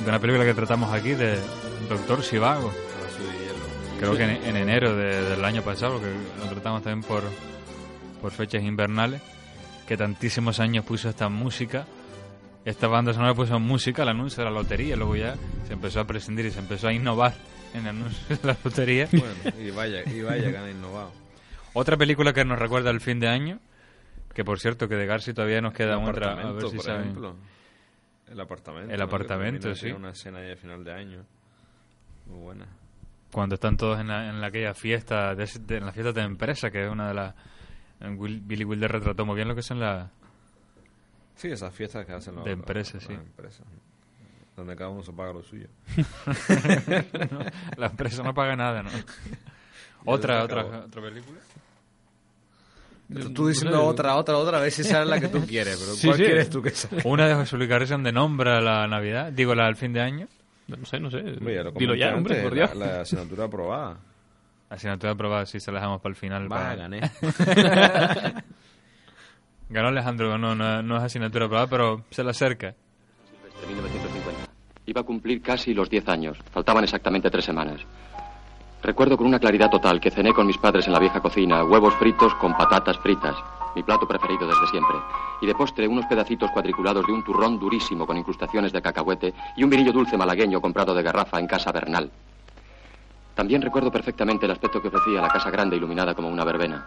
de 0.02 0.08
una 0.08 0.18
película 0.18 0.44
que 0.44 0.54
tratamos 0.54 0.92
aquí 0.92 1.10
de 1.12 1.38
Doctor 1.88 2.22
Sivago. 2.22 2.72
Creo 3.98 4.16
que 4.16 4.24
en, 4.24 4.30
en 4.30 4.56
enero 4.56 4.96
de- 4.96 5.22
del 5.30 5.44
año 5.44 5.62
pasado, 5.62 6.00
que 6.00 6.06
lo 6.42 6.50
tratamos 6.50 6.82
también 6.82 7.06
por, 7.06 7.22
por 8.20 8.32
fechas 8.32 8.62
invernales, 8.62 9.20
que 9.86 9.96
tantísimos 9.96 10.58
años 10.60 10.84
puso 10.84 11.08
esta 11.08 11.28
música. 11.28 11.86
Esta 12.64 12.86
banda 12.88 13.12
sonora 13.12 13.34
puso 13.34 13.58
música, 13.60 14.02
el 14.02 14.08
anuncio 14.08 14.42
de 14.44 14.50
la 14.50 14.56
lotería, 14.56 14.96
luego 14.96 15.16
ya 15.16 15.34
se 15.66 15.72
empezó 15.72 16.00
a 16.00 16.04
prescindir 16.06 16.46
y 16.46 16.50
se 16.50 16.60
empezó 16.60 16.88
a 16.88 16.92
innovar 16.92 17.34
en 17.74 17.80
el 17.82 17.88
anuncio 17.88 18.36
de 18.36 18.46
la 18.46 18.56
lotería. 18.64 19.08
Bueno, 19.10 19.34
y 19.60 19.70
vaya, 19.70 20.02
y 20.08 20.20
vaya 20.22 20.50
que 20.50 20.56
han 20.58 20.70
innovado. 20.70 21.12
Otra 21.74 21.96
película 21.96 22.32
que 22.32 22.44
nos 22.44 22.58
recuerda 22.58 22.90
el 22.90 23.00
fin 23.00 23.18
de 23.20 23.28
año, 23.28 23.58
que 24.34 24.44
por 24.44 24.58
cierto 24.60 24.88
que 24.88 24.94
de 24.96 25.06
Garci 25.06 25.32
todavía 25.34 25.60
nos 25.60 25.72
queda 25.74 25.94
El 26.02 26.08
otra, 26.08 26.32
a 26.32 26.52
ver 26.52 26.68
si 26.68 26.76
por 26.76 26.84
saben. 26.84 27.00
ejemplo. 27.02 27.36
El 28.30 28.40
apartamento. 28.40 28.94
El 28.94 29.02
apartamento, 29.02 29.74
sí. 29.74 29.90
Una 29.92 30.10
escena 30.10 30.38
ahí 30.38 30.48
de 30.48 30.56
final 30.56 30.82
de 30.84 30.92
año. 30.92 31.24
Muy 32.26 32.38
buena. 32.40 32.66
Cuando 33.30 33.54
están 33.56 33.76
todos 33.76 33.98
en, 34.00 34.08
la- 34.08 34.28
en 34.28 34.40
la- 34.40 34.46
aquella 34.48 34.74
fiesta, 34.74 35.34
de, 35.34 35.46
de- 35.60 35.76
en 35.78 35.86
la 35.86 35.92
fiesta 35.92 36.12
de 36.12 36.22
empresa, 36.22 36.70
que 36.70 36.84
es 36.84 36.90
una 36.90 37.08
de 37.08 37.14
las... 37.14 37.34
Will- 38.00 38.40
Billy 38.44 38.64
Wilder 38.64 38.90
retrató 38.90 39.24
muy 39.26 39.36
bien 39.36 39.48
lo 39.48 39.54
que 39.54 39.62
son 39.62 39.80
las... 39.80 40.10
Sí, 41.36 41.48
esas 41.48 41.74
fiestas 41.74 42.04
que 42.06 42.12
hacen 42.12 42.34
los, 42.34 42.44
De 42.44 42.52
empresas, 42.52 43.02
sí. 43.02 43.16
Donde 44.56 44.76
cada 44.76 44.90
uno 44.90 45.02
se 45.02 45.12
paga 45.12 45.32
lo 45.32 45.42
suyo. 45.42 45.68
No, 47.30 47.40
la 47.76 47.86
empresa 47.86 48.22
no 48.22 48.34
paga 48.34 48.54
nada, 48.56 48.82
¿no? 48.82 48.90
Otra, 50.04 50.42
otra, 50.42 50.64
otra 50.64 51.00
película. 51.02 51.38
Tú 53.34 53.48
diciendo 53.48 53.84
otra, 53.84 54.16
otra, 54.16 54.36
otra, 54.36 54.58
a 54.58 54.60
ver 54.60 54.70
si 54.70 54.82
esa 54.82 55.02
es 55.02 55.08
la 55.08 55.20
que 55.20 55.28
tú 55.28 55.40
quieres, 55.46 55.76
pero 55.78 55.92
Sí, 55.94 56.06
¿cuál 56.06 56.18
sí. 56.18 56.24
quieres 56.24 56.50
tú 56.50 56.62
que 56.62 56.70
sea? 56.70 56.90
Una 57.04 57.26
de 57.26 57.34
Luis 57.56 57.68
García 57.68 57.94
donde 57.96 58.12
nombra 58.12 58.60
la 58.60 58.86
Navidad, 58.86 59.32
digo 59.32 59.54
la 59.54 59.66
del 59.66 59.76
fin 59.76 59.92
de 59.92 60.00
año. 60.00 60.28
No 60.68 60.84
sé, 60.86 61.00
no 61.00 61.10
sé. 61.10 61.22
Lo 61.22 61.72
Dilo 61.72 61.94
ya, 61.94 62.14
hombre, 62.14 62.34
antes, 62.36 62.42
por 62.44 62.54
Dios. 62.54 62.74
La, 62.76 62.86
la 62.86 63.00
asignatura 63.02 63.44
aprobada. 63.44 63.96
Asignatura 64.70 65.12
aprobada, 65.12 65.44
sí, 65.46 65.60
se 65.60 65.70
la 65.72 65.80
dejamos 65.80 66.00
para 66.00 66.10
el 66.10 66.16
final. 66.16 66.44
Va, 66.50 66.56
para- 66.56 66.76
gané. 66.76 67.00
Ganó 69.68 69.88
Alejandro, 69.88 70.36
no, 70.38 70.54
no, 70.54 70.82
no 70.82 70.96
es 70.98 71.02
asignatura 71.02 71.46
aprobada, 71.46 71.66
pero 71.68 72.04
se 72.10 72.22
le 72.22 72.30
acerca. 72.30 72.68
de 72.68 73.66
1950. 73.68 74.50
Iba 74.86 75.00
a 75.00 75.04
cumplir 75.04 75.40
casi 75.40 75.72
los 75.74 75.88
10 75.88 76.08
años. 76.08 76.38
Faltaban 76.52 76.84
exactamente 76.84 77.30
tres 77.30 77.44
semanas. 77.44 77.80
Recuerdo 78.82 79.16
con 79.16 79.28
una 79.28 79.38
claridad 79.38 79.70
total 79.70 80.00
que 80.00 80.10
cené 80.10 80.32
con 80.32 80.44
mis 80.44 80.58
padres 80.58 80.88
en 80.88 80.92
la 80.92 80.98
vieja 80.98 81.20
cocina 81.20 81.62
huevos 81.62 81.94
fritos 81.94 82.34
con 82.34 82.56
patatas 82.56 82.98
fritas, 82.98 83.36
mi 83.76 83.84
plato 83.84 84.08
preferido 84.08 84.44
desde 84.44 84.66
siempre. 84.66 84.96
Y 85.40 85.46
de 85.46 85.54
postre 85.54 85.86
unos 85.86 86.06
pedacitos 86.06 86.50
cuadriculados 86.50 87.06
de 87.06 87.12
un 87.12 87.22
turrón 87.22 87.60
durísimo 87.60 88.04
con 88.04 88.16
incrustaciones 88.16 88.72
de 88.72 88.82
cacahuete 88.82 89.34
y 89.56 89.62
un 89.62 89.70
vinillo 89.70 89.92
dulce 89.92 90.18
malagueño 90.18 90.60
comprado 90.60 90.94
de 90.96 91.02
garrafa 91.04 91.38
en 91.38 91.46
casa 91.46 91.70
Bernal. 91.70 92.10
También 93.36 93.62
recuerdo 93.62 93.92
perfectamente 93.92 94.46
el 94.46 94.52
aspecto 94.52 94.82
que 94.82 94.88
ofrecía 94.88 95.20
la 95.20 95.28
casa 95.28 95.50
grande 95.50 95.76
iluminada 95.76 96.14
como 96.14 96.28
una 96.28 96.44
verbena. 96.44 96.84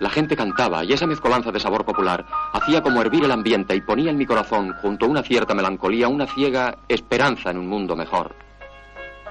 La 0.00 0.10
gente 0.10 0.36
cantaba 0.36 0.84
y 0.84 0.92
esa 0.92 1.06
mezcolanza 1.06 1.50
de 1.50 1.60
sabor 1.60 1.86
popular 1.86 2.26
hacía 2.52 2.82
como 2.82 3.00
hervir 3.00 3.24
el 3.24 3.32
ambiente 3.32 3.74
y 3.74 3.80
ponía 3.80 4.10
en 4.10 4.18
mi 4.18 4.26
corazón, 4.26 4.74
junto 4.82 5.06
a 5.06 5.08
una 5.08 5.22
cierta 5.22 5.54
melancolía, 5.54 6.08
una 6.08 6.26
ciega 6.26 6.76
esperanza 6.88 7.50
en 7.50 7.56
un 7.56 7.68
mundo 7.68 7.96
mejor. 7.96 8.34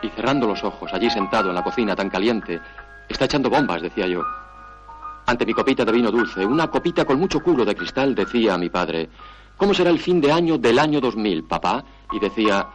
Y 0.01 0.09
cerrando 0.09 0.47
los 0.47 0.63
ojos, 0.63 0.91
allí 0.93 1.09
sentado 1.09 1.49
en 1.49 1.55
la 1.55 1.63
cocina 1.63 1.95
tan 1.95 2.09
caliente, 2.09 2.59
está 3.07 3.25
echando 3.25 3.49
bombas, 3.49 3.81
decía 3.81 4.07
yo. 4.07 4.23
Ante 5.25 5.45
mi 5.45 5.53
copita 5.53 5.85
de 5.85 5.91
vino 5.91 6.11
dulce, 6.11 6.45
una 6.45 6.67
copita 6.67 7.05
con 7.05 7.19
mucho 7.19 7.41
culo 7.41 7.63
de 7.63 7.75
cristal, 7.75 8.15
decía 8.15 8.55
a 8.55 8.57
mi 8.57 8.69
padre, 8.69 9.09
¿cómo 9.57 9.73
será 9.73 9.89
el 9.91 9.99
fin 9.99 10.19
de 10.19 10.31
año 10.31 10.57
del 10.57 10.79
año 10.79 10.99
2000, 10.99 11.43
papá? 11.43 11.83
Y 12.11 12.19
decía, 12.19 12.67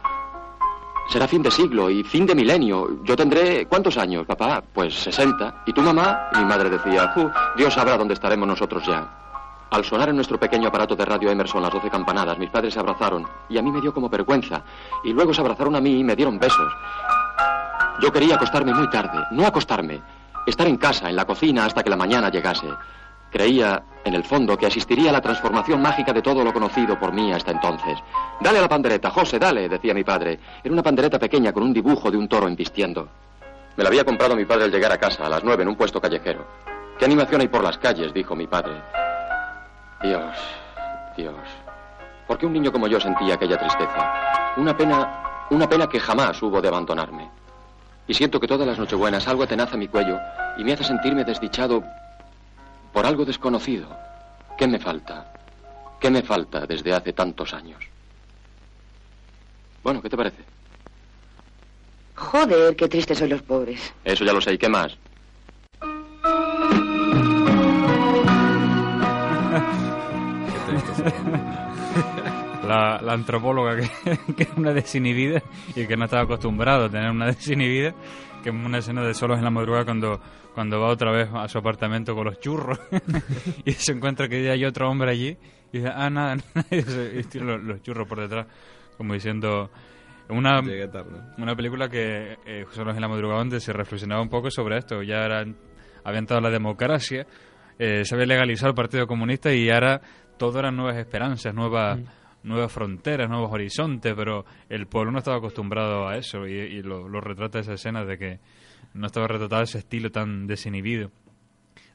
será 1.09 1.27
fin 1.27 1.41
de 1.41 1.51
siglo 1.51 1.89
y 1.89 2.03
fin 2.03 2.25
de 2.25 2.35
milenio. 2.35 3.03
Yo 3.03 3.15
tendré, 3.15 3.65
¿cuántos 3.65 3.97
años, 3.97 4.25
papá? 4.25 4.63
Pues 4.73 4.93
60. 4.93 5.63
¿Y 5.65 5.73
tu 5.73 5.81
mamá? 5.81 6.29
Y 6.33 6.39
mi 6.39 6.45
madre 6.45 6.69
decía, 6.69 7.09
"Ju, 7.13 7.29
Dios 7.55 7.73
sabrá 7.73 7.97
dónde 7.97 8.13
estaremos 8.13 8.47
nosotros 8.47 8.85
ya. 8.85 9.26
Al 9.69 9.83
sonar 9.83 10.09
en 10.09 10.15
nuestro 10.15 10.39
pequeño 10.39 10.69
aparato 10.69 10.95
de 10.95 11.03
radio 11.03 11.29
Emerson 11.29 11.61
las 11.61 11.73
doce 11.73 11.89
campanadas, 11.89 12.37
mis 12.39 12.49
padres 12.49 12.73
se 12.73 12.79
abrazaron 12.79 13.27
y 13.49 13.57
a 13.57 13.61
mí 13.61 13.69
me 13.69 13.81
dio 13.81 13.93
como 13.93 14.09
vergüenza. 14.09 14.61
Y 15.03 15.11
luego 15.11 15.33
se 15.33 15.41
abrazaron 15.41 15.75
a 15.75 15.81
mí 15.81 15.99
y 15.99 16.03
me 16.03 16.15
dieron 16.15 16.39
besos. 16.39 16.73
Yo 18.01 18.11
quería 18.11 18.35
acostarme 18.35 18.73
muy 18.73 18.89
tarde, 18.89 19.25
no 19.31 19.45
acostarme, 19.45 20.01
estar 20.45 20.67
en 20.67 20.77
casa, 20.77 21.09
en 21.09 21.15
la 21.15 21.25
cocina, 21.25 21.65
hasta 21.65 21.83
que 21.83 21.89
la 21.89 21.97
mañana 21.97 22.29
llegase. 22.29 22.67
Creía, 23.29 23.83
en 24.05 24.13
el 24.13 24.23
fondo, 24.23 24.57
que 24.57 24.67
asistiría 24.67 25.09
a 25.09 25.13
la 25.13 25.21
transformación 25.21 25.81
mágica 25.81 26.13
de 26.13 26.21
todo 26.21 26.43
lo 26.43 26.53
conocido 26.53 26.97
por 26.97 27.11
mí 27.11 27.33
hasta 27.33 27.51
entonces. 27.51 27.99
Dale 28.39 28.59
a 28.59 28.61
la 28.61 28.69
pandereta, 28.69 29.09
José, 29.09 29.37
dale, 29.37 29.67
decía 29.67 29.93
mi 29.93 30.05
padre. 30.05 30.39
Era 30.63 30.73
una 30.73 30.83
pandereta 30.83 31.19
pequeña 31.19 31.51
con 31.51 31.63
un 31.63 31.73
dibujo 31.73 32.09
de 32.09 32.17
un 32.17 32.29
toro 32.29 32.47
embistiendo. 32.47 33.09
Me 33.75 33.83
la 33.83 33.89
había 33.89 34.05
comprado 34.05 34.35
mi 34.35 34.45
padre 34.45 34.63
al 34.63 34.71
llegar 34.71 34.93
a 34.93 34.97
casa, 34.97 35.25
a 35.25 35.29
las 35.29 35.43
nueve, 35.43 35.63
en 35.63 35.69
un 35.69 35.75
puesto 35.75 35.99
callejero. 35.99 36.45
¿Qué 36.97 37.05
animación 37.05 37.41
hay 37.41 37.49
por 37.49 37.63
las 37.63 37.77
calles? 37.77 38.13
dijo 38.13 38.33
mi 38.33 38.47
padre. 38.47 38.81
Dios, 40.01 40.37
Dios. 41.15 41.35
¿Por 42.27 42.37
qué 42.37 42.45
un 42.45 42.53
niño 42.53 42.71
como 42.71 42.87
yo 42.87 42.99
sentía 42.99 43.35
aquella 43.35 43.57
tristeza? 43.57 44.53
Una 44.57 44.75
pena, 44.75 45.47
una 45.49 45.67
pena 45.67 45.87
que 45.87 45.99
jamás 45.99 46.41
hubo 46.41 46.61
de 46.61 46.67
abandonarme. 46.67 47.29
Y 48.07 48.13
siento 48.13 48.39
que 48.39 48.47
todas 48.47 48.67
las 48.67 48.77
nochebuenas 48.77 49.27
algo 49.27 49.43
atenaza 49.43 49.77
mi 49.77 49.87
cuello 49.87 50.19
y 50.57 50.63
me 50.63 50.73
hace 50.73 50.83
sentirme 50.83 51.23
desdichado 51.23 51.83
por 52.93 53.05
algo 53.05 53.25
desconocido. 53.25 53.87
¿Qué 54.57 54.67
me 54.67 54.79
falta? 54.79 55.33
¿Qué 55.99 56.09
me 56.09 56.21
falta 56.21 56.65
desde 56.65 56.93
hace 56.93 57.13
tantos 57.13 57.53
años? 57.53 57.83
Bueno, 59.83 60.01
¿qué 60.01 60.09
te 60.09 60.17
parece? 60.17 60.43
Joder, 62.15 62.75
qué 62.75 62.87
tristes 62.87 63.17
soy 63.19 63.29
los 63.29 63.41
pobres. 63.41 63.93
Eso 64.03 64.25
ya 64.25 64.33
lo 64.33 64.41
sé. 64.41 64.53
¿Y 64.53 64.57
qué 64.57 64.69
más? 64.69 64.97
La, 72.67 73.01
la 73.01 73.13
antropóloga 73.13 73.75
que, 73.77 74.33
que 74.35 74.43
es 74.43 74.49
una 74.55 74.73
desinhibida 74.73 75.41
y 75.75 75.85
que 75.87 75.95
no 75.97 76.05
estaba 76.05 76.23
acostumbrado 76.23 76.85
a 76.85 76.89
tener 76.89 77.09
una 77.11 77.25
desinhibida, 77.27 77.93
que 78.43 78.49
es 78.49 78.55
una 78.55 78.77
escena 78.79 79.03
de 79.03 79.13
solos 79.13 79.37
en 79.37 79.43
la 79.43 79.49
madrugada 79.51 79.85
cuando, 79.85 80.21
cuando 80.53 80.79
va 80.79 80.89
otra 80.89 81.11
vez 81.11 81.29
a 81.33 81.47
su 81.47 81.57
apartamento 81.57 82.13
con 82.15 82.25
los 82.25 82.39
churros 82.39 82.79
y 83.65 83.71
se 83.71 83.93
encuentra 83.93 84.27
que 84.27 84.43
ya 84.43 84.51
hay 84.51 84.65
otro 84.65 84.89
hombre 84.89 85.11
allí 85.11 85.37
y 85.71 85.79
dice, 85.79 85.89
ah, 85.93 86.09
nada, 86.09 86.35
nada", 86.55 86.67
y, 86.71 86.81
se- 86.81 87.19
y 87.19 87.23
tira 87.23 87.45
los, 87.45 87.63
los 87.63 87.81
churros 87.81 88.07
por 88.07 88.19
detrás, 88.19 88.47
como 88.97 89.13
diciendo... 89.13 89.69
Una, 90.29 90.59
una 91.37 91.55
película 91.55 91.87
que 91.87 92.35
eh, 92.45 92.65
Solos 92.71 92.93
en 92.95 93.01
la 93.01 93.07
madrugada 93.07 93.39
donde 93.39 93.61
se 93.61 93.71
reflexionaba 93.71 94.21
un 94.21 94.27
poco 94.27 94.51
sobre 94.51 94.77
esto. 94.77 95.01
Ya 95.01 95.23
eran, 95.23 95.55
había 96.03 96.19
entrado 96.19 96.41
la 96.41 96.49
democracia, 96.49 97.25
eh, 97.79 98.03
se 98.03 98.13
había 98.13 98.25
legalizado 98.27 98.67
el 98.71 98.75
Partido 98.75 99.07
Comunista 99.07 99.53
y 99.53 99.69
ahora 99.69 100.01
todo 100.37 100.59
eran 100.59 100.75
nuevas 100.75 100.97
esperanzas, 100.97 101.53
nuevas, 101.55 101.99
nuevas 102.43 102.71
fronteras, 102.71 103.29
nuevos 103.29 103.51
horizontes, 103.51 104.13
pero 104.15 104.45
el 104.69 104.87
pueblo 104.87 105.11
no 105.11 105.17
estaba 105.19 105.37
acostumbrado 105.37 106.07
a 106.07 106.17
eso 106.17 106.47
y, 106.47 106.53
y 106.53 106.81
lo, 106.81 107.07
lo 107.09 107.19
retrata 107.21 107.59
esa 107.59 107.73
escena 107.73 108.05
de 108.05 108.17
que 108.17 108.39
no 108.93 109.07
estaba 109.07 109.27
retratado 109.27 109.63
ese 109.63 109.79
estilo 109.79 110.11
tan 110.11 110.47
desinhibido. 110.47 111.11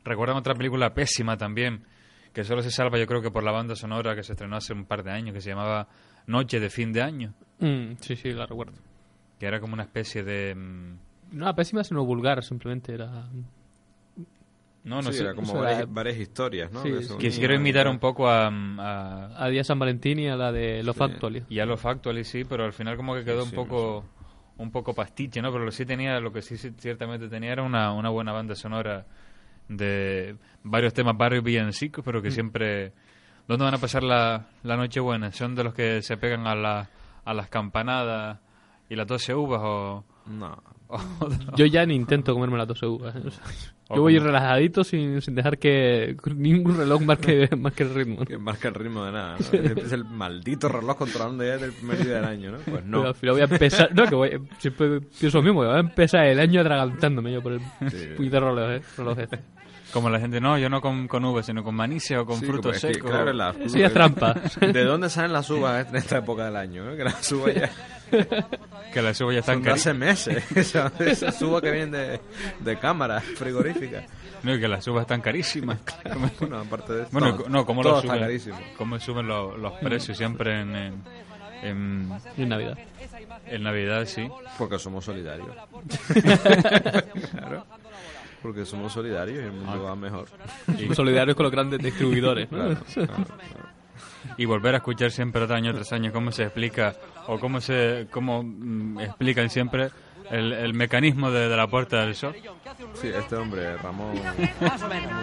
Recuerdan 0.05 0.37
otra 0.37 0.55
película 0.55 0.93
pésima 0.95 1.37
también, 1.37 1.85
que 2.33 2.45
solo 2.45 2.63
se 2.63 2.71
salva 2.71 2.99
yo 2.99 3.07
creo 3.07 3.23
que 3.23 3.31
por 3.31 3.45
la 3.45 3.53
banda 3.53 3.77
sonora 3.77 4.15
que 4.15 4.23
se 4.23 4.33
estrenó 4.33 4.57
hace 4.57 4.73
un 4.73 4.85
par 4.85 5.03
de 5.03 5.11
años, 5.13 5.35
que 5.35 5.41
se 5.41 5.51
llamaba 5.51 5.89
Noche 6.27 6.61
de 6.61 6.71
fin 6.71 6.93
de 6.93 7.03
año, 7.03 7.35
Mm, 7.61 7.95
sí, 8.01 8.17
sí, 8.17 8.33
la 8.33 8.45
recuerdo. 8.47 8.73
que 9.39 9.47
era 9.47 9.61
como 9.61 9.75
una 9.75 9.85
especie 9.85 10.25
de... 10.25 10.55
mm, 10.55 10.99
No, 11.39 11.55
pésima, 11.55 11.85
sino 11.85 12.05
vulgar, 12.05 12.43
simplemente 12.43 12.93
era... 12.95 13.29
No, 14.85 14.97
no 14.97 15.13
Sí, 15.13 15.19
sé. 15.19 15.23
era 15.25 15.35
como 15.35 15.49
eso 15.53 15.59
varias, 15.61 15.79
era- 15.79 15.87
varias 15.89 16.17
historias, 16.19 16.73
¿no? 16.73 16.83
Sí, 16.83 16.91
sí. 17.55 17.61
imitar 17.61 17.89
un 17.89 17.99
poco 17.99 18.29
a... 18.29 18.49
A, 18.49 19.45
A 19.45 19.49
Día 19.49 19.63
San 19.63 19.79
Valentín 19.79 20.19
y 20.19 20.29
a 20.29 20.37
la 20.37 20.51
de 20.51 20.83
Lo 20.83 20.93
Sí. 20.93 20.99
Factual. 20.99 21.45
y 21.49 21.59
a 21.61 21.67
lo 21.67 21.77
Factual, 21.77 22.25
sí, 22.25 22.45
pero 22.45 22.65
al 22.65 22.73
final 22.73 22.97
como 22.97 23.15
que 23.15 23.25
quedó 23.25 23.45
un 23.45 23.51
Sí, 23.51 23.57
poco 23.57 24.05
un 24.59 24.71
poco 24.71 24.95
pastiche, 24.95 25.41
¿no? 25.41 25.51
Pero 25.53 25.65
lo 25.65 25.71
sí 25.73 25.87
tenía, 25.87 26.21
lo 26.21 26.33
que 26.33 26.43
sí, 26.43 26.57
sí 26.57 26.73
ciertamente 26.79 27.29
tenía 27.29 27.53
era 27.53 27.63
una, 27.63 27.93
una 27.93 28.11
buena 28.11 28.33
banda 28.33 28.55
sonora 28.55 29.07
de 29.69 30.37
varios 30.63 30.93
temas, 30.93 31.17
varios 31.17 31.43
villancicos, 31.45 32.05
pero 32.05 32.21
que 32.23 32.29
Mm. 32.29 32.33
siempre... 32.33 32.93
¿Dónde 33.49 33.65
van 33.65 33.75
a 33.75 33.79
pasar 33.79 34.03
la, 34.05 34.47
la 34.63 34.77
noche 34.77 35.01
buena? 35.01 35.33
¿Son 35.33 35.55
de 35.57 35.65
los 35.65 35.75
que 35.75 36.01
se 36.03 36.17
pegan 36.17 36.47
a, 36.47 36.55
la, 36.55 36.89
a 37.25 37.35
las 37.35 37.49
campanadas 37.49 38.39
y 38.89 38.95
las 38.95 39.07
12 39.07 39.35
uvas 39.35 39.61
o...? 39.65 40.05
No. 40.27 40.63
Yo 41.57 41.65
ya 41.67 41.87
ni 41.87 41.95
intento 41.95 42.35
comerme 42.35 42.59
las 42.59 42.69
12 42.69 42.87
uvas. 42.87 43.17
¿eh? 43.17 43.23
O 43.27 43.31
sea, 43.31 43.43
yo 43.95 44.01
voy 44.03 44.19
relajadito 44.19 44.85
sin, 44.85 45.21
sin 45.21 45.35
dejar 45.35 45.59
que 45.59 46.17
ningún 46.35 46.77
reloj 46.79 47.01
marque, 47.03 47.49
marque 47.59 47.83
el 47.83 47.95
ritmo. 47.95 48.25
Que 48.25 48.39
marca 48.39 48.69
el 48.69 48.75
ritmo 48.75 49.05
de 49.05 49.13
nada. 49.13 49.37
¿no? 49.39 49.59
Es 49.83 49.93
el 49.93 50.05
maldito 50.05 50.69
reloj 50.69 50.97
controlando 50.97 51.45
ya 51.45 51.53
desde 51.53 51.67
el 51.67 51.73
primer 51.73 52.03
día 52.05 52.15
del 52.17 52.25
año, 52.25 52.53
¿no? 52.53 52.59
Pues 52.59 52.85
no. 52.87 52.99
Pero 52.99 53.09
al 53.09 53.15
final 53.15 53.35
voy 53.35 53.41
a 53.43 53.45
empezar... 53.45 53.95
No, 53.95 54.07
que 54.07 54.15
voy, 54.15 54.41
siempre 54.59 55.01
pienso 55.01 55.39
lo 55.39 55.45
mismo. 55.45 55.61
que 55.63 55.67
Voy 55.69 55.77
a 55.77 55.81
empezar 55.81 56.25
el 56.27 56.41
año 56.41 56.61
atragantándome 56.63 57.33
yo 57.33 57.43
por 57.43 57.53
el 57.53 57.61
Sí. 57.91 58.09
puñetero 58.17 58.55
reloj, 58.55 58.71
¿eh? 58.71 58.83
reloj 58.99 59.19
este. 59.19 59.41
Como 59.93 60.09
la 60.09 60.19
gente, 60.21 60.41
no, 60.41 60.57
yo 60.59 60.71
no 60.71 60.81
con, 60.81 61.07
con 61.07 61.23
uvas, 61.27 61.45
sino 61.45 61.63
con 61.63 61.75
manicia 61.75 62.21
o 62.23 62.25
con 62.27 62.39
Sí, 62.41 62.47
frutos 62.47 62.77
es 62.77 62.83
que, 62.83 62.95
secos. 62.95 63.11
claro, 63.11 63.33
la- 63.35 63.55
Sí, 63.67 63.83
es 63.83 63.93
trampa. 63.93 64.35
¿De 64.61 64.85
dónde 64.85 65.11
salen 65.11 65.35
las 65.35 65.51
uvas 65.51 65.87
en 65.89 65.97
esta 65.97 66.19
época 66.19 66.47
del 66.47 66.57
año? 66.57 66.91
eh? 66.93 66.97
Que 66.97 67.05
las 67.05 67.31
uvas 67.33 67.55
ya... 67.55 67.71
Que 68.93 69.03
las 69.03 69.21
uvas 69.21 69.35
ya 69.35 69.41
están 69.41 69.63
de 69.63 69.71
hace 69.71 69.91
carísimas. 69.97 70.27
meses. 70.27 70.51
Esas 70.57 71.01
esas 71.01 71.43
uvas 71.43 71.63
que 71.63 71.71
vienen 71.71 71.91
de, 71.93 72.21
de 72.61 72.79
cámaras 72.79 73.25
frigoríficas. 73.25 74.05
No, 74.43 74.55
y 74.55 74.61
que 74.61 74.69
las 74.69 74.87
uvas 74.89 75.03
están 75.03 75.21
carísimas. 75.21 75.79
Bueno, 76.41 76.59
aparte 76.61 76.93
de 76.93 77.05
Bueno, 77.13 77.37
todo, 77.37 77.49
no, 77.49 77.65
como 77.65 77.83
lo 77.83 78.01
suben, 78.03 78.41
cómo 78.77 78.99
suben 79.01 79.27
lo- 79.27 79.57
los 79.57 79.73
precios 79.75 80.17
siempre 80.19 80.61
en, 80.61 80.75
en, 80.77 81.03
en, 81.63 82.13
en 82.37 82.49
Navidad. 82.49 82.79
En 83.47 83.63
Navidad, 83.63 84.05
sí. 84.07 84.29
Porque 84.59 84.79
somos 84.79 85.05
solidarios. 85.05 85.49
claro. 87.31 87.65
Porque 88.43 88.65
somos 88.65 88.93
solidarios 88.93 89.39
y 89.39 89.47
el 89.47 89.53
mundo 89.53 89.85
va 89.85 89.95
mejor. 89.95 90.27
Somos 90.79 90.97
solidarios 90.97 91.37
con 91.37 91.45
los 91.45 91.53
grandes 91.53 91.79
distribuidores, 91.81 92.51
¿no? 92.51 92.59
Claro, 92.59 92.77
claro, 92.93 93.27
Y 94.37 94.45
volver 94.45 94.75
a 94.75 94.79
escuchar 94.79 95.11
siempre 95.11 95.43
otro 95.43 95.57
año 95.57 95.73
tras 95.75 95.93
año 95.93 96.13
cómo 96.13 96.33
se 96.33 96.45
explica 96.45 96.95
o 97.27 97.39
cómo 97.39 97.61
se 97.61 98.07
cómo 98.11 98.43
mm, 98.43 99.01
explican 99.01 99.51
siempre 99.51 99.91
el, 100.31 100.53
el 100.53 100.75
mecanismo 100.75 101.31
de, 101.31 101.49
de 101.49 101.57
la 101.57 101.67
puerta 101.67 102.01
del 102.01 102.15
sol. 102.15 102.35
Sí, 102.95 103.09
este 103.15 103.37
hombre, 103.37 103.77
Ramón... 103.77 104.15
Más 104.61 104.83
o 104.83 104.89
menos. 104.89 105.23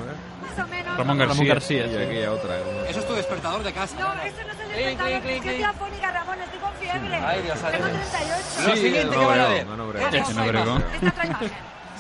Ramón 0.98 1.18
García. 1.18 1.48
García, 1.54 1.86
Y 1.88 1.96
aquí 1.96 2.18
hay 2.18 2.26
otra. 2.26 2.58
¿no? 2.58 2.84
Eso 2.86 3.00
es 3.00 3.08
tu 3.08 3.14
despertador 3.14 3.64
de 3.64 3.72
casa. 3.74 3.96
No, 4.00 4.14
eso 4.22 4.36
no 4.46 4.52
es 4.52 4.60
el 4.60 4.76
despertador. 4.76 5.22
¿Qué 5.22 5.58
te 5.58 5.66
afónica, 5.66 6.12
Ramón? 6.12 6.42
Estoy 6.42 6.60
con 6.60 6.74
fiebre. 6.74 7.16
Ay, 7.16 7.42
Dios, 7.42 7.60
Tengo 7.60 7.86
ay, 7.86 7.92
38. 7.92 8.70
Lo 8.70 8.76
siguiente 8.76 9.18
que 9.18 9.26
van 9.26 9.40
a 9.40 9.48
ver. 9.48 9.66
Mano 9.66 9.84
es 9.84 9.90
Obregón. 9.90 10.16
esta 10.16 10.34
Mano 10.34 10.50
Obregón. 10.50 10.84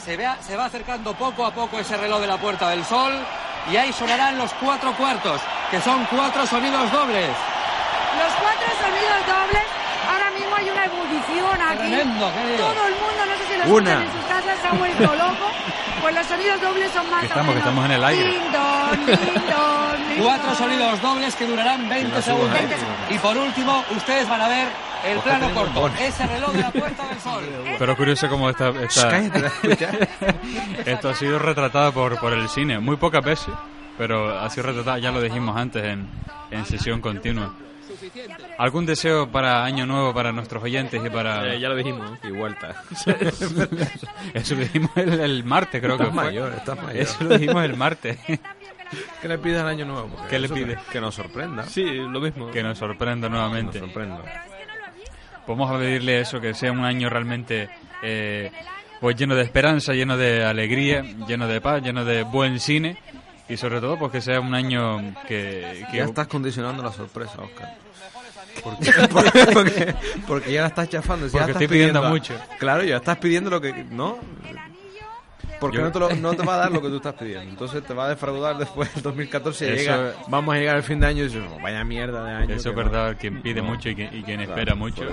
Se, 0.03 0.17
vea, 0.17 0.37
se 0.41 0.55
va 0.55 0.65
acercando 0.65 1.13
poco 1.13 1.45
a 1.45 1.53
poco 1.53 1.79
ese 1.79 1.97
reloj 1.97 2.21
de 2.21 2.27
la 2.27 2.37
Puerta 2.37 2.69
del 2.69 2.83
Sol 2.83 3.13
y 3.71 3.75
ahí 3.75 3.91
sonarán 3.93 4.37
los 4.37 4.51
cuatro 4.53 4.93
cuartos, 4.95 5.41
que 5.71 5.79
son 5.81 6.05
cuatro 6.05 6.45
sonidos 6.47 6.91
dobles. 6.91 7.29
Los 7.29 8.33
cuatro 8.41 8.67
sonidos 8.81 9.21
dobles. 9.27 9.63
Ahora 10.11 10.31
mismo 10.31 10.55
hay 10.55 10.69
una 10.69 10.85
ebullición 10.85 11.61
aquí. 11.61 11.77
Tremendo. 11.77 12.25
Todo 12.57 12.87
el 12.87 12.93
mundo, 12.95 13.21
no 13.27 13.35
sé 13.37 13.43
si 13.53 13.57
lo 13.69 13.75
Una. 13.75 13.91
escuchan 13.91 14.01
en 14.01 14.11
sus 14.11 14.25
casas, 14.25 14.59
se 14.61 14.67
ha 14.67 14.71
vuelto 14.71 15.03
loco. 15.15 15.45
Pues 16.01 16.15
los 16.15 16.25
sonidos 16.27 16.61
dobles 16.61 16.91
son 16.91 17.09
más 17.11 17.19
Que 17.21 17.25
o 17.25 17.29
estamos, 17.29 17.45
que 17.53 17.59
menos. 17.59 17.67
estamos 17.69 17.85
en 17.85 17.91
el 17.91 18.03
aire. 18.03 18.23
Ding 18.31 18.51
dong, 18.51 19.05
ding 19.05 20.09
ding 20.15 20.19
Cuatro 20.23 20.47
dong. 20.47 20.57
sonidos 20.57 21.01
dobles 21.01 21.35
que 21.35 21.45
durarán 21.45 21.89
20 21.89 22.15
las 22.15 22.25
segundos. 22.25 22.59
Y 23.09 23.17
por 23.19 23.37
último, 23.37 23.83
ustedes 23.95 24.27
van 24.29 24.41
a 24.41 24.47
ver 24.47 24.67
el 25.05 25.17
Ojalá 25.17 25.37
plano 25.39 25.53
corto, 25.53 25.91
ese 25.99 26.25
reloj 26.27 26.51
de 26.51 26.61
la 26.61 26.71
Puerta 26.71 27.03
del 27.07 27.19
Sol. 27.21 27.43
Pero 27.77 27.95
curioso 27.95 28.27
cómo 28.27 28.49
esta, 28.49 28.69
esta- 28.69 29.09
Cállate, 29.09 29.45
escucha. 29.45 29.89
esto 30.85 31.09
ha 31.09 31.13
sido 31.15 31.37
retratado 31.39 31.91
por, 31.93 32.17
por 32.19 32.33
el 32.33 32.49
cine, 32.49 32.79
muy 32.79 32.95
pocas 32.97 33.23
veces, 33.23 33.53
pero 33.99 34.39
ha 34.39 34.49
sido 34.49 34.67
retratado, 34.67 34.97
ya 34.97 35.11
lo 35.11 35.21
dijimos 35.21 35.57
antes, 35.57 35.83
en, 35.83 36.07
en 36.51 36.65
sesión 36.65 37.01
continua. 37.01 37.53
¿Algún 38.57 38.85
deseo 38.85 39.29
para 39.29 39.65
Año 39.65 39.85
Nuevo 39.85 40.13
para 40.13 40.31
nuestros 40.31 40.63
oyentes 40.63 41.01
y 41.05 41.09
para...? 41.09 41.53
Eh, 41.53 41.59
ya 41.59 41.67
lo 41.67 41.75
dijimos. 41.75 42.17
Y 42.23 42.31
vuelta. 42.31 42.81
Eso 44.33 44.55
lo 44.55 44.61
dijimos 44.61 44.91
el, 44.95 45.19
el 45.19 45.43
martes, 45.43 45.81
creo 45.81 45.97
que 45.97 46.05
fue. 46.05 46.13
mayor, 46.13 46.53
estás 46.53 46.81
mayor. 46.81 47.01
Eso 47.01 47.23
lo 47.25 47.37
dijimos 47.37 47.61
el 47.65 47.75
martes. 47.75 48.17
¿Qué 49.21 49.27
le 49.27 49.37
pides 49.37 49.59
al 49.59 49.67
año 49.67 49.85
nuevo? 49.85 50.09
¿Qué 50.29 50.39
le 50.39 50.45
eso 50.45 50.55
pide? 50.55 50.77
Que, 50.89 51.01
nos 51.01 51.15
sorprenda. 51.15 51.65
Sí, 51.65 51.83
lo 51.83 52.21
mismo. 52.21 52.51
que 52.51 52.63
nos 52.63 52.77
sorprenda 52.77 53.27
Que 53.27 53.31
nos 53.33 53.41
nuevamente. 53.41 53.79
sorprenda. 53.79 54.21
Podemos 55.45 55.77
pedirle 55.77 56.21
eso, 56.21 56.39
que 56.39 56.53
sea 56.53 56.71
un 56.71 56.85
año 56.85 57.09
realmente 57.09 57.69
eh, 58.01 58.49
pues 59.01 59.17
lleno 59.17 59.35
de 59.35 59.43
esperanza, 59.43 59.91
lleno 59.93 60.15
de 60.15 60.45
alegría, 60.45 61.01
lleno 61.27 61.47
de 61.47 61.59
paz, 61.59 61.83
lleno 61.83 62.05
de 62.05 62.23
buen 62.23 62.61
cine 62.61 62.97
y 63.49 63.57
sobre 63.57 63.81
todo 63.81 63.97
pues 63.97 64.11
que 64.11 64.21
sea 64.21 64.39
un 64.39 64.53
año 64.53 65.13
que... 65.27 65.85
que 65.91 65.97
Ya 65.97 66.05
estás 66.05 66.27
condicionando 66.27 66.81
la 66.83 66.91
sorpresa, 66.93 67.33
Oscar. 67.41 67.75
Porque, 68.63 68.91
porque, 69.11 69.45
porque, 69.53 69.95
porque 70.27 70.51
ya 70.53 70.61
la 70.61 70.67
estás 70.67 70.89
chafando. 70.89 71.27
si 71.27 71.33
ya 71.33 71.39
Porque 71.39 71.51
estás 71.51 71.61
estoy 71.63 71.77
pidiendo 71.77 72.05
a- 72.05 72.09
mucho. 72.09 72.33
Claro, 72.59 72.83
ya 72.83 72.97
estás 72.97 73.17
pidiendo 73.17 73.49
lo 73.49 73.59
que... 73.61 73.73
¿No? 73.89 74.17
Porque 75.59 75.77
Yo- 75.77 75.83
no, 75.83 75.91
te 75.91 75.99
lo- 75.99 76.15
no 76.15 76.33
te 76.35 76.45
va 76.45 76.53
a 76.55 76.57
dar 76.57 76.71
lo 76.71 76.81
que 76.81 76.87
tú 76.89 76.95
estás 76.97 77.15
pidiendo. 77.15 77.49
Entonces 77.49 77.83
te 77.83 77.93
va 77.93 78.05
a 78.05 78.09
defraudar 78.09 78.57
después 78.57 78.93
del 78.93 79.03
2014 79.03 79.65
y 79.65 79.69
Eso- 79.71 79.77
llega, 79.81 80.13
vamos 80.27 80.55
a 80.55 80.57
llegar 80.57 80.75
al 80.77 80.83
fin 80.83 80.99
de 80.99 81.07
año 81.07 81.23
y 81.23 81.27
dices, 81.27 81.41
"No, 81.43 81.59
vaya 81.59 81.83
mierda 81.83 82.23
de 82.23 82.31
año. 82.31 82.55
Eso 82.55 82.69
es 82.69 82.75
que 82.75 82.81
verdad, 82.81 83.11
no". 83.11 83.17
quien 83.17 83.41
pide 83.41 83.61
No. 83.61 83.67
mucho 83.69 83.89
y 83.89 83.95
quien, 83.95 84.07
y 84.07 84.23
quien 84.23 84.37
Claro, 84.37 84.51
espera 84.51 84.71
por 84.73 84.77
mucho 84.79 85.03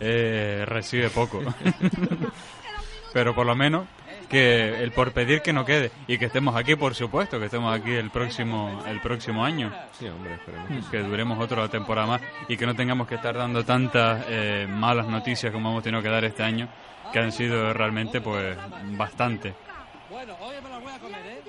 eh, 0.00 0.64
recibe 0.66 1.08
poco. 1.10 1.42
Pero 3.12 3.34
por 3.34 3.46
lo 3.46 3.54
menos 3.54 3.86
que 4.34 4.82
el 4.82 4.90
por 4.90 5.12
pedir 5.12 5.40
que 5.42 5.52
no 5.52 5.64
quede 5.64 5.90
y 6.08 6.18
que 6.18 6.24
estemos 6.26 6.56
aquí, 6.56 6.74
por 6.74 6.94
supuesto, 6.94 7.38
que 7.38 7.46
estemos 7.46 7.72
aquí 7.72 7.92
el 7.92 8.10
próximo 8.10 8.82
el 8.86 9.00
próximo 9.00 9.44
año, 9.44 9.72
Sí, 9.98 10.06
hombre, 10.08 10.34
esperemos 10.34 10.68
que 10.68 10.82
sí. 10.82 10.88
que 10.90 10.98
duremos 10.98 11.38
otra 11.38 11.68
temporada 11.68 12.06
más 12.08 12.20
y 12.48 12.56
que 12.56 12.66
no 12.66 12.74
tengamos 12.74 13.06
que 13.06 13.14
estar 13.14 13.36
dando 13.36 13.64
tantas 13.64 14.24
eh, 14.28 14.66
malas 14.68 15.06
noticias 15.06 15.52
como 15.52 15.70
hemos 15.70 15.82
tenido 15.84 16.02
que 16.02 16.08
dar 16.08 16.24
este 16.24 16.42
año, 16.42 16.68
que 17.12 17.18
han 17.20 17.30
sido 17.32 17.72
realmente 17.72 18.20
pues 18.20 18.56
bastante. 18.96 19.54
Bueno, 20.10 20.34
hoy 20.40 20.56
me 20.62 20.68
las 20.68 20.82
voy 20.82 20.92
a 20.92 20.98
comer, 20.98 21.20
¿eh? 21.26 21.40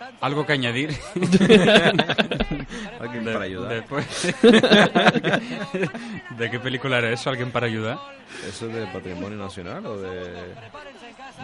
¿Algo 0.20 0.46
que 0.46 0.52
añadir? 0.54 0.96
Alguien 3.00 3.24
De- 3.24 3.32
para 3.32 3.44
ayudar. 3.44 3.72
después- 3.72 4.34
¿De 6.38 6.50
qué 6.50 6.58
película 6.60 6.98
era 6.98 7.10
eso? 7.10 7.30
¿Alguien 7.30 7.50
para 7.50 7.66
ayudar? 7.66 7.98
¿Eso 8.48 8.66
es 8.66 8.74
de 8.74 8.86
Patrimonio 8.86 9.38
Nacional 9.38 9.84
o 9.86 9.96
de...? 9.98 10.54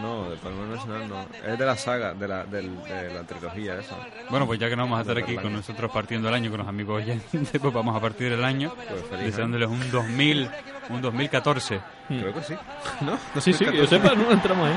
No, 0.01 0.29
de 0.31 0.37
Patrimonio 0.37 0.77
Nacional 0.77 1.09
no. 1.09 1.27
Es 1.51 1.59
de 1.59 1.65
la 1.67 1.75
saga, 1.77 2.13
de 2.13 2.29
la, 2.29 2.45
del- 2.45 2.83
de 2.85 3.15
la 3.15 3.23
trilogía 3.25 3.79
esa. 3.79 3.97
Bueno, 4.29 4.47
pues 4.47 4.59
ya 4.61 4.69
que 4.69 4.77
no 4.77 4.83
vamos 4.83 4.99
a 4.99 5.01
estar 5.03 5.17
De 5.17 5.23
aquí 5.23 5.37
con 5.37 5.53
nosotros 5.55 5.91
partiendo 5.91 6.29
el 6.29 6.35
año, 6.35 6.51
con 6.51 6.59
los 6.59 6.69
amigos 6.69 7.03
oyentes, 7.03 7.51
pues 7.61 7.73
vamos 7.73 7.97
a 7.97 8.01
partir 8.01 8.31
el 8.33 8.45
año 8.45 8.75
Pues 9.11 9.21
deseándoles 9.25 9.69
un 9.69 9.91
2000, 9.91 10.51
un 10.91 11.01
2014. 11.03 11.81
Creo 12.09 12.35
que 12.35 12.43
sí. 12.43 12.55
¿No? 13.01 13.19
Sí, 13.41 13.53
sí, 13.55 13.65
que 13.65 13.77
yo 13.77 13.87
sepa, 13.87 14.15
no 14.15 14.31
entramos 14.31 14.69
ahí. 14.69 14.77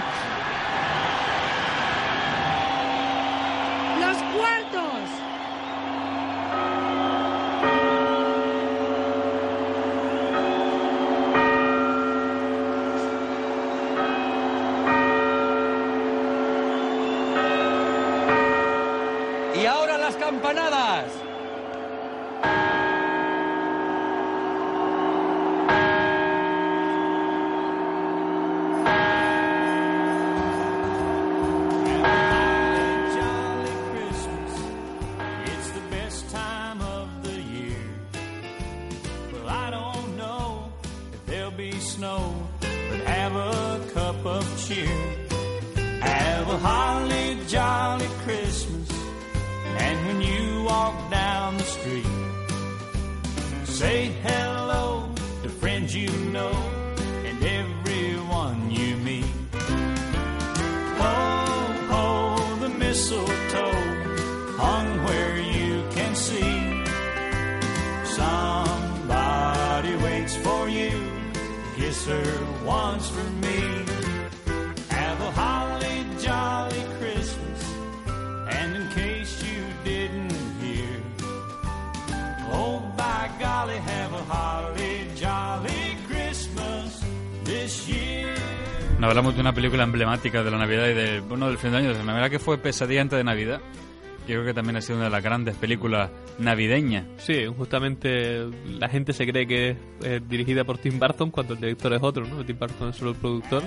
No 89.00 89.08
hablamos 89.08 89.34
de 89.34 89.42
una 89.42 89.54
película 89.54 89.84
emblemática 89.84 90.44
de 90.44 90.52
la 90.52 90.58
Navidad 90.58 90.88
y 90.90 90.94
de, 90.94 91.20
bueno, 91.22 91.48
del 91.48 91.58
fin 91.58 91.72
de 91.72 91.78
año, 91.78 91.90
de 91.90 92.00
la 92.00 92.04
Navidad 92.04 92.30
que 92.30 92.40
fue 92.40 92.58
Pesadilla 92.58 93.02
antes 93.02 93.18
de 93.18 93.24
Navidad. 93.24 93.62
Yo 94.28 94.36
creo 94.36 94.46
que 94.46 94.54
también 94.54 94.76
ha 94.76 94.82
sido 94.82 94.98
una 94.98 95.06
de 95.06 95.12
las 95.12 95.24
grandes 95.24 95.56
películas 95.56 96.12
navideñas. 96.38 97.06
Sí, 97.18 97.46
justamente 97.58 98.46
la 98.68 98.90
gente 98.90 99.14
se 99.14 99.26
cree 99.26 99.48
que 99.48 99.78
es 100.04 100.30
dirigida 100.30 100.66
por 100.66 100.78
Tim 100.78 101.00
Burton 101.00 101.32
cuando 101.32 101.54
el 101.54 101.62
director 101.62 101.94
es 101.94 102.04
otro, 102.04 102.28
¿no? 102.28 102.46
Tim 102.46 102.60
Burton 102.60 102.90
es 102.90 102.98
solo 102.98 103.12
el 103.12 103.18
productor. 103.18 103.64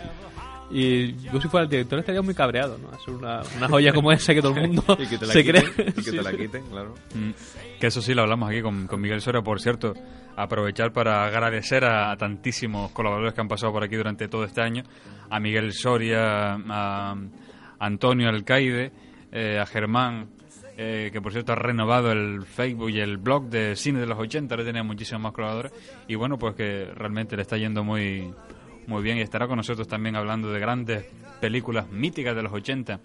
Y 0.73 1.15
yo 1.31 1.41
si 1.41 1.49
fuera 1.49 1.65
el 1.65 1.71
director 1.71 1.99
estaría 1.99 2.23
muy 2.23 2.35
cabreado, 2.35 2.79
¿no? 2.79 2.89
Hacer 2.91 3.15
una, 3.15 3.43
una 3.59 3.69
joya 3.69 3.93
como 3.93 4.11
esa 4.11 4.33
que 4.35 4.41
todo 4.41 4.55
el 4.57 4.69
mundo 4.69 4.83
Y 4.99 5.07
que 5.07 5.19
te 5.19 5.27
la 5.27 5.33
se 5.33 5.45
quiten, 5.45 5.63
cree. 5.75 5.87
y 5.89 6.03
que 6.03 6.11
te 6.11 6.23
la 6.23 6.31
Sí. 6.31 6.37
quiten, 6.39 6.63
claro. 6.71 6.95
Mm, 7.15 7.31
Que 7.79 7.87
eso 7.89 8.01
sí 8.01 8.15
lo 8.15 8.23
hablamos 8.23 8.49
aquí 8.51 8.63
con, 8.63 8.87
con 8.87 9.01
Miguel 9.01 9.21
Soria, 9.21 9.43
por 9.43 9.61
cierto. 9.61 9.93
Aprovechar 10.35 10.93
para 10.95 11.25
agradecer 11.27 11.85
a, 11.85 12.17
tantísimos 12.17 12.91
colaboradores 12.93 13.35
que 13.35 13.41
han 13.43 13.49
pasado 13.49 13.71
por 13.73 13.85
aquí 13.85 13.97
durante 13.97 14.29
todo 14.29 14.45
este 14.45 14.63
año. 14.63 14.83
A 15.29 15.39
Miguel 15.41 15.73
Soria, 15.75 16.55
a 16.55 17.15
Antonio 17.79 18.29
Alcaide, 18.31 18.93
eh, 19.31 19.59
a 19.61 19.67
Germán, 19.67 20.29
eh, 20.79 21.11
que 21.13 21.21
por 21.21 21.33
cierto 21.33 21.53
ha 21.53 21.57
renovado 21.57 22.13
el 22.13 22.45
Facebook 22.47 22.89
y 22.91 23.01
el 23.01 23.19
blog 23.19 23.51
de 23.51 23.77
cine 23.77 24.01
de 24.01 24.07
los 24.07 24.19
80. 24.19 24.55
Ahora 24.55 24.65
tenía 24.65 24.83
muchísimos 24.83 25.21
más 25.23 25.33
colaboradores. 25.33 25.73
Y 26.09 26.15
bueno, 26.15 26.39
pues 26.39 26.55
que 26.55 26.87
realmente 26.95 27.37
le 27.37 27.43
está 27.43 27.59
yendo 27.59 27.85
muy, 27.85 28.33
muy 28.87 29.03
bien 29.03 29.19
y 29.19 29.21
estará 29.21 29.47
con 29.47 29.57
nosotros 29.57 29.87
también 29.89 30.17
hablando 30.17 30.51
de 30.53 30.61
grandes 30.61 31.05
películas 31.41 31.91
míticas 31.91 32.35
de 32.35 32.43
los 32.43 32.53
80 32.53 33.01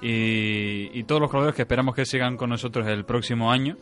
y, 0.00 1.02
todos 1.04 1.20
los 1.20 1.30
colaboradores 1.30 1.56
que 1.56 1.62
esperamos 1.62 1.94
que 1.94 2.04
sigan 2.04 2.36
con 2.36 2.50
nosotros 2.50 2.86
el 2.86 3.04
próximo 3.04 3.50
año. 3.50 3.76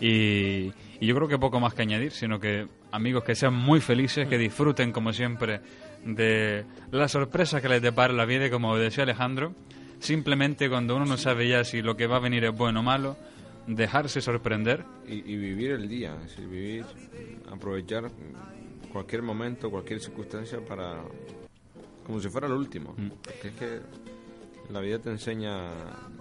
Y, 0.00 0.70
yo 1.00 1.14
creo 1.14 1.28
que 1.28 1.38
poco 1.38 1.60
más 1.60 1.74
que 1.74 1.82
añadir, 1.82 2.12
sino 2.12 2.40
que 2.40 2.66
amigos 2.90 3.24
que 3.24 3.34
sean 3.34 3.54
muy 3.54 3.80
felices, 3.80 4.28
que 4.28 4.38
disfruten 4.38 4.92
como 4.92 5.12
siempre 5.12 5.60
de 6.04 6.64
las 6.90 7.12
sorpresas 7.12 7.62
que 7.62 7.68
les 7.68 7.82
depara 7.82 8.12
la 8.12 8.24
vida. 8.24 8.46
Y 8.46 8.50
como 8.50 8.76
decía 8.76 9.04
Alejandro, 9.04 9.54
simplemente 10.00 10.68
cuando 10.68 10.96
uno 10.96 11.04
no 11.04 11.16
sabe 11.16 11.48
ya 11.48 11.64
si 11.64 11.82
lo 11.82 11.96
que 11.96 12.06
va 12.06 12.16
a 12.16 12.20
venir 12.20 12.44
es 12.44 12.56
bueno 12.56 12.80
o 12.80 12.82
malo, 12.82 13.16
dejarse 13.66 14.20
sorprender. 14.20 14.84
Y, 15.06 15.36
vivir 15.36 15.72
el 15.72 15.88
día, 15.88 16.16
vivir, 16.36 16.84
aprovechar 17.50 18.10
cualquier 18.92 19.22
momento, 19.22 19.70
cualquier 19.70 20.00
circunstancia 20.00 20.64
para. 20.64 21.02
como 22.06 22.20
si 22.20 22.28
fuera 22.28 22.46
el 22.46 22.54
último. 22.54 22.94
Mm. 22.96 23.08
Porque 23.22 23.48
es 23.48 23.54
que 23.54 23.80
la 24.72 24.80
vida 24.80 24.98
te 24.98 25.10
enseña 25.10 25.70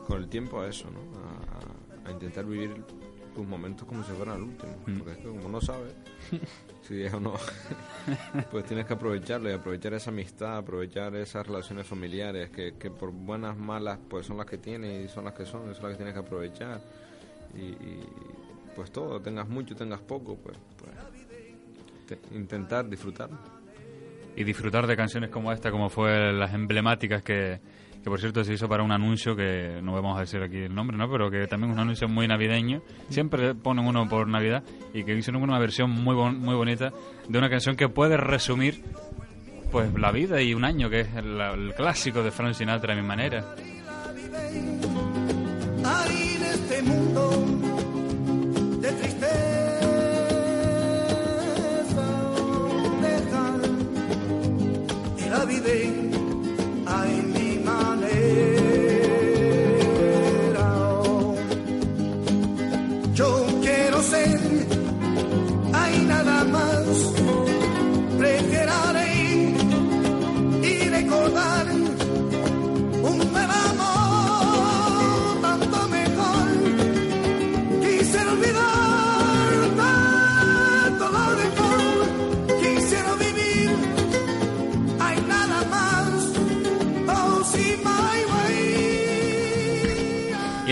con 0.05 0.21
el 0.21 0.29
tiempo 0.29 0.61
a 0.61 0.67
eso, 0.67 0.89
¿no? 0.89 0.99
A, 2.05 2.09
a 2.09 2.11
intentar 2.11 2.45
vivir 2.45 2.83
tus 3.35 3.45
momentos 3.45 3.87
como 3.87 4.03
si 4.03 4.11
fueran 4.13 4.37
el 4.37 4.43
último. 4.43 4.75
Mm. 4.85 4.97
Porque 4.97 5.11
es 5.11 5.17
que 5.17 5.27
como 5.27 5.49
no 5.49 5.61
sabes 5.61 5.93
si 6.87 7.03
es 7.03 7.13
o 7.13 7.19
no, 7.19 7.33
pues 8.51 8.65
tienes 8.65 8.85
que 8.85 8.93
aprovecharlo 8.93 9.49
y 9.49 9.53
aprovechar 9.53 9.93
esa 9.93 10.09
amistad, 10.09 10.57
aprovechar 10.57 11.15
esas 11.15 11.45
relaciones 11.45 11.85
familiares 11.85 12.49
que, 12.49 12.75
que 12.75 12.89
por 12.89 13.11
buenas, 13.11 13.57
malas, 13.57 13.99
pues 14.09 14.25
son 14.25 14.37
las 14.37 14.45
que 14.45 14.57
tienes 14.57 15.05
y 15.05 15.13
son 15.13 15.25
las 15.25 15.33
que 15.33 15.45
son, 15.45 15.73
son 15.75 15.83
las 15.83 15.91
que 15.91 15.97
tienes 15.97 16.13
que 16.13 16.19
aprovechar. 16.19 16.81
Y, 17.55 17.65
y, 17.65 18.03
pues 18.75 18.91
todo, 18.91 19.19
tengas 19.19 19.47
mucho, 19.47 19.75
tengas 19.75 20.01
poco, 20.01 20.35
pues, 20.37 20.57
pues 20.77 20.91
intentar 22.33 22.87
disfrutar. 22.89 23.29
y 24.35 24.43
disfrutar 24.43 24.85
de 24.85 24.95
canciones 24.95 25.29
como 25.31 25.51
esta, 25.51 25.71
como 25.71 25.89
fue 25.89 26.31
las 26.31 26.53
emblemáticas 26.53 27.23
que, 27.23 27.59
que 28.03 28.09
por 28.09 28.19
cierto 28.19 28.43
se 28.43 28.53
hizo 28.53 28.69
para 28.69 28.83
un 28.83 28.91
anuncio 28.91 29.35
que 29.35 29.79
no 29.81 29.93
vamos 29.93 30.15
a 30.15 30.21
decir 30.21 30.41
aquí 30.43 30.57
el 30.57 30.75
nombre, 30.75 30.95
¿no? 30.95 31.09
Pero 31.11 31.31
que 31.31 31.47
también 31.47 31.71
es 31.71 31.75
un 31.75 31.81
anuncio 31.81 32.07
muy 32.07 32.27
navideño. 32.27 32.83
Siempre 33.09 33.55
ponen 33.55 33.85
uno 33.87 34.07
por 34.07 34.27
Navidad 34.27 34.63
y 34.93 35.03
que 35.03 35.15
hicieron 35.15 35.41
una 35.41 35.57
versión 35.57 35.89
muy 35.89 36.13
bon- 36.15 36.37
muy 36.39 36.53
bonita 36.53 36.93
de 37.27 37.37
una 37.39 37.49
canción 37.49 37.75
que 37.75 37.89
puede 37.89 38.15
resumir 38.15 38.83
pues 39.71 39.91
la 39.95 40.11
vida 40.11 40.39
y 40.41 40.53
un 40.53 40.63
año, 40.65 40.87
que 40.89 40.99
es 41.01 41.15
el, 41.15 41.41
el 41.41 41.73
clásico 41.73 42.21
de 42.21 42.29
Frank 42.31 42.53
Sinatra 42.53 42.93
a 42.93 42.95
mi 42.95 43.01
manera. 43.01 43.43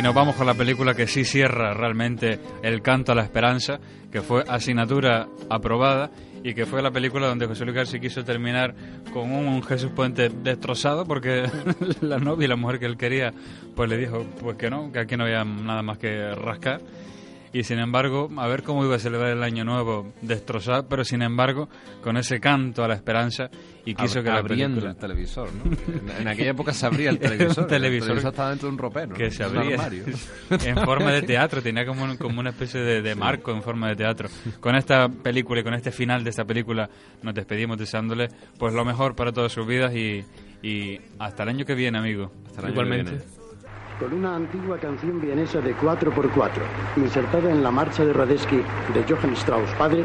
Nos 0.05 0.13
vamos 0.13 0.35
con 0.35 0.45
la 0.45 0.53
película 0.53 0.93
que 0.93 1.07
sí 1.07 1.25
cierra 1.25 1.73
realmente 1.73 2.39
el 2.61 2.83
canto 2.83 3.11
a 3.11 3.15
la 3.15 3.23
esperanza, 3.23 3.79
que 4.11 4.21
fue 4.21 4.43
asignatura 4.47 5.27
aprobada 5.49 6.11
y 6.43 6.53
que 6.53 6.67
fue 6.67 6.83
la 6.83 6.91
película 6.91 7.25
donde 7.25 7.47
José 7.47 7.65
Luis 7.65 7.75
García 7.75 7.99
quiso 7.99 8.23
terminar 8.23 8.75
con 9.11 9.31
un 9.31 9.63
Jesús 9.63 9.89
Puente 9.95 10.29
destrozado 10.29 11.05
porque 11.05 11.49
la 12.01 12.19
novia 12.19 12.45
y 12.45 12.47
la 12.49 12.55
mujer 12.55 12.77
que 12.77 12.85
él 12.85 12.97
quería 12.97 13.33
pues 13.75 13.89
le 13.89 13.97
dijo 13.97 14.23
pues 14.39 14.57
que 14.57 14.69
no, 14.69 14.91
que 14.91 14.99
aquí 14.99 15.17
no 15.17 15.23
había 15.23 15.43
nada 15.43 15.81
más 15.81 15.97
que 15.97 16.35
rascar. 16.35 16.81
Y 17.57 17.63
sin 17.63 17.79
embargo, 17.79 18.29
a 18.35 18.47
ver 18.47 18.63
cómo 18.63 18.83
iba 18.83 18.97
a 18.97 18.99
celebrar 18.99 19.29
el 19.31 19.41
año 19.41 19.63
nuevo 19.63 20.11
destrozado, 20.21 20.89
pero 20.89 21.05
sin 21.05 21.21
embargo, 21.21 21.69
con 22.03 22.17
ese 22.17 22.41
canto 22.41 22.83
a 22.83 22.87
la 22.89 22.95
esperanza 22.95 23.49
y 23.85 23.95
quiso 23.95 24.21
que 24.21 24.29
la 24.29 24.39
abriendo 24.39 24.81
película... 24.81 24.91
el 24.91 24.97
televisor, 24.97 25.49
¿no? 25.53 25.63
En, 26.11 26.21
en 26.21 26.27
aquella 26.27 26.51
época 26.51 26.73
se 26.73 26.85
abría 26.85 27.11
el 27.11 27.17
televisor. 27.19 27.65
televisor 27.65 28.09
El 28.09 28.13
televisor 28.17 28.29
estaba 28.31 28.49
dentro 28.49 28.67
de 28.67 28.73
un 28.73 28.77
ropero. 28.77 29.15
que 29.15 29.25
¿no? 29.25 29.31
se 29.31 29.45
Un 29.47 29.55
abría 29.57 29.75
armario. 29.75 30.03
en 30.65 30.75
forma 30.83 31.13
de 31.13 31.21
teatro, 31.21 31.61
tenía 31.61 31.85
como, 31.85 32.03
un- 32.03 32.17
como 32.17 32.41
una 32.41 32.49
especie 32.49 32.81
de, 32.81 33.01
de 33.01 33.15
marco 33.15 33.51
en 33.53 33.61
forma 33.63 33.87
de 33.87 33.95
teatro. 33.95 34.27
Con 34.59 34.75
esta 34.75 35.07
película 35.07 35.61
y 35.61 35.63
con 35.63 35.75
este 35.75 35.91
final 35.91 36.25
de 36.25 36.31
esta 36.31 36.43
película 36.43 36.89
nos 37.23 37.33
despedimos 37.33 37.77
deseándole 37.77 38.27
pues 38.59 38.73
lo 38.73 38.83
mejor 38.83 39.15
para 39.15 39.31
todas 39.31 39.53
sus 39.53 39.65
vidas 39.65 39.95
y, 39.95 40.25
y 40.61 40.99
hasta 41.19 41.43
el 41.43 41.49
año 41.49 41.65
que 41.65 41.73
viene, 41.75 41.97
amigo. 41.99 42.33
Hasta 42.47 42.59
el 42.63 42.65
año 42.65 42.73
que 42.75 42.81
Igualmente. 42.81 43.11
viene. 43.11 43.44
Con 43.99 44.13
una 44.13 44.35
antigua 44.35 44.77
canción 44.77 45.21
vienesa 45.21 45.61
de 45.61 45.75
4x4, 45.75 46.49
insertada 46.97 47.49
en 47.49 47.63
la 47.63 47.71
marcha 47.71 48.03
de 48.03 48.13
Radetzky 48.13 48.57
de 48.57 49.03
Johann 49.07 49.33
Strauss 49.33 49.69
padre, 49.77 50.03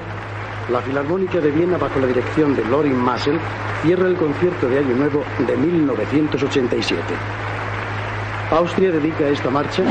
la 0.71 0.81
Filarmónica 0.81 1.41
de 1.41 1.51
Viena, 1.51 1.77
bajo 1.77 1.99
la 1.99 2.07
dirección 2.07 2.55
de 2.55 2.65
Lorin 2.67 2.97
Massel, 2.97 3.39
cierra 3.83 4.07
el 4.07 4.17
concierto 4.17 4.69
de 4.69 4.79
Año 4.79 4.95
Nuevo 4.95 5.25
de 5.47 5.57
1987. 5.57 7.03
Austria 8.53 8.93
dedica 8.93 9.29
esta 9.29 9.51
marcha 9.51 9.85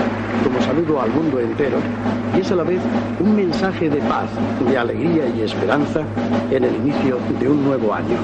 como 0.43 0.61
saludo 0.61 1.01
al 1.01 1.09
mundo 1.11 1.39
entero 1.39 1.77
y 2.35 2.41
es 2.41 2.51
a 2.51 2.55
la 2.55 2.63
vez 2.63 2.81
un 3.19 3.35
mensaje 3.35 3.89
de 3.89 3.99
paz, 4.01 4.29
de 4.67 4.77
alegría 4.77 5.27
y 5.27 5.41
esperanza 5.41 6.03
en 6.51 6.63
el 6.63 6.75
inicio 6.75 7.17
de 7.39 7.49
un 7.49 7.63
nuevo 7.63 7.93
año. 7.93 8.17